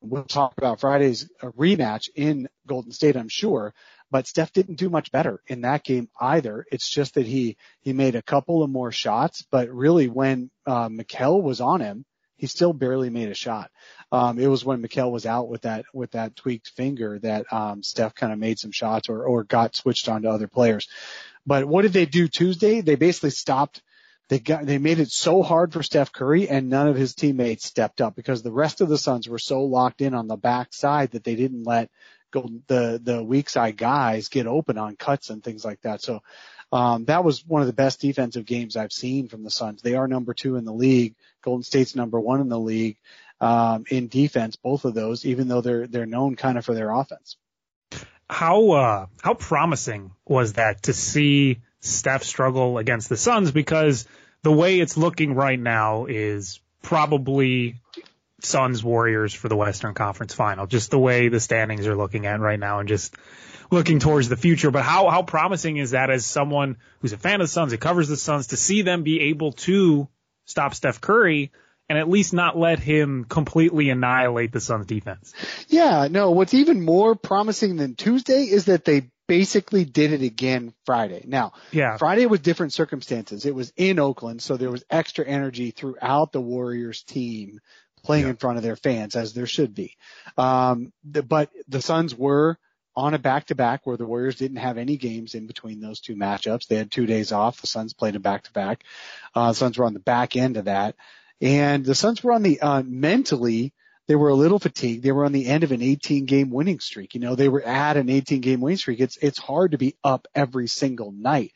we'll 0.00 0.24
talk 0.24 0.54
about 0.58 0.80
Friday's 0.80 1.28
rematch 1.42 2.08
in 2.14 2.48
Golden 2.66 2.92
State, 2.92 3.16
I'm 3.16 3.28
sure, 3.28 3.74
but 4.12 4.26
Steph 4.26 4.52
didn't 4.52 4.76
do 4.76 4.90
much 4.90 5.10
better 5.10 5.40
in 5.46 5.62
that 5.62 5.84
game 5.84 6.10
either. 6.20 6.66
It's 6.70 6.88
just 6.88 7.14
that 7.14 7.26
he 7.26 7.56
he 7.80 7.94
made 7.94 8.14
a 8.14 8.22
couple 8.22 8.62
of 8.62 8.68
more 8.68 8.92
shots, 8.92 9.44
but 9.50 9.70
really 9.70 10.08
when 10.08 10.50
uh, 10.66 10.90
Mikal 10.90 11.42
was 11.42 11.62
on 11.62 11.80
him, 11.80 12.04
he 12.36 12.46
still 12.46 12.74
barely 12.74 13.08
made 13.08 13.30
a 13.30 13.34
shot. 13.34 13.70
Um, 14.12 14.38
it 14.38 14.48
was 14.48 14.66
when 14.66 14.82
Mikal 14.82 15.10
was 15.10 15.24
out 15.24 15.48
with 15.48 15.62
that 15.62 15.86
with 15.94 16.10
that 16.10 16.36
tweaked 16.36 16.68
finger 16.68 17.18
that 17.20 17.50
um, 17.50 17.82
Steph 17.82 18.14
kind 18.14 18.34
of 18.34 18.38
made 18.38 18.58
some 18.58 18.70
shots 18.70 19.08
or 19.08 19.24
or 19.24 19.44
got 19.44 19.74
switched 19.74 20.10
on 20.10 20.22
to 20.22 20.30
other 20.30 20.46
players. 20.46 20.86
But 21.46 21.64
what 21.64 21.82
did 21.82 21.94
they 21.94 22.06
do 22.06 22.28
Tuesday? 22.28 22.82
They 22.82 22.96
basically 22.96 23.30
stopped. 23.30 23.82
They 24.28 24.40
got 24.40 24.66
they 24.66 24.76
made 24.76 25.00
it 25.00 25.10
so 25.10 25.42
hard 25.42 25.72
for 25.72 25.82
Steph 25.82 26.12
Curry, 26.12 26.50
and 26.50 26.68
none 26.68 26.86
of 26.86 26.96
his 26.96 27.14
teammates 27.14 27.66
stepped 27.66 28.02
up 28.02 28.14
because 28.14 28.42
the 28.42 28.52
rest 28.52 28.82
of 28.82 28.90
the 28.90 28.98
Suns 28.98 29.26
were 29.26 29.38
so 29.38 29.64
locked 29.64 30.02
in 30.02 30.12
on 30.12 30.28
the 30.28 30.36
back 30.36 30.74
side 30.74 31.12
that 31.12 31.24
they 31.24 31.34
didn't 31.34 31.64
let 31.64 31.90
go 32.32 32.48
the 32.66 33.00
the 33.02 33.22
weak 33.22 33.48
side 33.48 33.76
guys 33.76 34.28
get 34.28 34.48
open 34.48 34.78
on 34.78 34.96
cuts 34.96 35.30
and 35.30 35.44
things 35.44 35.64
like 35.64 35.80
that. 35.82 36.02
So 36.02 36.22
um, 36.72 37.04
that 37.04 37.22
was 37.22 37.46
one 37.46 37.60
of 37.60 37.68
the 37.68 37.72
best 37.74 38.00
defensive 38.00 38.46
games 38.46 38.76
I've 38.76 38.92
seen 38.92 39.28
from 39.28 39.44
the 39.44 39.50
Suns. 39.50 39.82
They 39.82 39.94
are 39.94 40.08
number 40.08 40.34
two 40.34 40.56
in 40.56 40.64
the 40.64 40.72
league. 40.72 41.14
Golden 41.42 41.62
State's 41.62 41.94
number 41.94 42.18
one 42.18 42.40
in 42.40 42.48
the 42.48 42.58
league. 42.58 42.96
um, 43.42 43.84
in 43.90 44.06
defense, 44.06 44.54
both 44.54 44.84
of 44.84 44.94
those, 44.94 45.26
even 45.26 45.48
though 45.48 45.60
they're 45.60 45.88
they're 45.88 46.06
known 46.06 46.36
kind 46.36 46.56
of 46.56 46.64
for 46.64 46.74
their 46.74 46.90
offense. 46.90 47.36
How 48.30 48.70
uh, 48.70 49.06
how 49.20 49.34
promising 49.34 50.12
was 50.24 50.54
that 50.54 50.84
to 50.84 50.92
see 50.92 51.60
Steph 51.80 52.22
struggle 52.22 52.78
against 52.78 53.08
the 53.08 53.16
Suns? 53.16 53.50
Because 53.50 54.06
the 54.42 54.52
way 54.52 54.78
it's 54.78 54.96
looking 54.96 55.34
right 55.34 55.58
now 55.58 56.06
is 56.06 56.60
probably 56.82 57.81
Suns 58.44 58.82
Warriors 58.82 59.32
for 59.34 59.48
the 59.48 59.56
Western 59.56 59.94
Conference 59.94 60.34
Final. 60.34 60.66
Just 60.66 60.90
the 60.90 60.98
way 60.98 61.28
the 61.28 61.40
standings 61.40 61.86
are 61.86 61.96
looking 61.96 62.26
at 62.26 62.40
right 62.40 62.58
now, 62.58 62.80
and 62.80 62.88
just 62.88 63.14
looking 63.70 63.98
towards 63.98 64.28
the 64.28 64.36
future. 64.36 64.70
But 64.70 64.82
how 64.82 65.08
how 65.08 65.22
promising 65.22 65.76
is 65.76 65.92
that 65.92 66.10
as 66.10 66.26
someone 66.26 66.76
who's 67.00 67.12
a 67.12 67.18
fan 67.18 67.40
of 67.40 67.46
the 67.46 67.52
Suns, 67.52 67.72
who 67.72 67.78
covers 67.78 68.08
the 68.08 68.16
Suns, 68.16 68.48
to 68.48 68.56
see 68.56 68.82
them 68.82 69.02
be 69.02 69.30
able 69.30 69.52
to 69.52 70.08
stop 70.44 70.74
Steph 70.74 71.00
Curry 71.00 71.52
and 71.88 71.98
at 71.98 72.08
least 72.08 72.32
not 72.32 72.56
let 72.56 72.78
him 72.78 73.24
completely 73.24 73.90
annihilate 73.90 74.52
the 74.52 74.60
Suns 74.60 74.86
defense. 74.86 75.34
Yeah, 75.68 76.08
no, 76.10 76.30
what's 76.30 76.54
even 76.54 76.84
more 76.84 77.14
promising 77.14 77.76
than 77.76 77.96
Tuesday 77.96 78.44
is 78.44 78.66
that 78.66 78.84
they 78.84 79.10
basically 79.26 79.84
did 79.84 80.12
it 80.12 80.22
again 80.22 80.74
Friday. 80.84 81.24
Now, 81.26 81.52
yeah. 81.70 81.96
Friday 81.96 82.26
was 82.26 82.40
different 82.40 82.72
circumstances. 82.72 83.46
It 83.46 83.54
was 83.54 83.72
in 83.76 83.98
Oakland, 83.98 84.42
so 84.42 84.56
there 84.56 84.70
was 84.70 84.84
extra 84.90 85.24
energy 85.24 85.70
throughout 85.70 86.32
the 86.32 86.40
Warriors 86.40 87.02
team 87.02 87.60
playing 88.02 88.24
yeah. 88.24 88.30
in 88.30 88.36
front 88.36 88.56
of 88.56 88.62
their 88.62 88.76
fans 88.76 89.16
as 89.16 89.32
there 89.32 89.46
should 89.46 89.74
be. 89.74 89.96
Um, 90.36 90.92
the, 91.04 91.22
but 91.22 91.50
the 91.68 91.82
Suns 91.82 92.14
were 92.14 92.58
on 92.94 93.14
a 93.14 93.18
back 93.18 93.46
to 93.46 93.54
back 93.54 93.86
where 93.86 93.96
the 93.96 94.06
Warriors 94.06 94.36
didn't 94.36 94.58
have 94.58 94.76
any 94.76 94.96
games 94.96 95.34
in 95.34 95.46
between 95.46 95.80
those 95.80 96.00
two 96.00 96.14
matchups. 96.14 96.66
They 96.66 96.76
had 96.76 96.90
two 96.90 97.06
days 97.06 97.32
off. 97.32 97.60
The 97.60 97.66
Suns 97.66 97.94
played 97.94 98.16
a 98.16 98.20
back 98.20 98.44
to 98.44 98.52
back. 98.52 98.84
Uh, 99.34 99.48
the 99.48 99.54
Suns 99.54 99.78
were 99.78 99.86
on 99.86 99.94
the 99.94 100.00
back 100.00 100.36
end 100.36 100.56
of 100.56 100.66
that. 100.66 100.94
And 101.40 101.84
the 101.84 101.94
Suns 101.94 102.22
were 102.22 102.32
on 102.32 102.42
the, 102.42 102.60
uh, 102.60 102.82
mentally, 102.84 103.72
they 104.08 104.14
were 104.14 104.28
a 104.28 104.34
little 104.34 104.58
fatigued. 104.58 105.02
They 105.02 105.12
were 105.12 105.24
on 105.24 105.32
the 105.32 105.46
end 105.46 105.64
of 105.64 105.72
an 105.72 105.82
18 105.82 106.26
game 106.26 106.50
winning 106.50 106.80
streak. 106.80 107.14
You 107.14 107.20
know, 107.20 107.34
they 107.34 107.48
were 107.48 107.62
at 107.62 107.96
an 107.96 108.10
18 108.10 108.40
game 108.40 108.60
winning 108.60 108.76
streak. 108.76 109.00
It's, 109.00 109.16
it's 109.16 109.38
hard 109.38 109.72
to 109.72 109.78
be 109.78 109.96
up 110.04 110.26
every 110.34 110.68
single 110.68 111.12
night. 111.12 111.52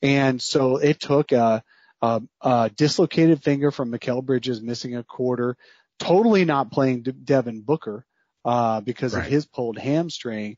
And 0.00 0.40
so 0.40 0.76
it 0.76 1.00
took 1.00 1.32
a, 1.32 1.62
a, 2.00 2.22
a 2.40 2.70
dislocated 2.74 3.42
finger 3.42 3.70
from 3.70 3.92
Mikal 3.92 4.24
Bridges 4.24 4.62
missing 4.62 4.96
a 4.96 5.02
quarter, 5.02 5.56
totally 5.98 6.44
not 6.44 6.70
playing 6.70 7.02
Devin 7.02 7.62
Booker, 7.62 8.04
uh, 8.44 8.80
because 8.80 9.14
right. 9.14 9.24
of 9.24 9.30
his 9.30 9.46
pulled 9.46 9.78
hamstring. 9.78 10.56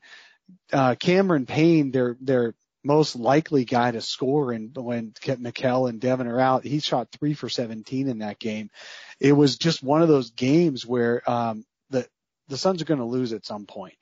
Uh, 0.72 0.94
Cameron 0.94 1.46
Payne, 1.46 1.90
their, 1.90 2.16
their 2.20 2.54
most 2.82 3.16
likely 3.16 3.64
guy 3.64 3.90
to 3.90 4.00
score 4.00 4.52
and 4.52 4.74
when 4.76 5.12
Mikal 5.12 5.88
and 5.88 6.00
Devin 6.00 6.26
are 6.26 6.40
out, 6.40 6.64
he 6.64 6.80
shot 6.80 7.08
three 7.12 7.34
for 7.34 7.48
17 7.48 8.08
in 8.08 8.18
that 8.18 8.38
game. 8.38 8.70
It 9.18 9.32
was 9.32 9.58
just 9.58 9.82
one 9.82 10.02
of 10.02 10.08
those 10.08 10.30
games 10.30 10.86
where, 10.86 11.28
um, 11.28 11.64
the, 11.90 12.06
the 12.48 12.56
Suns 12.56 12.80
are 12.80 12.86
going 12.86 13.00
to 13.00 13.04
lose 13.06 13.32
at 13.32 13.46
some 13.46 13.66
point. 13.66 13.94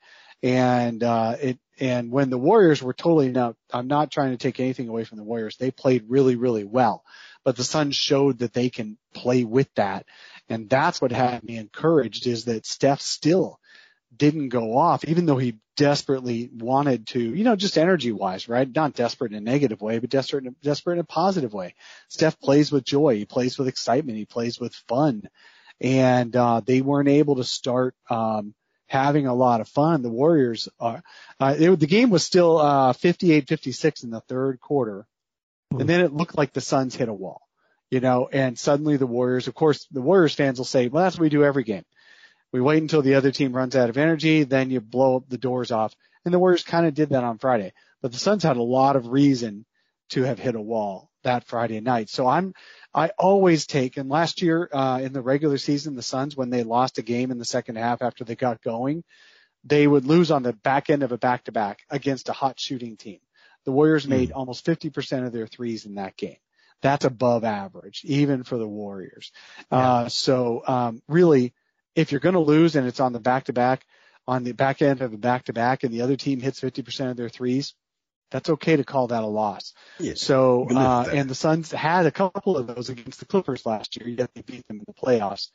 And, 0.42 1.03
uh, 1.03 1.37
it, 1.40 1.59
and 1.81 2.11
when 2.11 2.31
the 2.31 2.38
Warriors 2.38 2.83
were 2.83 2.92
totally 2.92 3.31
now, 3.31 3.55
I'm 3.72 3.88
not 3.88 4.11
trying 4.11 4.31
to 4.31 4.37
take 4.37 4.61
anything 4.61 4.88
away 4.88 5.05
from 5.05 5.18
the 5.18 5.24
Warriors. 5.24 5.57
They 5.57 5.70
played 5.70 6.05
really, 6.09 6.37
really 6.37 6.64
well, 6.64 7.05
but 7.44 7.57
the 7.57 7.64
Suns 7.64 7.96
showed 7.96 8.38
that 8.38 8.53
they 8.53 8.68
can 8.68 8.98
play 9.14 9.44
with 9.44 9.68
that. 9.74 10.07
And 10.49 10.69
that's 10.69 11.01
what 11.01 11.13
had 11.13 11.45
me 11.45 11.57
encouraged 11.57 12.27
is 12.27 12.47
that 12.47 12.67
Steph 12.67 13.01
still 13.01 13.61
didn't 14.17 14.49
go 14.49 14.77
off, 14.77 15.05
even 15.05 15.27
though 15.27 15.37
he 15.37 15.57
desperately 15.77 16.51
wanted 16.53 17.07
to, 17.09 17.21
you 17.21 17.45
know, 17.45 17.55
just 17.55 17.79
energy 17.79 18.11
wise, 18.11 18.49
right? 18.49 18.69
Not 18.75 18.95
desperate 18.95 19.33
in 19.33 19.39
a 19.39 19.41
negative 19.41 19.81
way, 19.81 19.99
but 19.99 20.11
desperate, 20.11 20.45
in 20.45 20.51
a, 20.51 20.65
desperate 20.65 20.95
in 20.95 21.01
a 21.01 21.05
positive 21.05 21.53
way. 21.53 21.75
Steph 22.09 22.41
plays 22.41 22.73
with 22.73 22.85
joy. 22.85 23.17
He 23.17 23.25
plays 23.27 23.59
with 23.59 23.69
excitement. 23.69 24.19
He 24.19 24.25
plays 24.25 24.59
with 24.59 24.75
fun. 24.89 25.29
And, 25.81 26.35
uh, 26.35 26.61
they 26.65 26.81
weren't 26.81 27.09
able 27.09 27.37
to 27.37 27.45
start, 27.45 27.95
um, 28.11 28.55
having 28.89 29.27
a 29.27 29.35
lot 29.35 29.61
of 29.61 29.69
fun. 29.69 30.03
The 30.03 30.09
Warriors 30.09 30.69
are, 30.81 31.03
uh, 31.39 31.55
it, 31.59 31.79
the 31.79 31.87
game 31.87 32.11
was 32.11 32.25
still, 32.25 32.59
uh, 32.59 32.93
58-56 32.95 34.03
in 34.03 34.11
the 34.11 34.21
third 34.23 34.61
quarter. 34.61 35.07
And 35.71 35.89
then 35.89 36.01
it 36.01 36.13
looked 36.15 36.37
like 36.37 36.53
the 36.53 36.63
Suns 36.63 36.97
hit 36.97 37.09
a 37.09 37.15
wall, 37.15 37.43
you 37.90 38.01
know, 38.01 38.29
and 38.31 38.59
suddenly 38.59 38.96
the 38.96 39.07
Warriors, 39.07 39.48
of 39.48 39.55
course, 39.55 39.87
the 39.90 40.03
Warriors 40.03 40.35
fans 40.35 40.59
will 40.59 40.64
say, 40.64 40.88
well, 40.88 41.05
that's 41.05 41.16
what 41.16 41.22
we 41.22 41.29
do 41.29 41.44
every 41.44 41.64
game 41.64 41.85
we 42.53 42.61
wait 42.61 42.83
until 42.83 43.03
the 43.03 43.14
other 43.14 43.31
team 43.31 43.53
runs 43.53 43.77
out 43.77 43.90
of 43.90 43.98
energy, 43.98 44.44
then 44.44 44.70
you 44.70 44.81
blow 44.81 45.16
up 45.16 45.29
the 45.29 45.38
doors 45.38 45.70
off. 45.70 45.94
And 46.24 46.33
the 46.33 46.38
Warriors 46.38 46.62
kind 46.62 46.87
of 46.87 46.94
did 46.94 47.11
that 47.11 47.24
on 47.24 47.38
Friday, 47.38 47.72
but 48.03 48.12
the 48.12 48.18
Suns 48.18 48.42
had 48.42 48.57
a 48.57 48.62
lot 48.62 48.96
of 48.96 49.09
reason 49.09 49.64
to 50.11 50.22
have 50.22 50.38
hit 50.38 50.55
a 50.55 50.61
wall 50.61 51.11
that 51.24 51.44
Friday 51.44 51.81
night. 51.81 52.09
So 52.09 52.27
I'm, 52.27 52.55
I 52.94 53.11
always 53.18 53.66
take, 53.66 53.96
and 53.96 54.09
last 54.09 54.40
year, 54.40 54.68
uh, 54.72 55.01
in 55.03 55.12
the 55.12 55.20
regular 55.20 55.59
season, 55.59 55.94
the 55.94 56.03
Suns, 56.03 56.37
when 56.37 56.51
they 56.51 56.62
lost 56.62 56.98
a 56.98 57.03
game 57.03 57.31
in 57.31 57.38
the 57.38 57.44
second 57.44 57.77
half 57.77 58.01
after 58.03 58.24
they 58.24 58.35
got 58.35 58.62
going, 58.62 59.05
they 59.64 59.87
would 59.87 60.07
lose 60.07 60.31
on 60.31 60.42
the 60.42 60.53
back 60.53 60.88
end 60.88 61.03
of 61.03 61.12
a 61.12 61.18
back 61.18 61.44
to 61.44 61.53
back 61.53 61.81
against 61.90 62.29
a 62.29 62.33
hot 62.33 62.59
shooting 62.59 62.96
team. 62.96 63.18
The 63.64 63.72
Warriors 63.72 64.07
mm. 64.07 64.11
made 64.11 64.33
almost 64.33 64.64
50% 64.64 65.27
of 65.27 65.33
their 65.33 65.46
threes 65.46 65.85
in 65.85 65.96
that 65.96 66.16
game. 66.16 66.38
That's 66.83 67.05
above 67.05 67.45
average, 67.45 68.03
even 68.05 68.45
for 68.45 68.57
the 68.57 68.69
Warriors. 68.69 69.33
Yeah. 69.73 69.79
Uh, 69.79 70.09
so, 70.09 70.62
um, 70.67 71.03
really, 71.09 71.55
if 71.95 72.12
you're 72.12 72.21
going 72.21 72.35
to 72.35 72.41
lose 72.41 72.77
and 72.77 72.87
it's 72.87 73.01
on 73.01 73.12
the 73.12 73.21
back 73.21 73.45
to 73.45 73.53
back, 73.53 73.85
on 74.27 74.45
the 74.45 74.53
back 74.53 74.83
end 74.83 75.01
of 75.01 75.12
a 75.12 75.17
back 75.17 75.47
to 75.47 75.53
back 75.53 75.83
and 75.83 75.93
the 75.93 76.03
other 76.03 76.17
team 76.17 76.41
hits 76.41 76.61
50% 76.61 77.11
of 77.11 77.17
their 77.17 77.29
threes, 77.29 77.75
that's 78.31 78.51
okay 78.51 78.77
to 78.77 78.85
call 78.85 79.09
that 79.09 79.23
a 79.23 79.27
loss. 79.27 79.73
Yeah, 79.99 80.12
so, 80.14 80.69
uh, 80.71 81.09
and 81.11 81.31
the 81.31 81.35
Suns 81.35 81.73
had 81.73 82.07
a 82.07 82.11
couple 82.11 82.57
of 82.57 82.67
those 82.67 82.91
against 82.91 83.21
the 83.21 83.27
Clippers 83.27 83.64
last 83.64 83.97
year, 83.97 84.09
yet 84.09 84.31
they 84.35 84.43
beat 84.43 84.67
them 84.69 84.79
in 84.79 84.85
the 84.87 84.93
playoffs. 84.93 85.49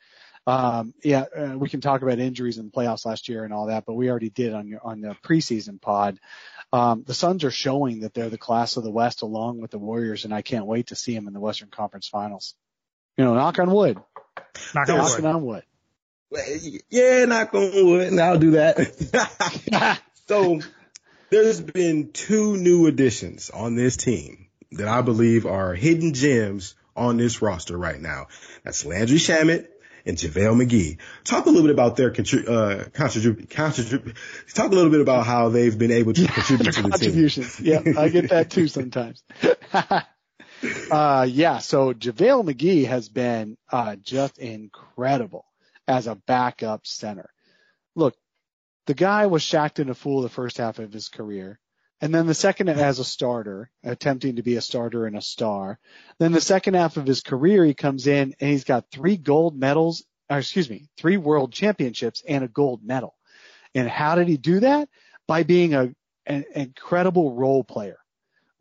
Um, 0.46 0.92
yeah, 1.02 1.24
uh, 1.36 1.58
we 1.58 1.68
can 1.68 1.80
talk 1.80 2.02
about 2.02 2.18
injuries 2.18 2.58
in 2.58 2.66
the 2.66 2.70
playoffs 2.70 3.06
last 3.06 3.28
year 3.28 3.44
and 3.44 3.52
all 3.52 3.66
that, 3.66 3.86
but 3.86 3.94
we 3.94 4.10
already 4.10 4.30
did 4.30 4.52
on 4.52 4.68
your, 4.68 4.80
on 4.84 5.00
the 5.00 5.16
preseason 5.22 5.80
pod. 5.80 6.20
Um, 6.72 7.04
the 7.06 7.14
Suns 7.14 7.44
are 7.44 7.50
showing 7.50 8.00
that 8.00 8.14
they're 8.14 8.28
the 8.28 8.38
class 8.38 8.76
of 8.76 8.84
the 8.84 8.90
West 8.90 9.22
along 9.22 9.60
with 9.60 9.70
the 9.70 9.78
Warriors, 9.78 10.24
and 10.24 10.34
I 10.34 10.42
can't 10.42 10.66
wait 10.66 10.88
to 10.88 10.96
see 10.96 11.14
them 11.14 11.26
in 11.28 11.32
the 11.32 11.40
Western 11.40 11.68
Conference 11.68 12.08
Finals. 12.08 12.54
You 13.16 13.24
know, 13.24 13.34
knock 13.34 13.58
on 13.58 13.70
wood. 13.70 13.98
Knock 14.74 14.88
on 14.88 14.98
wood. 14.98 15.24
on 15.24 15.42
wood. 15.42 15.62
Yeah, 16.90 17.24
knock 17.26 17.54
on 17.54 17.70
wood, 17.72 18.08
and 18.08 18.20
I'll 18.20 18.38
do 18.38 18.52
that. 18.52 20.00
so 20.28 20.60
there's 21.30 21.60
been 21.60 22.10
two 22.12 22.56
new 22.56 22.86
additions 22.86 23.50
on 23.50 23.76
this 23.76 23.96
team 23.96 24.48
that 24.72 24.88
I 24.88 25.00
believe 25.02 25.46
are 25.46 25.74
hidden 25.74 26.12
gems 26.12 26.74
on 26.96 27.16
this 27.16 27.40
roster 27.40 27.78
right 27.78 28.00
now. 28.00 28.26
That's 28.64 28.84
Landry 28.84 29.18
Shamet 29.18 29.68
and 30.06 30.16
JaVale 30.16 30.62
McGee. 30.62 30.98
Talk 31.24 31.46
a 31.46 31.48
little 31.48 31.62
bit 31.62 31.72
about 31.72 31.96
their 31.96 32.10
contri- 32.10 32.48
uh, 32.48 32.88
contribute, 32.90 33.48
contribute, 33.48 34.16
talk 34.52 34.70
a 34.70 34.74
little 34.74 34.90
bit 34.90 35.00
about 35.00 35.26
how 35.26 35.48
they've 35.48 35.76
been 35.76 35.90
able 35.90 36.12
to 36.12 36.26
contribute 36.28 36.72
to 36.72 36.82
the 36.82 36.90
contributions. 36.90 37.56
team. 37.56 37.66
yeah, 37.66 38.00
I 38.00 38.08
get 38.08 38.30
that 38.30 38.50
too 38.50 38.68
sometimes. 38.68 39.22
uh, 40.90 41.26
yeah, 41.28 41.58
so 41.58 41.92
JaVale 41.92 42.52
McGee 42.52 42.86
has 42.86 43.08
been, 43.08 43.56
uh, 43.70 43.96
just 43.96 44.38
incredible 44.38 45.46
as 45.86 46.06
a 46.06 46.14
backup 46.14 46.86
center. 46.86 47.30
Look, 47.94 48.16
the 48.86 48.94
guy 48.94 49.26
was 49.26 49.42
Shaqtin' 49.42 49.88
a 49.88 49.94
Fool 49.94 50.22
the 50.22 50.28
first 50.28 50.58
half 50.58 50.78
of 50.78 50.92
his 50.92 51.08
career. 51.08 51.58
And 52.00 52.14
then 52.14 52.26
the 52.26 52.34
second 52.34 52.68
as 52.68 52.98
a 52.98 53.04
starter, 53.04 53.70
attempting 53.82 54.36
to 54.36 54.42
be 54.42 54.56
a 54.56 54.60
starter 54.60 55.06
and 55.06 55.16
a 55.16 55.22
star. 55.22 55.78
Then 56.18 56.32
the 56.32 56.40
second 56.40 56.74
half 56.74 56.96
of 56.96 57.06
his 57.06 57.22
career, 57.22 57.64
he 57.64 57.74
comes 57.74 58.06
in 58.06 58.34
and 58.40 58.50
he's 58.50 58.64
got 58.64 58.90
three 58.90 59.16
gold 59.16 59.58
medals, 59.58 60.04
or 60.28 60.38
excuse 60.38 60.68
me, 60.68 60.88
three 60.96 61.16
world 61.16 61.52
championships 61.52 62.22
and 62.26 62.44
a 62.44 62.48
gold 62.48 62.84
medal. 62.84 63.14
And 63.74 63.88
how 63.88 64.16
did 64.16 64.28
he 64.28 64.36
do 64.36 64.60
that? 64.60 64.88
By 65.26 65.44
being 65.44 65.74
a, 65.74 65.94
an 66.26 66.44
incredible 66.54 67.34
role 67.34 67.64
player 67.64 67.98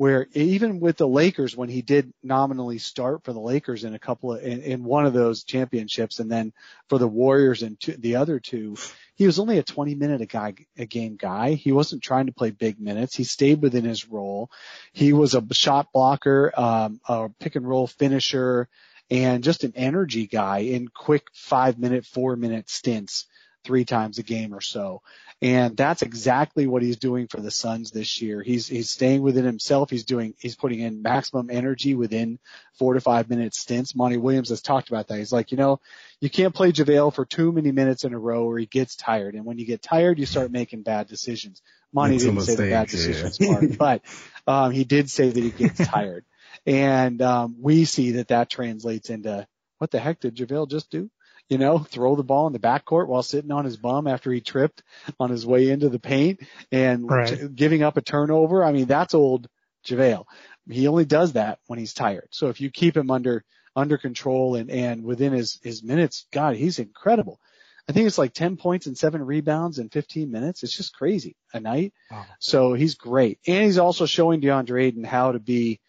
where 0.04 0.28
even 0.34 0.82
with 0.82 0.98
the 0.98 1.08
Lakers, 1.08 1.56
when 1.56 1.70
he 1.70 1.82
did 1.82 2.12
nominally 2.22 2.78
start 2.78 3.24
for 3.24 3.32
the 3.32 3.40
Lakers 3.40 3.86
in 3.86 3.94
a 3.94 4.00
couple 4.00 4.34
of, 4.34 4.44
in, 4.44 4.62
in 4.62 4.84
one 4.84 5.06
of 5.06 5.14
those 5.14 5.46
championships 5.46 6.20
and 6.20 6.30
then 6.30 6.52
for 6.90 6.98
the 6.98 7.08
Warriors 7.08 7.64
and 7.64 7.80
two, 7.80 7.94
the 7.94 8.18
other 8.18 8.38
two, 8.38 8.76
he 9.16 9.26
was 9.26 9.40
only 9.40 9.60
a 9.60 9.64
20 9.64 9.96
minute 9.96 10.20
a 10.20 10.26
guy, 10.26 10.56
a 10.78 10.86
game 10.86 11.16
guy. 11.16 11.54
He 11.54 11.72
wasn't 11.72 12.04
trying 12.04 12.26
to 12.26 12.34
play 12.34 12.52
big 12.52 12.82
minutes. 12.82 13.16
He 13.16 13.24
stayed 13.24 13.62
within 13.62 13.86
his 13.86 14.06
role. 14.10 14.52
He 14.92 15.14
was 15.14 15.36
a 15.36 15.54
shot 15.54 15.94
blocker, 15.94 16.52
um, 16.54 17.00
a 17.08 17.30
pick 17.40 17.56
and 17.56 17.66
roll 17.66 17.88
finisher 17.88 18.68
and 19.10 19.42
just 19.42 19.64
an 19.64 19.72
energy 19.74 20.28
guy 20.28 20.58
in 20.58 20.90
quick 20.90 21.28
five 21.34 21.80
minute, 21.80 22.06
four 22.06 22.36
minute 22.36 22.70
stints 22.70 23.26
three 23.64 23.86
times 23.86 24.18
a 24.18 24.24
game 24.24 24.54
or 24.54 24.60
so. 24.60 25.02
And 25.44 25.76
that's 25.76 26.04
exactly 26.04 26.68
what 26.68 26.84
he's 26.84 26.96
doing 26.96 27.28
for 27.28 27.42
the 27.42 27.52
Suns 27.52 27.92
this 27.92 28.22
year. 28.22 28.42
He's, 28.42 28.66
he's 28.66 28.90
staying 28.90 29.22
within 29.22 29.44
himself. 29.44 29.90
He's 29.90 30.06
doing, 30.06 30.36
he's 30.40 30.56
putting 30.56 30.80
in 30.80 31.02
maximum 31.02 31.50
energy 31.50 31.96
within 31.96 32.40
four 32.80 32.94
to 32.94 33.02
five 33.02 33.30
minute 33.30 33.54
stints. 33.54 33.94
Monty 33.94 34.16
Williams 34.16 34.50
has 34.50 34.62
talked 34.62 34.88
about 34.88 35.10
that. 35.10 35.18
He's 35.18 35.34
like, 35.34 35.52
you 35.52 35.58
know, 35.58 35.82
you 36.22 36.30
can't 36.30 36.56
play 36.56 36.72
JaVale 36.72 37.14
for 37.14 37.26
too 37.26 37.52
many 37.52 37.74
minutes 37.74 38.06
in 38.06 38.14
a 38.14 38.18
row 38.18 38.46
or 38.46 38.58
he 38.58 38.68
gets 38.68 38.96
tired. 38.96 39.36
And 39.36 39.44
when 39.44 39.58
you 39.58 39.66
get 39.66 39.82
tired, 39.82 40.18
you 40.18 40.26
start 40.26 40.50
making 40.50 40.84
bad 40.84 41.08
decisions. 41.08 41.62
Monty 41.92 42.20
didn't 42.20 42.40
say 42.40 42.56
the 42.56 42.70
bad 42.70 42.88
decisions 42.88 43.38
yeah. 43.38 43.54
part, 43.54 43.78
but, 43.78 44.02
um, 44.48 44.72
he 44.72 44.86
did 44.86 45.10
say 45.10 45.30
that 45.30 45.44
he 45.44 45.52
gets 45.52 45.86
tired. 45.86 46.24
And, 46.66 47.22
um, 47.22 47.58
we 47.60 47.84
see 47.84 48.12
that 48.12 48.30
that 48.30 48.50
translates 48.50 49.10
into 49.10 49.46
what 49.80 49.92
the 49.92 50.00
heck 50.00 50.22
did 50.22 50.38
JaVale 50.38 50.70
just 50.70 50.90
do? 50.90 51.10
You 51.50 51.58
know, 51.58 51.80
throw 51.80 52.16
the 52.16 52.24
ball 52.24 52.48
in 52.48 52.54
the 52.54 52.60
backcourt 52.60 53.08
while 53.08 53.24
sitting 53.24 53.52
on 53.52 53.66
his 53.66 53.78
bum 53.78 54.08
after 54.08 54.32
he 54.32 54.42
tripped 54.42 54.82
on 55.20 55.30
his 55.30 55.46
way 55.46 55.70
into 55.70 55.90
the 55.90 56.00
paint 56.00 56.42
and 56.72 57.10
Right. 57.10 57.28
t- 57.28 57.48
giving 57.50 57.84
up 57.84 57.98
a 57.98 58.02
turnover. 58.02 58.64
I 58.64 58.72
mean, 58.72 58.86
that's 58.86 59.14
old 59.14 59.48
JaVale. 59.86 60.26
He 60.70 60.88
only 60.88 61.06
does 61.06 61.34
that 61.34 61.60
when 61.68 61.78
he's 61.80 61.94
tired. 61.94 62.30
So 62.32 62.48
if 62.48 62.62
you 62.62 62.72
keep 62.72 62.96
him 62.96 63.12
under, 63.12 63.44
under 63.76 63.98
control 63.98 64.56
and, 64.56 64.72
and 64.72 65.04
within 65.04 65.34
his, 65.34 65.60
his 65.62 65.84
minutes, 65.84 66.26
God, 66.32 66.56
he's 66.56 66.80
incredible. 66.80 67.40
I 67.88 67.92
think 67.92 68.08
it's 68.08 68.18
like 68.18 68.34
10 68.34 68.56
points 68.56 68.86
and 68.88 68.98
seven 68.98 69.22
rebounds 69.22 69.78
in 69.78 69.90
15 69.90 70.32
minutes. 70.32 70.64
It's 70.64 70.76
just 70.76 70.96
crazy 70.96 71.36
a 71.54 71.60
night. 71.60 71.94
Wow. 72.10 72.26
So 72.40 72.74
he's 72.74 72.96
great. 72.96 73.40
And 73.46 73.66
he's 73.66 73.78
also 73.78 74.06
showing 74.06 74.40
DeAndre 74.40 74.84
Ayton 74.86 75.04
how 75.04 75.34
to 75.34 75.40
be, 75.40 75.82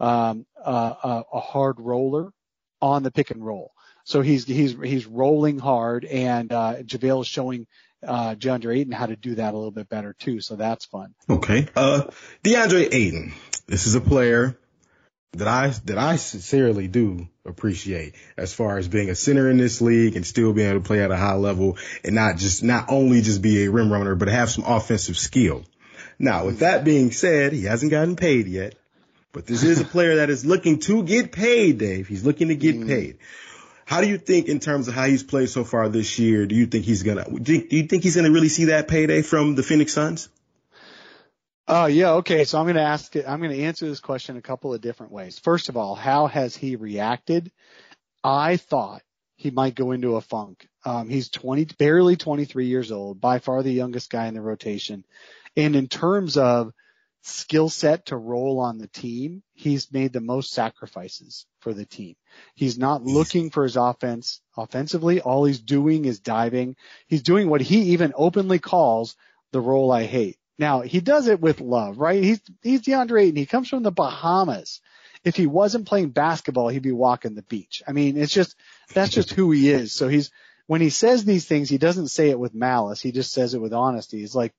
um, 0.00 0.44
uh, 0.62 0.94
a, 1.02 1.22
a 1.34 1.40
hard 1.40 1.78
roller 1.78 2.32
on 2.82 3.04
the 3.04 3.12
pick 3.12 3.30
and 3.30 3.44
roll. 3.46 3.70
So 4.06 4.20
he's, 4.20 4.46
he's, 4.46 4.76
he's 4.80 5.04
rolling 5.04 5.58
hard 5.58 6.04
and, 6.04 6.52
uh, 6.52 6.76
JaVale 6.76 7.22
is 7.22 7.26
showing, 7.26 7.66
uh, 8.06 8.36
DeAndre 8.36 8.78
Ayton 8.78 8.92
how 8.92 9.06
to 9.06 9.16
do 9.16 9.34
that 9.34 9.52
a 9.52 9.56
little 9.56 9.72
bit 9.72 9.88
better 9.88 10.14
too. 10.16 10.40
So 10.40 10.54
that's 10.54 10.84
fun. 10.84 11.12
Okay. 11.28 11.66
Uh, 11.74 12.04
DeAndre 12.44 12.94
Ayton. 12.94 13.34
This 13.66 13.88
is 13.88 13.96
a 13.96 14.00
player 14.00 14.56
that 15.32 15.48
I, 15.48 15.72
that 15.86 15.98
I 15.98 16.16
sincerely 16.16 16.86
do 16.86 17.26
appreciate 17.44 18.14
as 18.36 18.54
far 18.54 18.78
as 18.78 18.86
being 18.86 19.10
a 19.10 19.16
center 19.16 19.50
in 19.50 19.56
this 19.56 19.80
league 19.80 20.14
and 20.14 20.24
still 20.24 20.52
being 20.52 20.70
able 20.70 20.82
to 20.82 20.86
play 20.86 21.02
at 21.02 21.10
a 21.10 21.16
high 21.16 21.34
level 21.34 21.76
and 22.04 22.14
not 22.14 22.36
just, 22.36 22.62
not 22.62 22.86
only 22.88 23.22
just 23.22 23.42
be 23.42 23.64
a 23.64 23.70
rim 23.72 23.92
runner, 23.92 24.14
but 24.14 24.28
have 24.28 24.50
some 24.50 24.64
offensive 24.64 25.18
skill. 25.18 25.64
Now, 26.16 26.46
with 26.46 26.60
that 26.60 26.84
being 26.84 27.10
said, 27.10 27.52
he 27.52 27.64
hasn't 27.64 27.90
gotten 27.90 28.14
paid 28.14 28.46
yet, 28.46 28.76
but 29.32 29.46
this 29.46 29.64
is 29.64 29.80
a 29.80 29.84
player 29.84 30.16
that 30.16 30.30
is 30.30 30.46
looking 30.46 30.78
to 30.80 31.02
get 31.02 31.32
paid, 31.32 31.78
Dave. 31.78 32.06
He's 32.06 32.24
looking 32.24 32.48
to 32.48 32.56
get 32.56 32.86
paid. 32.86 33.18
How 33.86 34.00
do 34.00 34.08
you 34.08 34.18
think 34.18 34.48
in 34.48 34.58
terms 34.58 34.88
of 34.88 34.94
how 34.94 35.06
he's 35.06 35.22
played 35.22 35.48
so 35.48 35.62
far 35.62 35.88
this 35.88 36.18
year? 36.18 36.44
Do 36.44 36.56
you 36.56 36.66
think 36.66 36.84
he's 36.84 37.04
gonna, 37.04 37.24
do 37.30 37.54
you, 37.54 37.84
think 37.84 38.02
he's 38.02 38.16
gonna 38.16 38.32
really 38.32 38.48
see 38.48 38.66
that 38.66 38.88
payday 38.88 39.22
from 39.22 39.54
the 39.54 39.62
Phoenix 39.62 39.92
Suns? 39.92 40.28
Oh 41.68 41.86
yeah, 41.86 42.14
okay. 42.14 42.44
So 42.44 42.58
I'm 42.58 42.64
going 42.64 42.76
to 42.76 42.82
ask 42.82 43.16
it. 43.16 43.24
I'm 43.28 43.40
going 43.40 43.50
to 43.50 43.62
answer 43.62 43.88
this 43.88 43.98
question 43.98 44.36
a 44.36 44.42
couple 44.42 44.72
of 44.72 44.80
different 44.80 45.10
ways. 45.10 45.38
First 45.38 45.68
of 45.68 45.76
all, 45.76 45.96
how 45.96 46.28
has 46.28 46.56
he 46.56 46.76
reacted? 46.76 47.50
I 48.22 48.56
thought 48.56 49.02
he 49.34 49.50
might 49.50 49.74
go 49.74 49.90
into 49.90 50.16
a 50.16 50.20
funk. 50.20 50.68
Um, 50.84 51.08
he's 51.08 51.28
20, 51.28 51.64
barely 51.76 52.16
23 52.16 52.66
years 52.66 52.92
old, 52.92 53.20
by 53.20 53.40
far 53.40 53.62
the 53.62 53.72
youngest 53.72 54.10
guy 54.10 54.26
in 54.26 54.34
the 54.34 54.40
rotation. 54.40 55.04
And 55.56 55.74
in 55.74 55.88
terms 55.88 56.36
of 56.36 56.72
skill 57.26 57.68
set 57.68 58.06
to 58.06 58.16
roll 58.16 58.60
on 58.60 58.78
the 58.78 58.86
team, 58.86 59.42
he's 59.54 59.92
made 59.92 60.12
the 60.12 60.20
most 60.20 60.52
sacrifices 60.52 61.46
for 61.60 61.74
the 61.74 61.84
team. 61.84 62.16
He's 62.54 62.78
not 62.78 63.02
looking 63.02 63.50
for 63.50 63.64
his 63.64 63.76
offense 63.76 64.40
offensively. 64.56 65.20
All 65.20 65.44
he's 65.44 65.60
doing 65.60 66.04
is 66.04 66.20
diving. 66.20 66.76
He's 67.08 67.22
doing 67.22 67.48
what 67.48 67.60
he 67.60 67.92
even 67.92 68.12
openly 68.16 68.58
calls 68.58 69.16
the 69.52 69.60
role 69.60 69.90
I 69.90 70.04
hate. 70.04 70.38
Now 70.58 70.80
he 70.80 71.00
does 71.00 71.26
it 71.26 71.40
with 71.40 71.60
love, 71.60 71.98
right? 71.98 72.22
He's, 72.22 72.40
he's 72.62 72.82
DeAndre 72.82 73.24
Ayton. 73.24 73.36
He 73.36 73.46
comes 73.46 73.68
from 73.68 73.82
the 73.82 73.90
Bahamas. 73.90 74.80
If 75.24 75.36
he 75.36 75.46
wasn't 75.46 75.88
playing 75.88 76.10
basketball, 76.10 76.68
he'd 76.68 76.82
be 76.82 76.92
walking 76.92 77.34
the 77.34 77.42
beach. 77.42 77.82
I 77.86 77.92
mean, 77.92 78.16
it's 78.16 78.32
just, 78.32 78.54
that's 78.94 79.10
just 79.10 79.32
who 79.32 79.50
he 79.50 79.70
is. 79.70 79.92
So 79.92 80.08
he's, 80.08 80.30
when 80.66 80.80
he 80.80 80.90
says 80.90 81.24
these 81.24 81.46
things, 81.46 81.68
he 81.68 81.78
doesn't 81.78 82.08
say 82.08 82.30
it 82.30 82.38
with 82.38 82.54
malice. 82.54 83.00
He 83.00 83.12
just 83.12 83.32
says 83.32 83.54
it 83.54 83.60
with 83.60 83.72
honesty. 83.72 84.20
He's 84.20 84.34
like, 84.34 84.54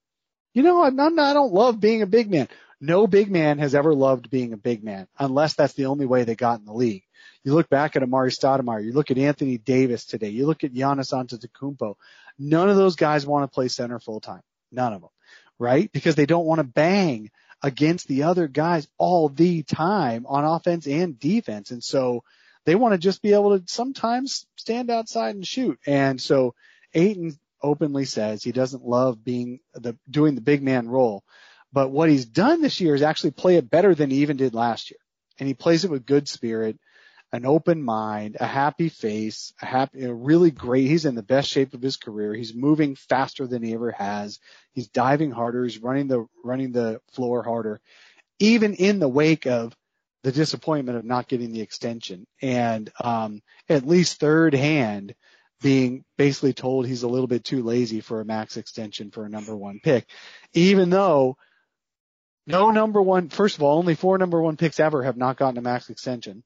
you 0.57 0.63
know, 0.63 0.81
I'm 0.83 0.95
not, 0.95 1.19
I 1.19 1.33
don't 1.33 1.53
love 1.53 1.79
being 1.79 2.01
a 2.01 2.07
big 2.07 2.31
man. 2.31 2.47
No 2.81 3.05
big 3.05 3.29
man 3.29 3.59
has 3.59 3.75
ever 3.75 3.93
loved 3.93 4.31
being 4.31 4.53
a 4.53 4.57
big 4.57 4.83
man 4.83 5.07
unless 5.19 5.53
that's 5.53 5.73
the 5.73 5.85
only 5.85 6.07
way 6.07 6.23
they 6.23 6.33
got 6.33 6.57
in 6.57 6.65
the 6.65 6.73
league. 6.73 7.03
You 7.43 7.53
look 7.53 7.69
back 7.69 7.95
at 7.95 8.01
Amar'e 8.01 8.35
Stoudemire, 8.35 8.83
you 8.83 8.91
look 8.91 9.11
at 9.11 9.19
Anthony 9.19 9.59
Davis 9.59 10.05
today, 10.05 10.29
you 10.29 10.47
look 10.47 10.63
at 10.63 10.73
Giannis 10.73 11.13
Antetokounmpo. 11.13 11.93
None 12.39 12.69
of 12.71 12.75
those 12.75 12.95
guys 12.95 13.23
want 13.23 13.43
to 13.43 13.53
play 13.53 13.67
center 13.67 13.99
full 13.99 14.19
time. 14.19 14.41
None 14.71 14.93
of 14.93 15.01
them, 15.01 15.11
right? 15.59 15.91
Because 15.91 16.15
they 16.15 16.25
don't 16.25 16.47
want 16.47 16.57
to 16.57 16.63
bang 16.63 17.29
against 17.61 18.07
the 18.07 18.23
other 18.23 18.47
guys 18.47 18.87
all 18.97 19.29
the 19.29 19.61
time 19.61 20.25
on 20.27 20.43
offense 20.43 20.87
and 20.87 21.19
defense. 21.19 21.69
And 21.69 21.83
so 21.83 22.23
they 22.65 22.73
want 22.73 22.95
to 22.95 22.97
just 22.97 23.21
be 23.21 23.33
able 23.33 23.59
to 23.59 23.63
sometimes 23.67 24.47
stand 24.55 24.89
outside 24.89 25.35
and 25.35 25.45
shoot. 25.45 25.77
And 25.85 26.19
so 26.19 26.55
Ayton 26.95 27.37
openly 27.61 28.05
says 28.05 28.43
he 28.43 28.51
doesn't 28.51 28.85
love 28.85 29.23
being 29.23 29.59
the, 29.73 29.97
doing 30.09 30.35
the 30.35 30.41
big 30.41 30.61
man 30.61 30.87
role. 30.87 31.23
But 31.73 31.91
what 31.91 32.09
he's 32.09 32.25
done 32.25 32.61
this 32.61 32.79
year 32.79 32.95
is 32.95 33.01
actually 33.01 33.31
play 33.31 33.57
it 33.57 33.69
better 33.69 33.93
than 33.93 34.09
he 34.09 34.17
even 34.17 34.37
did 34.37 34.53
last 34.53 34.89
year. 34.89 34.99
And 35.39 35.47
he 35.47 35.53
plays 35.53 35.85
it 35.85 35.91
with 35.91 36.05
good 36.05 36.27
spirit, 36.27 36.79
an 37.31 37.45
open 37.45 37.83
mind, 37.83 38.37
a 38.39 38.47
happy 38.47 38.89
face, 38.89 39.53
a 39.61 39.65
happy, 39.65 40.03
a 40.03 40.13
really 40.13 40.49
great. 40.49 40.87
He's 40.87 41.05
in 41.05 41.15
the 41.15 41.23
best 41.23 41.49
shape 41.49 41.73
of 41.73 41.81
his 41.81 41.97
career. 41.97 42.33
He's 42.33 42.55
moving 42.55 42.95
faster 42.95 43.45
than 43.47 43.61
he 43.61 43.73
ever 43.73 43.91
has. 43.91 44.39
He's 44.73 44.87
diving 44.87 45.31
harder. 45.31 45.63
He's 45.63 45.81
running 45.81 46.07
the, 46.07 46.25
running 46.43 46.71
the 46.71 47.01
floor 47.13 47.43
harder, 47.43 47.81
even 48.39 48.73
in 48.73 48.99
the 48.99 49.09
wake 49.09 49.45
of 49.45 49.75
the 50.23 50.31
disappointment 50.31 50.97
of 50.97 51.05
not 51.05 51.27
getting 51.27 51.51
the 51.51 51.61
extension 51.61 52.25
and, 52.41 52.89
um, 52.99 53.41
at 53.69 53.85
least 53.85 54.19
third 54.19 54.53
hand 54.53 55.13
being 55.61 56.03
basically 56.17 56.53
told 56.53 56.85
he's 56.85 57.03
a 57.03 57.07
little 57.07 57.27
bit 57.27 57.43
too 57.43 57.63
lazy 57.63 58.01
for 58.01 58.21
a 58.21 58.25
max 58.25 58.57
extension 58.57 59.11
for 59.11 59.25
a 59.25 59.29
number 59.29 59.55
one 59.55 59.79
pick, 59.83 60.07
even 60.53 60.89
though 60.89 61.37
no 62.45 62.71
number 62.71 63.01
one, 63.01 63.29
first 63.29 63.57
of 63.57 63.63
all, 63.63 63.77
only 63.79 63.95
four 63.95 64.17
number 64.17 64.41
one 64.41 64.55
picks 64.57 64.79
ever 64.79 65.03
have 65.03 65.17
not 65.17 65.37
gotten 65.37 65.57
a 65.57 65.61
max 65.61 65.89
extension. 65.89 66.43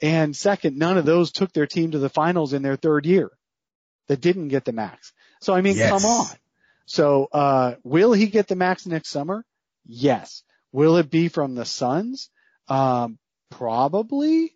And 0.00 0.34
second, 0.34 0.76
none 0.78 0.98
of 0.98 1.04
those 1.04 1.32
took 1.32 1.52
their 1.52 1.66
team 1.66 1.92
to 1.92 1.98
the 1.98 2.08
finals 2.08 2.52
in 2.52 2.62
their 2.62 2.76
third 2.76 3.06
year 3.06 3.30
that 4.08 4.20
didn't 4.20 4.48
get 4.48 4.64
the 4.64 4.72
max. 4.72 5.12
So 5.40 5.54
I 5.54 5.60
mean, 5.60 5.76
Yes. 5.76 5.90
come 5.90 6.04
on. 6.04 6.26
So, 6.86 7.28
uh, 7.32 7.74
will 7.82 8.12
he 8.12 8.26
get 8.26 8.46
the 8.46 8.56
max 8.56 8.86
next 8.86 9.08
summer? 9.08 9.44
Yes. 9.86 10.42
Will 10.72 10.96
it 10.96 11.10
be 11.10 11.28
from 11.28 11.54
the 11.54 11.64
Suns? 11.64 12.28
Um, 12.68 13.18
probably. 13.50 14.53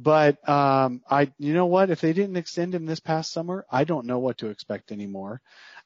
But, 0.00 0.48
um, 0.48 1.02
I, 1.10 1.32
you 1.38 1.54
know 1.54 1.66
what? 1.66 1.90
If 1.90 2.00
they 2.00 2.12
didn't 2.12 2.36
extend 2.36 2.72
him 2.72 2.86
this 2.86 3.00
past 3.00 3.32
summer, 3.32 3.66
I 3.68 3.82
don't 3.82 4.06
know 4.06 4.20
what 4.20 4.38
to 4.38 4.48
expect 4.48 4.92
anymore. 4.92 5.40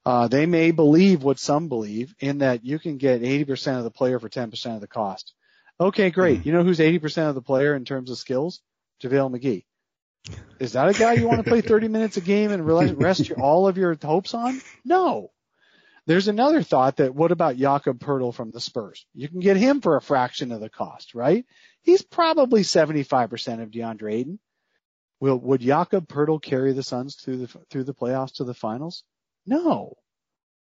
Uh, 0.04 0.28
they 0.28 0.44
may 0.44 0.70
believe 0.70 1.22
what 1.22 1.38
some 1.38 1.68
believe 1.68 2.14
in 2.20 2.38
that 2.38 2.62
you 2.62 2.78
can 2.78 2.98
get 2.98 3.22
80% 3.22 3.78
of 3.78 3.84
the 3.84 3.90
player 3.90 4.18
for 4.18 4.28
10% 4.28 4.74
of 4.74 4.82
the 4.82 4.86
cost. 4.86 5.32
Okay, 5.80 6.10
great. 6.10 6.44
You 6.44 6.52
know 6.52 6.62
who's 6.62 6.78
80% 6.78 7.30
of 7.30 7.34
the 7.34 7.42
player 7.42 7.74
in 7.74 7.86
terms 7.86 8.10
of 8.10 8.18
skills? 8.18 8.60
JaVale 9.02 9.34
McGee. 9.34 9.64
Is 10.60 10.74
that 10.74 10.88
a 10.88 10.92
guy 10.92 11.14
you 11.14 11.26
want 11.26 11.42
to 11.42 11.48
play 11.50 11.62
30 11.62 11.88
minutes 11.88 12.16
a 12.18 12.20
game 12.20 12.52
and 12.52 12.66
rest 12.66 13.28
your, 13.28 13.40
all 13.40 13.66
of 13.66 13.78
your 13.78 13.96
hopes 14.00 14.34
on? 14.34 14.60
No. 14.84 15.30
There's 16.06 16.28
another 16.28 16.62
thought 16.62 16.96
that 16.96 17.14
what 17.14 17.30
about 17.30 17.56
Jakob 17.56 18.00
Poeltl 18.00 18.34
from 18.34 18.50
the 18.50 18.60
Spurs? 18.60 19.06
You 19.14 19.28
can 19.28 19.40
get 19.40 19.56
him 19.56 19.80
for 19.80 19.96
a 19.96 20.02
fraction 20.02 20.50
of 20.50 20.60
the 20.60 20.68
cost, 20.68 21.14
right? 21.14 21.44
He's 21.82 22.02
probably 22.02 22.62
75% 22.62 23.62
of 23.62 23.70
DeAndre 23.70 24.12
Ayton. 24.12 24.38
Will, 25.20 25.38
would 25.38 25.60
Jakob 25.60 26.08
Poeltl 26.08 26.42
carry 26.42 26.72
the 26.72 26.82
Suns 26.82 27.14
through 27.14 27.38
the, 27.38 27.58
through 27.70 27.84
the 27.84 27.94
playoffs 27.94 28.34
to 28.36 28.44
the 28.44 28.54
finals? 28.54 29.04
No. 29.46 29.94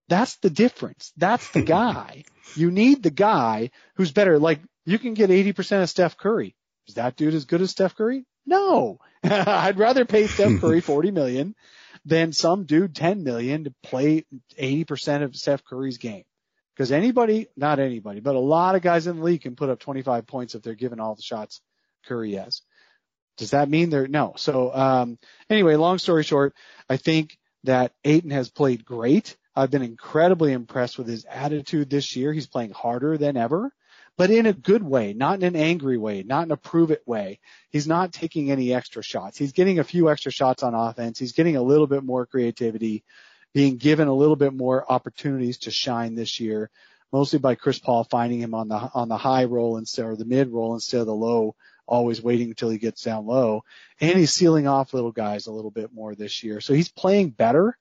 That's 0.09 0.35
the 0.37 0.49
difference. 0.49 1.13
That's 1.15 1.49
the 1.51 1.61
guy. 1.61 2.25
you 2.55 2.69
need 2.69 3.01
the 3.01 3.11
guy 3.11 3.71
who's 3.95 4.11
better. 4.11 4.39
Like 4.39 4.59
you 4.85 4.99
can 4.99 5.13
get 5.13 5.29
80% 5.29 5.83
of 5.83 5.89
Steph 5.89 6.17
Curry. 6.17 6.55
Is 6.87 6.95
that 6.95 7.15
dude 7.15 7.33
as 7.33 7.45
good 7.45 7.61
as 7.61 7.71
Steph 7.71 7.95
Curry? 7.95 8.25
No. 8.45 8.99
I'd 9.23 9.77
rather 9.79 10.03
pay 10.03 10.27
Steph 10.27 10.59
Curry 10.59 10.81
40 10.81 11.11
million 11.11 11.55
than 12.05 12.33
some 12.33 12.65
dude 12.65 12.95
10 12.95 13.23
million 13.23 13.65
to 13.65 13.73
play 13.83 14.25
80% 14.59 15.23
of 15.23 15.35
Steph 15.35 15.63
Curry's 15.63 15.97
game. 15.97 16.23
Because 16.75 16.91
anybody, 16.91 17.47
not 17.55 17.79
anybody, 17.79 18.19
but 18.19 18.35
a 18.35 18.39
lot 18.39 18.75
of 18.75 18.81
guys 18.81 19.05
in 19.05 19.17
the 19.17 19.23
league 19.23 19.41
can 19.41 19.55
put 19.55 19.69
up 19.69 19.79
25 19.79 20.25
points 20.25 20.55
if 20.55 20.63
they're 20.63 20.73
given 20.73 20.99
all 20.99 21.15
the 21.15 21.21
shots 21.21 21.61
Curry 22.05 22.33
has. 22.33 22.61
Does 23.37 23.51
that 23.51 23.69
mean 23.69 23.89
they're 23.89 24.07
no? 24.07 24.33
So 24.37 24.73
um, 24.73 25.17
anyway, 25.49 25.75
long 25.75 25.97
story 25.99 26.23
short, 26.23 26.55
I 26.89 26.97
think 26.97 27.37
that 27.63 27.93
Ayton 28.03 28.31
has 28.31 28.49
played 28.49 28.85
great. 28.85 29.37
I've 29.55 29.71
been 29.71 29.83
incredibly 29.83 30.51
impressed 30.51 30.97
with 30.97 31.07
his 31.07 31.25
attitude 31.25 31.89
this 31.89 32.15
year. 32.15 32.33
He's 32.33 32.47
playing 32.47 32.71
harder 32.71 33.17
than 33.17 33.37
ever, 33.37 33.71
but 34.17 34.29
in 34.29 34.45
a 34.45 34.53
good 34.53 34.83
way, 34.83 35.13
not 35.13 35.41
in 35.41 35.43
an 35.43 35.55
angry 35.55 35.97
way, 35.97 36.23
not 36.23 36.45
in 36.45 36.51
a 36.51 36.57
prove 36.57 36.91
it 36.91 37.01
way. 37.07 37.39
He's 37.69 37.87
not 37.87 38.13
taking 38.13 38.51
any 38.51 38.73
extra 38.73 39.01
shots. 39.01 39.37
He's 39.37 39.53
getting 39.53 39.79
a 39.79 39.83
few 39.83 40.09
extra 40.09 40.31
shots 40.31 40.63
on 40.63 40.75
offense. 40.75 41.17
He's 41.17 41.33
getting 41.33 41.55
a 41.55 41.63
little 41.63 41.87
bit 41.87 42.03
more 42.03 42.25
creativity, 42.25 43.03
being 43.53 43.77
given 43.77 44.07
a 44.07 44.13
little 44.13 44.35
bit 44.35 44.53
more 44.53 44.89
opportunities 44.91 45.59
to 45.59 45.71
shine 45.71 46.13
this 46.15 46.39
year, 46.39 46.69
mostly 47.11 47.39
by 47.39 47.55
Chris 47.55 47.79
Paul 47.79 48.03
finding 48.03 48.39
him 48.39 48.53
on 48.53 48.67
the 48.67 48.75
on 48.93 49.09
the 49.09 49.17
high 49.17 49.45
roll 49.45 49.77
instead 49.77 50.05
or 50.05 50.15
the 50.15 50.25
mid 50.25 50.49
roll 50.49 50.75
instead 50.75 51.01
of 51.01 51.07
the 51.07 51.15
low, 51.15 51.55
always 51.87 52.21
waiting 52.21 52.49
until 52.49 52.69
he 52.69 52.77
gets 52.77 53.03
down 53.03 53.25
low. 53.25 53.63
And 53.99 54.17
he's 54.17 54.33
sealing 54.33 54.67
off 54.67 54.93
little 54.93 55.11
guys 55.11 55.47
a 55.47 55.51
little 55.51 55.71
bit 55.71 55.91
more 55.91 56.13
this 56.13 56.43
year. 56.43 56.61
So 56.61 56.73
he's 56.73 56.89
playing 56.89 57.31
better. 57.31 57.77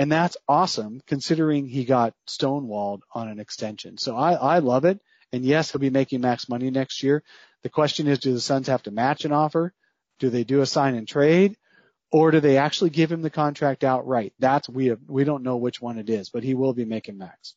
And 0.00 0.12
that's 0.12 0.36
awesome 0.46 1.00
considering 1.08 1.66
he 1.66 1.84
got 1.84 2.14
stonewalled 2.28 3.00
on 3.12 3.28
an 3.28 3.40
extension. 3.40 3.98
So 3.98 4.16
I, 4.16 4.34
I 4.34 4.58
love 4.60 4.84
it. 4.84 5.00
And 5.32 5.44
yes, 5.44 5.70
he'll 5.70 5.80
be 5.80 5.90
making 5.90 6.20
max 6.20 6.48
money 6.48 6.70
next 6.70 7.02
year. 7.02 7.22
The 7.62 7.68
question 7.68 8.06
is, 8.06 8.18
do 8.18 8.32
the 8.32 8.40
Suns 8.40 8.68
have 8.68 8.82
to 8.84 8.90
match 8.90 9.24
an 9.24 9.32
offer? 9.32 9.72
Do 10.18 10.30
they 10.30 10.44
do 10.44 10.60
a 10.60 10.66
sign 10.66 10.94
and 10.94 11.06
trade? 11.06 11.56
or 12.10 12.30
do 12.30 12.40
they 12.40 12.56
actually 12.56 12.90
give 12.90 13.12
him 13.12 13.22
the 13.22 13.30
contract 13.30 13.84
outright? 13.84 14.32
That's 14.38 14.68
we 14.68 14.86
have, 14.86 14.98
we 15.06 15.24
don't 15.24 15.42
know 15.42 15.56
which 15.56 15.80
one 15.80 15.98
it 15.98 16.08
is, 16.08 16.30
but 16.30 16.42
he 16.42 16.54
will 16.54 16.72
be 16.72 16.84
making 16.84 17.18
max. 17.18 17.54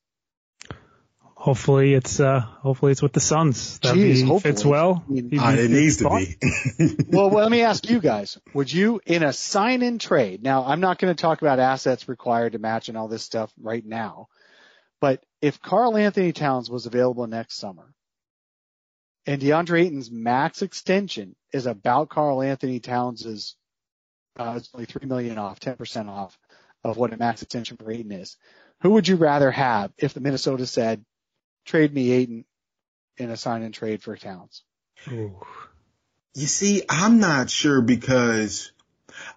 Hopefully 1.23 1.95
it's 1.95 2.19
uh 2.19 2.41
hopefully 2.41 2.91
it's 2.91 3.01
with 3.01 3.13
the 3.13 3.19
Suns. 3.19 3.79
That 3.79 3.95
Jeez, 3.95 4.29
be, 4.29 4.39
fits 4.39 4.63
well. 4.63 5.03
I 5.07 5.11
mean, 5.11 5.29
He'd 5.31 5.39
Uh, 5.39 5.55
be- 5.55 5.61
it 5.63 5.71
needs 5.71 5.97
to 5.97 6.09
be. 6.09 7.05
well, 7.07 7.31
well, 7.31 7.41
let 7.43 7.49
me 7.49 7.61
ask 7.61 7.89
you 7.89 7.99
guys: 7.99 8.37
Would 8.53 8.71
you, 8.71 9.01
in 9.07 9.23
a 9.23 9.33
sign-and-trade? 9.33 10.43
Now, 10.43 10.65
I'm 10.65 10.81
not 10.81 10.99
going 10.99 11.15
to 11.15 11.19
talk 11.19 11.41
about 11.41 11.57
assets 11.57 12.07
required 12.07 12.51
to 12.51 12.59
match 12.59 12.89
and 12.89 12.97
all 12.97 13.07
this 13.07 13.23
stuff 13.23 13.51
right 13.59 13.83
now, 13.83 14.27
but 14.99 15.23
if 15.41 15.61
Karl 15.61 15.97
Anthony 15.97 16.31
Towns 16.31 16.69
was 16.69 16.85
available 16.85 17.27
next 17.27 17.55
summer, 17.57 17.93
and 19.25 19.41
DeAndre 19.41 19.81
Ayton's 19.85 20.11
max 20.11 20.61
extension 20.61 21.35
is 21.51 21.65
about 21.65 22.09
Karl 22.09 22.41
Anthony 22.41 22.79
Towns's, 22.79 23.55
uh, 24.37 24.55
it's 24.57 24.69
only 24.73 24.85
three 24.85 25.07
million 25.07 25.37
off, 25.37 25.59
ten 25.59 25.75
percent 25.75 26.09
off 26.09 26.37
of 26.83 26.97
what 26.97 27.13
a 27.13 27.17
max 27.17 27.41
extension 27.41 27.77
for 27.77 27.91
Ayton 27.91 28.11
is. 28.11 28.37
Who 28.81 28.91
would 28.91 29.07
you 29.07 29.15
rather 29.15 29.51
have 29.51 29.91
if 29.97 30.13
the 30.13 30.21
Minnesota 30.21 30.65
said, 30.65 31.05
"Trade 31.65 31.93
me 31.93 32.11
Ayton 32.11 32.45
in 33.17 33.29
a 33.29 33.37
sign-and-trade 33.37 34.01
for 34.01 34.15
Towns"? 34.15 34.63
Ooh. 35.07 35.35
You 36.33 36.47
see, 36.47 36.83
I'm 36.89 37.19
not 37.19 37.49
sure 37.49 37.81
because, 37.81 38.71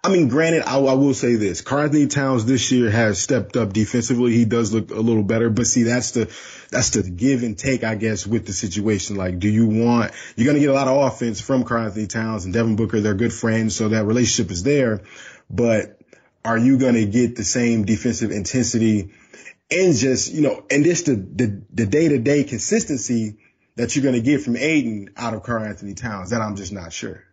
I 0.05 0.09
mean, 0.09 0.27
granted, 0.27 0.61
I, 0.67 0.77
I 0.77 0.93
will 0.93 1.15
say 1.15 1.33
this: 1.33 1.61
Karl 1.61 1.89
Towns 2.05 2.45
this 2.45 2.71
year 2.71 2.91
has 2.91 3.17
stepped 3.17 3.57
up 3.57 3.73
defensively. 3.73 4.33
He 4.33 4.45
does 4.45 4.71
look 4.71 4.91
a 4.91 4.99
little 4.99 5.23
better, 5.23 5.49
but 5.49 5.65
see, 5.65 5.81
that's 5.81 6.11
the 6.11 6.31
that's 6.69 6.91
the 6.91 7.09
give 7.09 7.41
and 7.41 7.57
take, 7.57 7.83
I 7.83 7.95
guess, 7.95 8.27
with 8.27 8.45
the 8.45 8.53
situation. 8.53 9.15
Like, 9.15 9.39
do 9.39 9.49
you 9.49 9.65
want 9.65 10.11
you're 10.35 10.45
going 10.45 10.57
to 10.57 10.61
get 10.61 10.69
a 10.69 10.73
lot 10.73 10.87
of 10.87 11.11
offense 11.11 11.41
from 11.41 11.63
Karl 11.63 11.91
Towns 12.05 12.45
and 12.45 12.53
Devin 12.53 12.75
Booker? 12.75 13.01
They're 13.01 13.15
good 13.15 13.33
friends, 13.33 13.75
so 13.75 13.89
that 13.89 14.05
relationship 14.05 14.51
is 14.51 14.61
there. 14.61 15.01
But 15.49 15.99
are 16.43 16.57
you 16.59 16.77
going 16.77 16.93
to 16.93 17.07
get 17.07 17.35
the 17.35 17.43
same 17.43 17.85
defensive 17.85 18.29
intensity 18.29 19.11
and 19.71 19.95
just 19.95 20.31
you 20.31 20.41
know, 20.41 20.65
and 20.69 20.85
this 20.85 21.01
the 21.01 21.15
the 21.15 21.85
day 21.87 22.09
to 22.09 22.19
day 22.19 22.43
consistency 22.43 23.39
that 23.75 23.95
you're 23.95 24.03
going 24.03 24.13
to 24.13 24.21
get 24.21 24.43
from 24.43 24.55
Ayton 24.55 25.09
out 25.17 25.33
of 25.33 25.49
Anthony 25.49 25.95
Towns? 25.95 26.29
That 26.29 26.41
I'm 26.41 26.57
just 26.57 26.71
not 26.71 26.93
sure. 26.93 27.24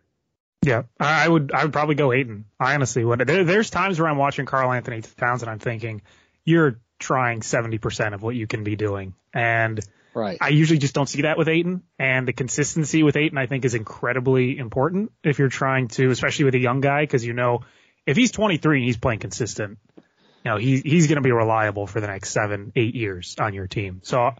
Yeah, 0.63 0.83
I 0.99 1.27
would 1.27 1.51
I 1.51 1.63
would 1.63 1.73
probably 1.73 1.95
go 1.95 2.13
Ayton. 2.13 2.45
I 2.59 2.73
honestly 2.75 3.03
would. 3.03 3.19
There, 3.19 3.43
there's 3.43 3.69
times 3.69 3.99
where 3.99 4.09
I'm 4.09 4.17
watching 4.17 4.45
Karl 4.45 4.71
Anthony 4.71 5.01
Towns 5.01 5.43
and 5.43 5.51
I'm 5.51 5.59
thinking, 5.59 6.01
you're 6.45 6.79
trying 6.99 7.41
70% 7.41 8.13
of 8.13 8.23
what 8.23 8.35
you 8.35 8.47
can 8.47 8.63
be 8.63 8.75
doing. 8.75 9.13
And 9.33 9.79
Right. 10.13 10.37
I 10.39 10.49
usually 10.49 10.77
just 10.77 10.93
don't 10.93 11.09
see 11.09 11.23
that 11.23 11.37
with 11.37 11.47
Ayton. 11.47 11.83
And 11.97 12.27
the 12.27 12.33
consistency 12.33 13.03
with 13.03 13.15
Ayton, 13.15 13.37
I 13.37 13.47
think, 13.47 13.65
is 13.65 13.73
incredibly 13.73 14.57
important 14.57 15.11
if 15.23 15.39
you're 15.39 15.49
trying 15.49 15.87
to, 15.89 16.11
especially 16.11 16.45
with 16.45 16.55
a 16.55 16.59
young 16.59 16.81
guy, 16.81 17.01
because 17.03 17.25
you 17.25 17.33
know, 17.33 17.61
if 18.05 18.15
he's 18.15 18.31
23 18.31 18.77
and 18.77 18.85
he's 18.85 18.97
playing 18.97 19.19
consistent, 19.19 19.79
you 19.97 20.51
know, 20.51 20.57
he, 20.57 20.79
he's 20.79 21.07
going 21.07 21.15
to 21.15 21.21
be 21.21 21.31
reliable 21.31 21.87
for 21.87 21.99
the 21.99 22.07
next 22.07 22.29
seven, 22.31 22.71
eight 22.75 22.95
years 22.95 23.35
on 23.39 23.53
your 23.53 23.67
team. 23.67 24.01
So 24.03 24.31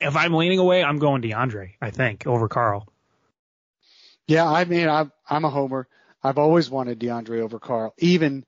if 0.00 0.16
I'm 0.16 0.34
leaning 0.34 0.58
away, 0.58 0.82
I'm 0.82 0.98
going 0.98 1.22
DeAndre, 1.22 1.74
I 1.80 1.90
think, 1.90 2.26
over 2.26 2.48
Karl. 2.48 2.92
Yeah, 4.28 4.48
I 4.48 4.64
mean, 4.66 4.88
I'm 4.88 5.10
I'm 5.28 5.44
a 5.44 5.50
homer. 5.50 5.88
I've 6.22 6.38
always 6.38 6.68
wanted 6.70 7.00
DeAndre 7.00 7.40
over 7.40 7.58
Karl. 7.58 7.94
Even 7.98 8.44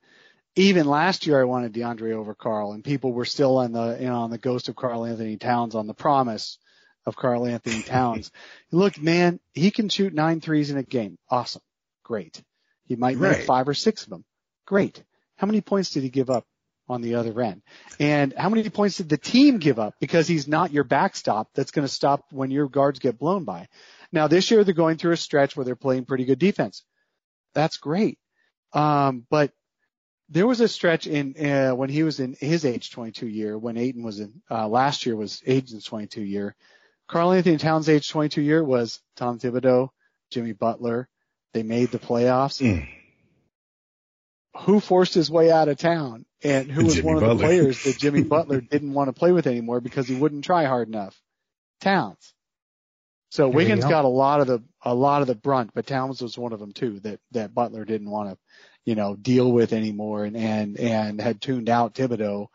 even 0.54 0.86
last 0.86 1.26
year, 1.26 1.40
I 1.40 1.44
wanted 1.44 1.72
DeAndre 1.72 2.12
over 2.12 2.34
Karl, 2.34 2.72
and 2.72 2.84
people 2.84 3.12
were 3.12 3.24
still 3.24 3.56
on 3.56 3.72
the 3.72 3.96
you 3.98 4.06
know 4.06 4.20
on 4.20 4.30
the 4.30 4.38
ghost 4.38 4.68
of 4.68 4.76
Karl 4.76 5.06
Anthony 5.06 5.38
Towns, 5.38 5.74
on 5.74 5.86
the 5.86 5.94
promise 5.94 6.58
of 7.06 7.16
Karl 7.16 7.46
Anthony 7.46 7.82
Towns. 7.86 8.30
Look, 8.70 9.00
man, 9.00 9.40
he 9.54 9.70
can 9.70 9.88
shoot 9.88 10.12
nine 10.12 10.40
threes 10.40 10.70
in 10.70 10.76
a 10.76 10.82
game. 10.82 11.18
Awesome, 11.30 11.62
great. 12.04 12.42
He 12.84 12.96
might 12.96 13.16
make 13.18 13.46
five 13.46 13.68
or 13.68 13.74
six 13.74 14.02
of 14.02 14.10
them. 14.10 14.24
Great. 14.66 15.02
How 15.36 15.46
many 15.46 15.62
points 15.62 15.90
did 15.90 16.02
he 16.02 16.10
give 16.10 16.28
up 16.28 16.44
on 16.88 17.00
the 17.00 17.14
other 17.14 17.40
end? 17.40 17.62
And 18.00 18.34
how 18.36 18.48
many 18.50 18.68
points 18.68 18.96
did 18.96 19.08
the 19.08 19.16
team 19.16 19.58
give 19.58 19.78
up? 19.78 19.94
Because 20.00 20.26
he's 20.26 20.48
not 20.48 20.72
your 20.72 20.84
backstop 20.84 21.48
that's 21.54 21.70
going 21.70 21.86
to 21.86 21.92
stop 21.92 22.24
when 22.32 22.50
your 22.50 22.68
guards 22.68 22.98
get 22.98 23.16
blown 23.16 23.44
by. 23.44 23.68
Now 24.12 24.28
this 24.28 24.50
year 24.50 24.64
they're 24.64 24.74
going 24.74 24.96
through 24.96 25.12
a 25.12 25.16
stretch 25.16 25.56
where 25.56 25.64
they're 25.64 25.76
playing 25.76 26.04
pretty 26.04 26.24
good 26.24 26.38
defense. 26.38 26.84
That's 27.54 27.76
great. 27.76 28.18
Um, 28.72 29.26
but 29.30 29.52
there 30.28 30.46
was 30.46 30.60
a 30.60 30.68
stretch 30.68 31.06
in 31.06 31.34
uh, 31.44 31.74
when 31.74 31.90
he 31.90 32.04
was 32.04 32.20
in 32.20 32.36
his 32.38 32.64
age 32.64 32.90
22 32.90 33.26
year, 33.26 33.58
when 33.58 33.76
Ayton 33.76 34.02
was 34.02 34.20
in 34.20 34.42
uh, 34.50 34.68
last 34.68 35.04
year 35.04 35.16
was 35.16 35.42
Ayton's 35.44 35.84
22 35.84 36.22
year. 36.22 36.54
Karl 37.08 37.32
Anthony 37.32 37.56
Towns' 37.56 37.88
age 37.88 38.08
22 38.08 38.40
year 38.40 38.62
was 38.62 39.00
Tom 39.16 39.40
Thibodeau, 39.40 39.88
Jimmy 40.30 40.52
Butler. 40.52 41.08
They 41.52 41.64
made 41.64 41.90
the 41.90 41.98
playoffs. 41.98 42.62
Mm. 42.62 42.88
Who 44.60 44.78
forced 44.78 45.14
his 45.14 45.30
way 45.30 45.50
out 45.50 45.68
of 45.68 45.78
town, 45.78 46.26
and 46.42 46.70
who 46.70 46.84
was 46.84 46.94
Jimmy 46.94 47.06
one 47.06 47.22
of 47.22 47.28
the 47.28 47.44
players 47.44 47.82
that 47.84 47.98
Jimmy 47.98 48.22
Butler 48.24 48.60
didn't 48.60 48.92
want 48.92 49.08
to 49.08 49.12
play 49.12 49.32
with 49.32 49.46
anymore 49.48 49.80
because 49.80 50.06
he 50.06 50.14
wouldn't 50.14 50.44
try 50.44 50.64
hard 50.64 50.88
enough? 50.88 51.20
Towns. 51.80 52.34
So 53.30 53.44
There 53.44 53.56
Wiggins 53.56 53.84
go. 53.84 53.90
got 53.90 54.04
a 54.04 54.08
lot 54.08 54.40
of 54.40 54.46
the 54.46 54.62
a 54.82 54.94
lot 54.94 55.22
of 55.22 55.28
the 55.28 55.34
brunt, 55.34 55.70
but 55.74 55.86
Towns 55.86 56.20
was 56.20 56.36
one 56.36 56.52
of 56.52 56.60
them 56.60 56.72
too 56.72 57.00
that 57.00 57.20
that 57.32 57.54
Butler 57.54 57.84
didn't 57.84 58.10
want 58.10 58.30
to, 58.30 58.38
you 58.84 58.94
know, 58.94 59.16
deal 59.16 59.50
with 59.50 59.72
anymore 59.72 60.24
and 60.24 60.36
and 60.36 60.78
and 60.78 61.20
had 61.20 61.40
tuned 61.40 61.68
out 61.68 61.94
Thibodeau. 61.94 62.48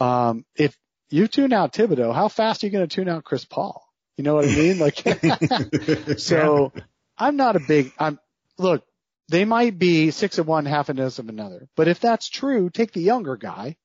Um, 0.00 0.44
if 0.54 0.76
you 1.10 1.28
tune 1.28 1.52
out 1.52 1.72
Thibodeau, 1.72 2.14
how 2.14 2.28
fast 2.28 2.62
are 2.62 2.66
you 2.66 2.72
going 2.72 2.86
to 2.88 2.94
tune 2.94 3.08
out 3.08 3.24
Chris 3.24 3.44
Paul? 3.44 3.82
You 4.16 4.24
know 4.24 4.34
what 4.34 4.46
I 4.46 4.54
mean? 4.54 4.78
Like, 4.78 6.18
so 6.18 6.72
I'm 7.18 7.36
not 7.36 7.56
a 7.56 7.60
big. 7.60 7.92
I'm 7.98 8.18
look. 8.58 8.84
They 9.28 9.44
might 9.44 9.76
be 9.76 10.12
six 10.12 10.38
of 10.38 10.46
one, 10.46 10.66
half 10.66 10.88
a 10.88 10.94
dozen 10.94 11.26
of 11.26 11.28
another. 11.28 11.68
But 11.76 11.88
if 11.88 11.98
that's 11.98 12.28
true, 12.28 12.70
take 12.70 12.92
the 12.92 13.02
younger 13.02 13.36
guy 13.36 13.76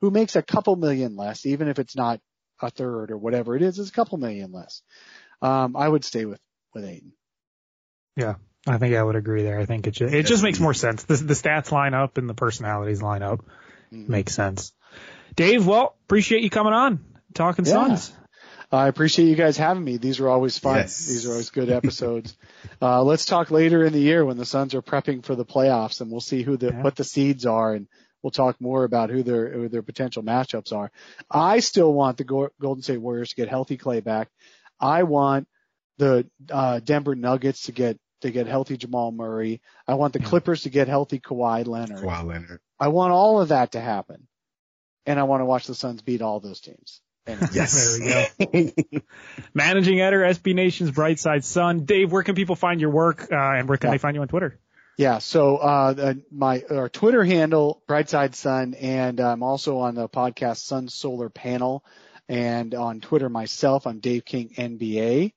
who 0.00 0.10
makes 0.10 0.36
a 0.36 0.42
couple 0.42 0.74
million 0.74 1.16
less, 1.16 1.44
even 1.44 1.68
if 1.68 1.78
it's 1.78 1.94
not 1.94 2.18
a 2.62 2.70
third 2.70 3.10
or 3.10 3.18
whatever 3.18 3.54
it 3.54 3.62
is, 3.62 3.78
it's 3.78 3.90
a 3.90 3.92
couple 3.92 4.16
million 4.16 4.52
less. 4.52 4.80
Um, 5.42 5.76
I 5.76 5.88
would 5.88 6.04
stay 6.04 6.24
with 6.24 6.40
with 6.74 6.84
Ayton. 6.84 7.12
Yeah, 8.16 8.34
I 8.66 8.78
think 8.78 8.94
I 8.94 9.02
would 9.02 9.16
agree 9.16 9.42
there. 9.42 9.58
I 9.58 9.66
think 9.66 9.86
it 9.86 9.90
just, 9.92 10.12
it 10.14 10.26
just 10.26 10.42
makes 10.42 10.58
more 10.60 10.74
sense. 10.74 11.04
The, 11.04 11.16
the 11.16 11.34
stats 11.34 11.70
line 11.70 11.94
up 11.94 12.16
and 12.18 12.28
the 12.28 12.34
personalities 12.34 13.02
line 13.02 13.22
up. 13.22 13.44
Mhm. 13.92 14.08
Makes 14.08 14.34
sense. 14.34 14.72
Dave, 15.34 15.66
well, 15.66 15.96
appreciate 16.06 16.42
you 16.42 16.50
coming 16.50 16.72
on, 16.72 17.04
talking 17.34 17.64
Yeah. 17.66 17.72
Suns. 17.72 18.12
I 18.72 18.88
appreciate 18.88 19.26
you 19.28 19.36
guys 19.36 19.56
having 19.56 19.84
me. 19.84 19.96
These 19.96 20.18
are 20.18 20.28
always 20.28 20.58
fun. 20.58 20.76
Yes. 20.76 21.06
These 21.06 21.26
are 21.26 21.30
always 21.32 21.50
good 21.50 21.70
episodes. 21.70 22.36
uh, 22.82 23.02
let's 23.04 23.24
talk 23.24 23.50
later 23.52 23.84
in 23.84 23.92
the 23.92 24.00
year 24.00 24.24
when 24.24 24.38
the 24.38 24.44
Suns 24.44 24.74
are 24.74 24.82
prepping 24.82 25.24
for 25.24 25.36
the 25.36 25.44
playoffs, 25.44 26.00
and 26.00 26.10
we'll 26.10 26.20
see 26.20 26.42
who 26.42 26.56
the 26.56 26.68
Yeah. 26.68 26.82
what 26.82 26.96
the 26.96 27.04
seeds 27.04 27.46
are, 27.46 27.74
and 27.74 27.86
we'll 28.22 28.32
talk 28.32 28.60
more 28.60 28.82
about 28.84 29.10
who 29.10 29.22
their 29.22 29.50
who 29.52 29.68
their 29.68 29.82
potential 29.82 30.22
matchups 30.24 30.72
are. 30.72 30.90
I 31.30 31.60
still 31.60 31.92
want 31.92 32.16
the 32.16 32.24
Go- 32.24 32.50
Golden 32.60 32.82
State 32.82 33.00
Warriors 33.00 33.28
to 33.30 33.36
get 33.36 33.48
healthy 33.48 33.76
Clay 33.76 34.00
back. 34.00 34.30
I 34.80 35.02
want 35.04 35.48
the 35.98 36.26
uh, 36.50 36.80
Denver 36.80 37.14
Nuggets 37.14 37.62
to 37.66 37.72
get 37.72 37.98
to 38.22 38.30
get 38.30 38.46
healthy 38.46 38.76
Jamal 38.76 39.12
Murray. 39.12 39.60
I 39.86 39.94
want 39.94 40.12
the 40.12 40.20
Yeah. 40.20 40.26
Clippers 40.26 40.62
to 40.62 40.70
get 40.70 40.88
healthy 40.88 41.20
Kawhi 41.20 41.66
Leonard. 41.66 41.98
Kawhi 42.04 42.24
Leonard. 42.26 42.60
I 42.78 42.88
want 42.88 43.12
all 43.12 43.40
of 43.40 43.48
that 43.48 43.72
to 43.72 43.80
happen, 43.80 44.26
and 45.06 45.18
I 45.18 45.24
want 45.24 45.40
to 45.42 45.44
watch 45.46 45.66
the 45.66 45.74
Suns 45.74 46.02
beat 46.02 46.22
all 46.22 46.40
those 46.40 46.60
teams. 46.60 47.00
And 47.26 47.40
Yes. 47.52 47.98
There 47.98 48.32
we 48.52 48.72
go. 48.92 49.00
Managing 49.54 50.00
editor, 50.00 50.22
SB 50.24 50.54
Nation's 50.54 50.90
Brightside 50.92 51.44
Sun. 51.44 51.84
Dave, 51.84 52.12
where 52.12 52.22
can 52.22 52.34
people 52.34 52.56
find 52.56 52.80
your 52.80 52.90
work, 52.90 53.28
uh, 53.32 53.36
and 53.36 53.68
where 53.68 53.78
can 53.78 53.88
Yeah. 53.88 53.92
they 53.92 53.98
find 53.98 54.14
you 54.14 54.22
on 54.22 54.28
Twitter? 54.28 54.58
Yeah. 54.98 55.18
So, 55.18 55.56
uh, 55.58 55.92
the- 55.92 56.22
my, 56.30 56.62
our 56.70 56.88
Twitter 56.88 57.22
handle, 57.24 57.82
Brightside 57.88 58.34
Sun, 58.34 58.74
and 58.74 59.20
I'm 59.20 59.42
also 59.42 59.78
on 59.78 59.94
the 59.94 60.08
podcast 60.08 60.58
Sun 60.58 60.88
Solar 60.88 61.28
Panel 61.28 61.84
and 62.28 62.74
on 62.74 63.00
Twitter 63.00 63.28
myself, 63.28 63.86
I'm 63.86 64.00
Dave 64.00 64.24
King 64.24 64.50
NBA. 64.56 65.32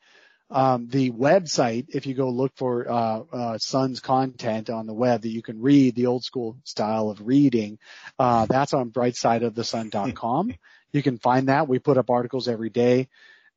Um, 0.52 0.88
the 0.88 1.12
website, 1.12 1.88
if 1.90 2.08
you 2.08 2.16
go 2.16 2.30
look 2.30 2.54
for, 2.56 2.90
uh, 2.90 3.22
uh, 3.32 3.58
Sun's 3.60 4.00
content 4.00 4.72
on 4.72 4.88
the 4.88 4.94
web 4.94 5.22
that 5.22 5.30
you 5.30 5.44
can 5.44 5.62
read 5.62 5.94
the 5.94 6.08
old 6.08 6.24
school 6.24 6.58
style 6.64 7.10
of 7.10 7.26
reading, 7.26 7.78
uh, 8.18 8.48
that's 8.48 8.74
on 8.74 8.90
brightsideofthesun.com. 8.90 10.54
you 10.92 11.04
can 11.04 11.20
find 11.20 11.50
that. 11.50 11.68
We 11.68 11.78
put 11.78 12.00
up 12.00 12.10
articles 12.10 12.48
every 12.48 12.72
day. 12.72 13.10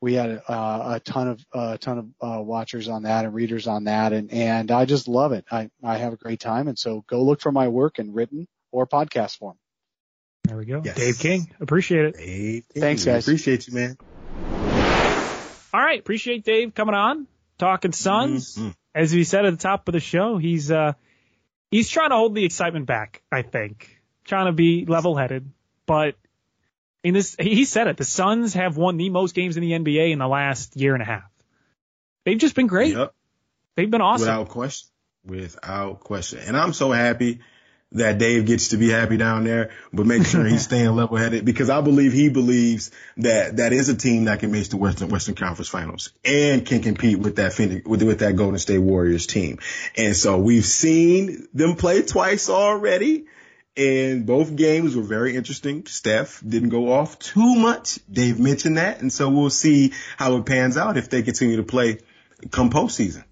We 0.03 0.14
had 0.14 0.30
a, 0.30 0.51
uh, 0.51 0.93
a 0.97 1.01
ton 1.01 1.28
of 1.28 1.47
a 1.53 1.78
ton 1.78 1.99
of 1.99 2.07
uh, 2.20 2.43
watchers 2.43 2.89
on 2.89 3.05
that 3.05 3.24
and 3.24 3.33
readers 3.33 3.68
on 3.68 3.85
that, 3.85 4.12
and 4.12 4.33
and 4.33 4.70
I 4.72 4.85
just 4.85 5.07
love 5.07 5.30
it. 5.33 5.45
I 5.49 5.70
I 5.80 5.97
have 5.99 6.12
a 6.12 6.16
great 6.16 6.41
time, 6.41 6.66
and 6.66 6.76
so 6.76 7.05
go 7.07 7.22
look 7.22 7.41
for 7.41 7.53
my 7.53 7.68
work 7.68 8.01
in 8.01 8.12
written 8.12 8.49
or 8.72 8.85
podcast 8.85 9.39
form. 9.39 9.57
There 10.45 10.57
we 10.57 10.64
go. 10.64 10.82
Yes. 10.84 10.97
Dave 10.97 11.18
King, 11.18 11.55
appreciate 11.61 12.07
it. 12.07 12.16
Hey, 12.18 12.62
Thanks, 12.80 13.05
guys. 13.05 13.26
Appreciate 13.26 13.68
you, 13.68 13.74
man. 13.74 13.97
All 15.74 15.80
right, 15.80 15.99
appreciate 16.01 16.45
Dave 16.45 16.74
coming 16.74 16.95
on, 16.95 17.26
talking 17.59 17.93
Suns. 17.93 18.57
Mhm. 18.57 18.74
As 18.95 19.14
we 19.14 19.24
said 19.24 19.47
at 19.47 19.53
the 19.53 19.57
top 19.57 19.88
of 19.88 19.93
the 19.93 20.01
show, 20.01 20.36
he's 20.36 20.70
uh 20.70 20.93
he's 21.70 21.88
trying 21.88 22.11
to 22.11 22.16
hold 22.16 22.34
the 22.34 22.45
excitement 22.45 22.86
back. 22.86 23.22
I 23.32 23.43
think 23.43 24.01
trying 24.24 24.47
to 24.47 24.53
be 24.53 24.84
level-headed, 24.86 25.51
but 25.86 26.16
in 27.03 27.14
this, 27.14 27.34
he 27.40 27.64
said 27.64 27.86
it. 27.88 27.97
The 27.97 28.05
Suns 28.05 28.55
have 28.55 28.76
won 28.76 28.97
the 28.97 29.11
most 29.11 29.34
games 29.34 29.57
in 29.57 29.62
the 29.62 29.72
NBA 29.72 30.12
in 30.12 30.18
the 30.18 30.28
last 30.28 30.76
year 30.76 30.93
and 30.95 31.03
a 31.03 31.07
half. 31.07 31.24
They've 32.24 32.38
just 32.38 32.55
been 32.55 32.68
great. 32.68 32.95
Yep. 32.95 33.14
They've 33.74 33.90
been 33.90 34.01
awesome. 34.03 34.26
Without 34.26 34.49
question. 34.51 34.88
Without 35.24 36.01
question. 36.01 36.40
And 36.40 36.57
I'm 36.57 36.72
so 36.72 36.93
happy 36.93 37.40
that 37.93 38.18
Dave 38.18 38.47
gets 38.47 38.68
to 38.68 38.76
be 38.76 38.90
happy 38.90 39.16
down 39.16 39.45
there, 39.45 39.70
but 39.93 40.07
make 40.07 40.26
sure 40.26 40.45
he's 40.45 40.64
staying 40.64 40.95
level 40.95 41.16
headed 41.16 41.45
because 41.45 41.70
I 41.70 41.80
believe 41.80 42.12
he 42.12 42.28
believes 42.28 42.90
that 43.18 43.57
that 43.59 43.72
is 43.72 43.88
a 43.88 43.97
team 43.97 44.24
that 44.24 44.40
can 44.40 44.51
make 44.51 44.68
the 44.68 44.76
Western 44.76 45.09
Western 45.09 45.34
Conference 45.34 45.68
Finals 45.68 46.11
and 46.24 46.64
can 46.64 46.82
compete 46.82 47.18
with 47.18 47.36
that 47.36 47.53
Phoenix, 47.53 47.86
with, 47.86 48.03
with 48.03 48.20
that 48.20 48.36
Golden 48.36 48.59
State 48.59 48.78
Warriors 48.78 49.26
team. 49.26 49.59
And 49.97 50.16
so 50.16 50.38
we've 50.38 50.64
seen 50.64 51.49
them 51.55 51.76
play 51.76 52.03
twice 52.03 52.49
already. 52.49 53.26
And 53.74 54.26
both 54.26 54.55
games 54.55 54.95
were 54.95 55.03
very 55.03 55.34
interesting. 55.34 55.86
Steph 55.86 56.43
didn't 56.47 56.68
go 56.68 56.93
off 56.93 57.18
too 57.18 57.55
much. 57.55 58.01
Dave 58.11 58.38
mentioned 58.38 58.76
that. 58.76 59.01
And 59.01 59.11
so 59.11 59.30
we'll 59.30 59.49
see 59.49 59.95
how 60.18 60.36
it 60.36 60.45
pans 60.45 60.76
out 60.76 60.99
if 60.99 61.09
they 61.09 61.22
continue 61.22 61.57
to 61.57 61.62
play 61.62 62.01
come 62.51 62.68
postseason. 62.68 63.24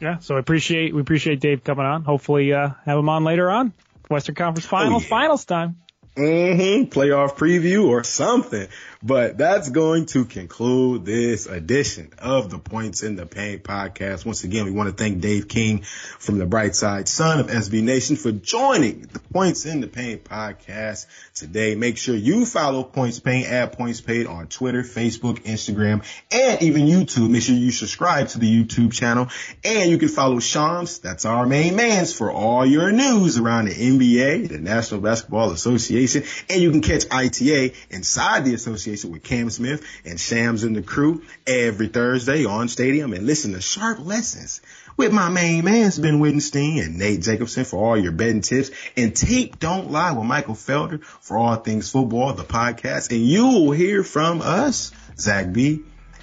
Yeah, 0.00 0.18
so 0.18 0.36
I 0.36 0.38
appreciate 0.38 0.94
we 0.94 1.00
appreciate 1.00 1.40
Dave 1.40 1.64
coming 1.64 1.86
on. 1.86 2.04
Hopefully, 2.04 2.52
uh, 2.52 2.70
have 2.84 2.98
him 2.98 3.08
on 3.08 3.24
later 3.24 3.50
on. 3.50 3.72
Western 4.10 4.34
Conference 4.34 4.66
Finals, 4.66 5.02
oh, 5.02 5.04
yeah. 5.04 5.08
finals 5.08 5.44
time. 5.44 5.76
Mm-hmm. 6.16 6.90
Playoff 6.90 7.36
preview 7.36 7.88
or 7.88 8.04
something. 8.04 8.68
But 9.02 9.36
that's 9.36 9.68
going 9.68 10.06
to 10.06 10.24
conclude 10.24 11.04
this 11.04 11.44
edition 11.44 12.12
of 12.18 12.48
the 12.48 12.58
Points 12.58 13.02
in 13.02 13.16
the 13.16 13.26
Paint 13.26 13.62
podcast. 13.62 14.24
Once 14.24 14.44
again, 14.44 14.64
we 14.64 14.70
want 14.70 14.88
to 14.88 14.94
thank 14.94 15.20
Dave 15.20 15.46
King 15.46 15.82
from 15.82 16.38
the 16.38 16.46
Bright 16.46 16.74
Side 16.74 17.06
Sun 17.06 17.40
of 17.40 17.48
SB 17.48 17.82
Nation 17.82 18.16
for 18.16 18.32
joining 18.32 19.02
the 19.02 19.18
Points 19.18 19.66
in 19.66 19.82
the 19.82 19.88
Paint 19.88 20.24
podcast 20.24 21.06
today. 21.34 21.74
Make 21.74 21.98
sure 21.98 22.14
you 22.14 22.46
follow 22.46 22.82
Points 22.82 23.20
Paint 23.20 23.48
at 23.48 23.76
Points 23.76 24.00
Paid 24.00 24.26
on 24.26 24.46
Twitter, 24.46 24.82
Facebook, 24.82 25.42
Instagram, 25.42 26.02
and 26.32 26.62
even 26.62 26.86
YouTube. 26.86 27.28
Make 27.28 27.42
sure 27.42 27.56
you 27.56 27.72
subscribe 27.72 28.28
to 28.28 28.38
the 28.38 28.64
YouTube 28.64 28.92
channel 28.92 29.28
and 29.64 29.90
you 29.90 29.98
can 29.98 30.08
follow 30.08 30.38
Shams. 30.38 31.00
That's 31.00 31.26
our 31.26 31.44
main 31.44 31.76
man's 31.76 32.14
for 32.14 32.32
all 32.32 32.64
your 32.64 32.90
news 32.90 33.36
around 33.36 33.66
the 33.66 33.74
NBA, 33.74 34.48
the 34.48 34.58
National 34.58 35.02
Basketball 35.02 35.50
Association, 35.50 36.03
and 36.48 36.60
you 36.60 36.70
can 36.70 36.80
catch 36.80 37.04
ITA 37.10 37.72
inside 37.90 38.44
the 38.44 38.54
association 38.54 39.12
with 39.12 39.22
Cam 39.22 39.50
Smith 39.50 39.84
and 40.04 40.18
Shams 40.18 40.64
and 40.64 40.76
the 40.76 40.82
crew 40.82 41.22
every 41.46 41.88
Thursday 41.88 42.44
on 42.44 42.68
Stadium 42.68 43.12
and 43.12 43.26
listen 43.26 43.52
to 43.52 43.60
sharp 43.60 44.04
lessons 44.04 44.60
with 44.96 45.12
my 45.12 45.28
main 45.28 45.64
man, 45.64 45.90
Ben 45.98 46.20
Wittenstein 46.20 46.84
and 46.84 46.98
Nate 46.98 47.20
Jacobson 47.20 47.64
for 47.64 47.84
all 47.84 47.96
your 47.96 48.12
betting 48.12 48.42
tips 48.42 48.70
and 48.96 49.14
Tape 49.14 49.58
Don't 49.58 49.90
Lie 49.90 50.12
with 50.12 50.26
Michael 50.26 50.54
Felder 50.54 51.02
for 51.02 51.36
all 51.36 51.56
things 51.56 51.90
football, 51.90 52.32
the 52.32 52.44
podcast. 52.44 53.10
And 53.10 53.26
you 53.26 53.46
will 53.46 53.72
hear 53.72 54.02
from 54.02 54.40
us, 54.40 54.92
Zach 55.18 55.52
B 55.52 55.80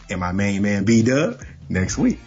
and 0.10 0.20
my 0.20 0.32
main 0.32 0.62
man 0.62 0.84
B 0.84 1.04
Dub 1.04 1.42
next 1.70 1.98
week. 1.98 2.20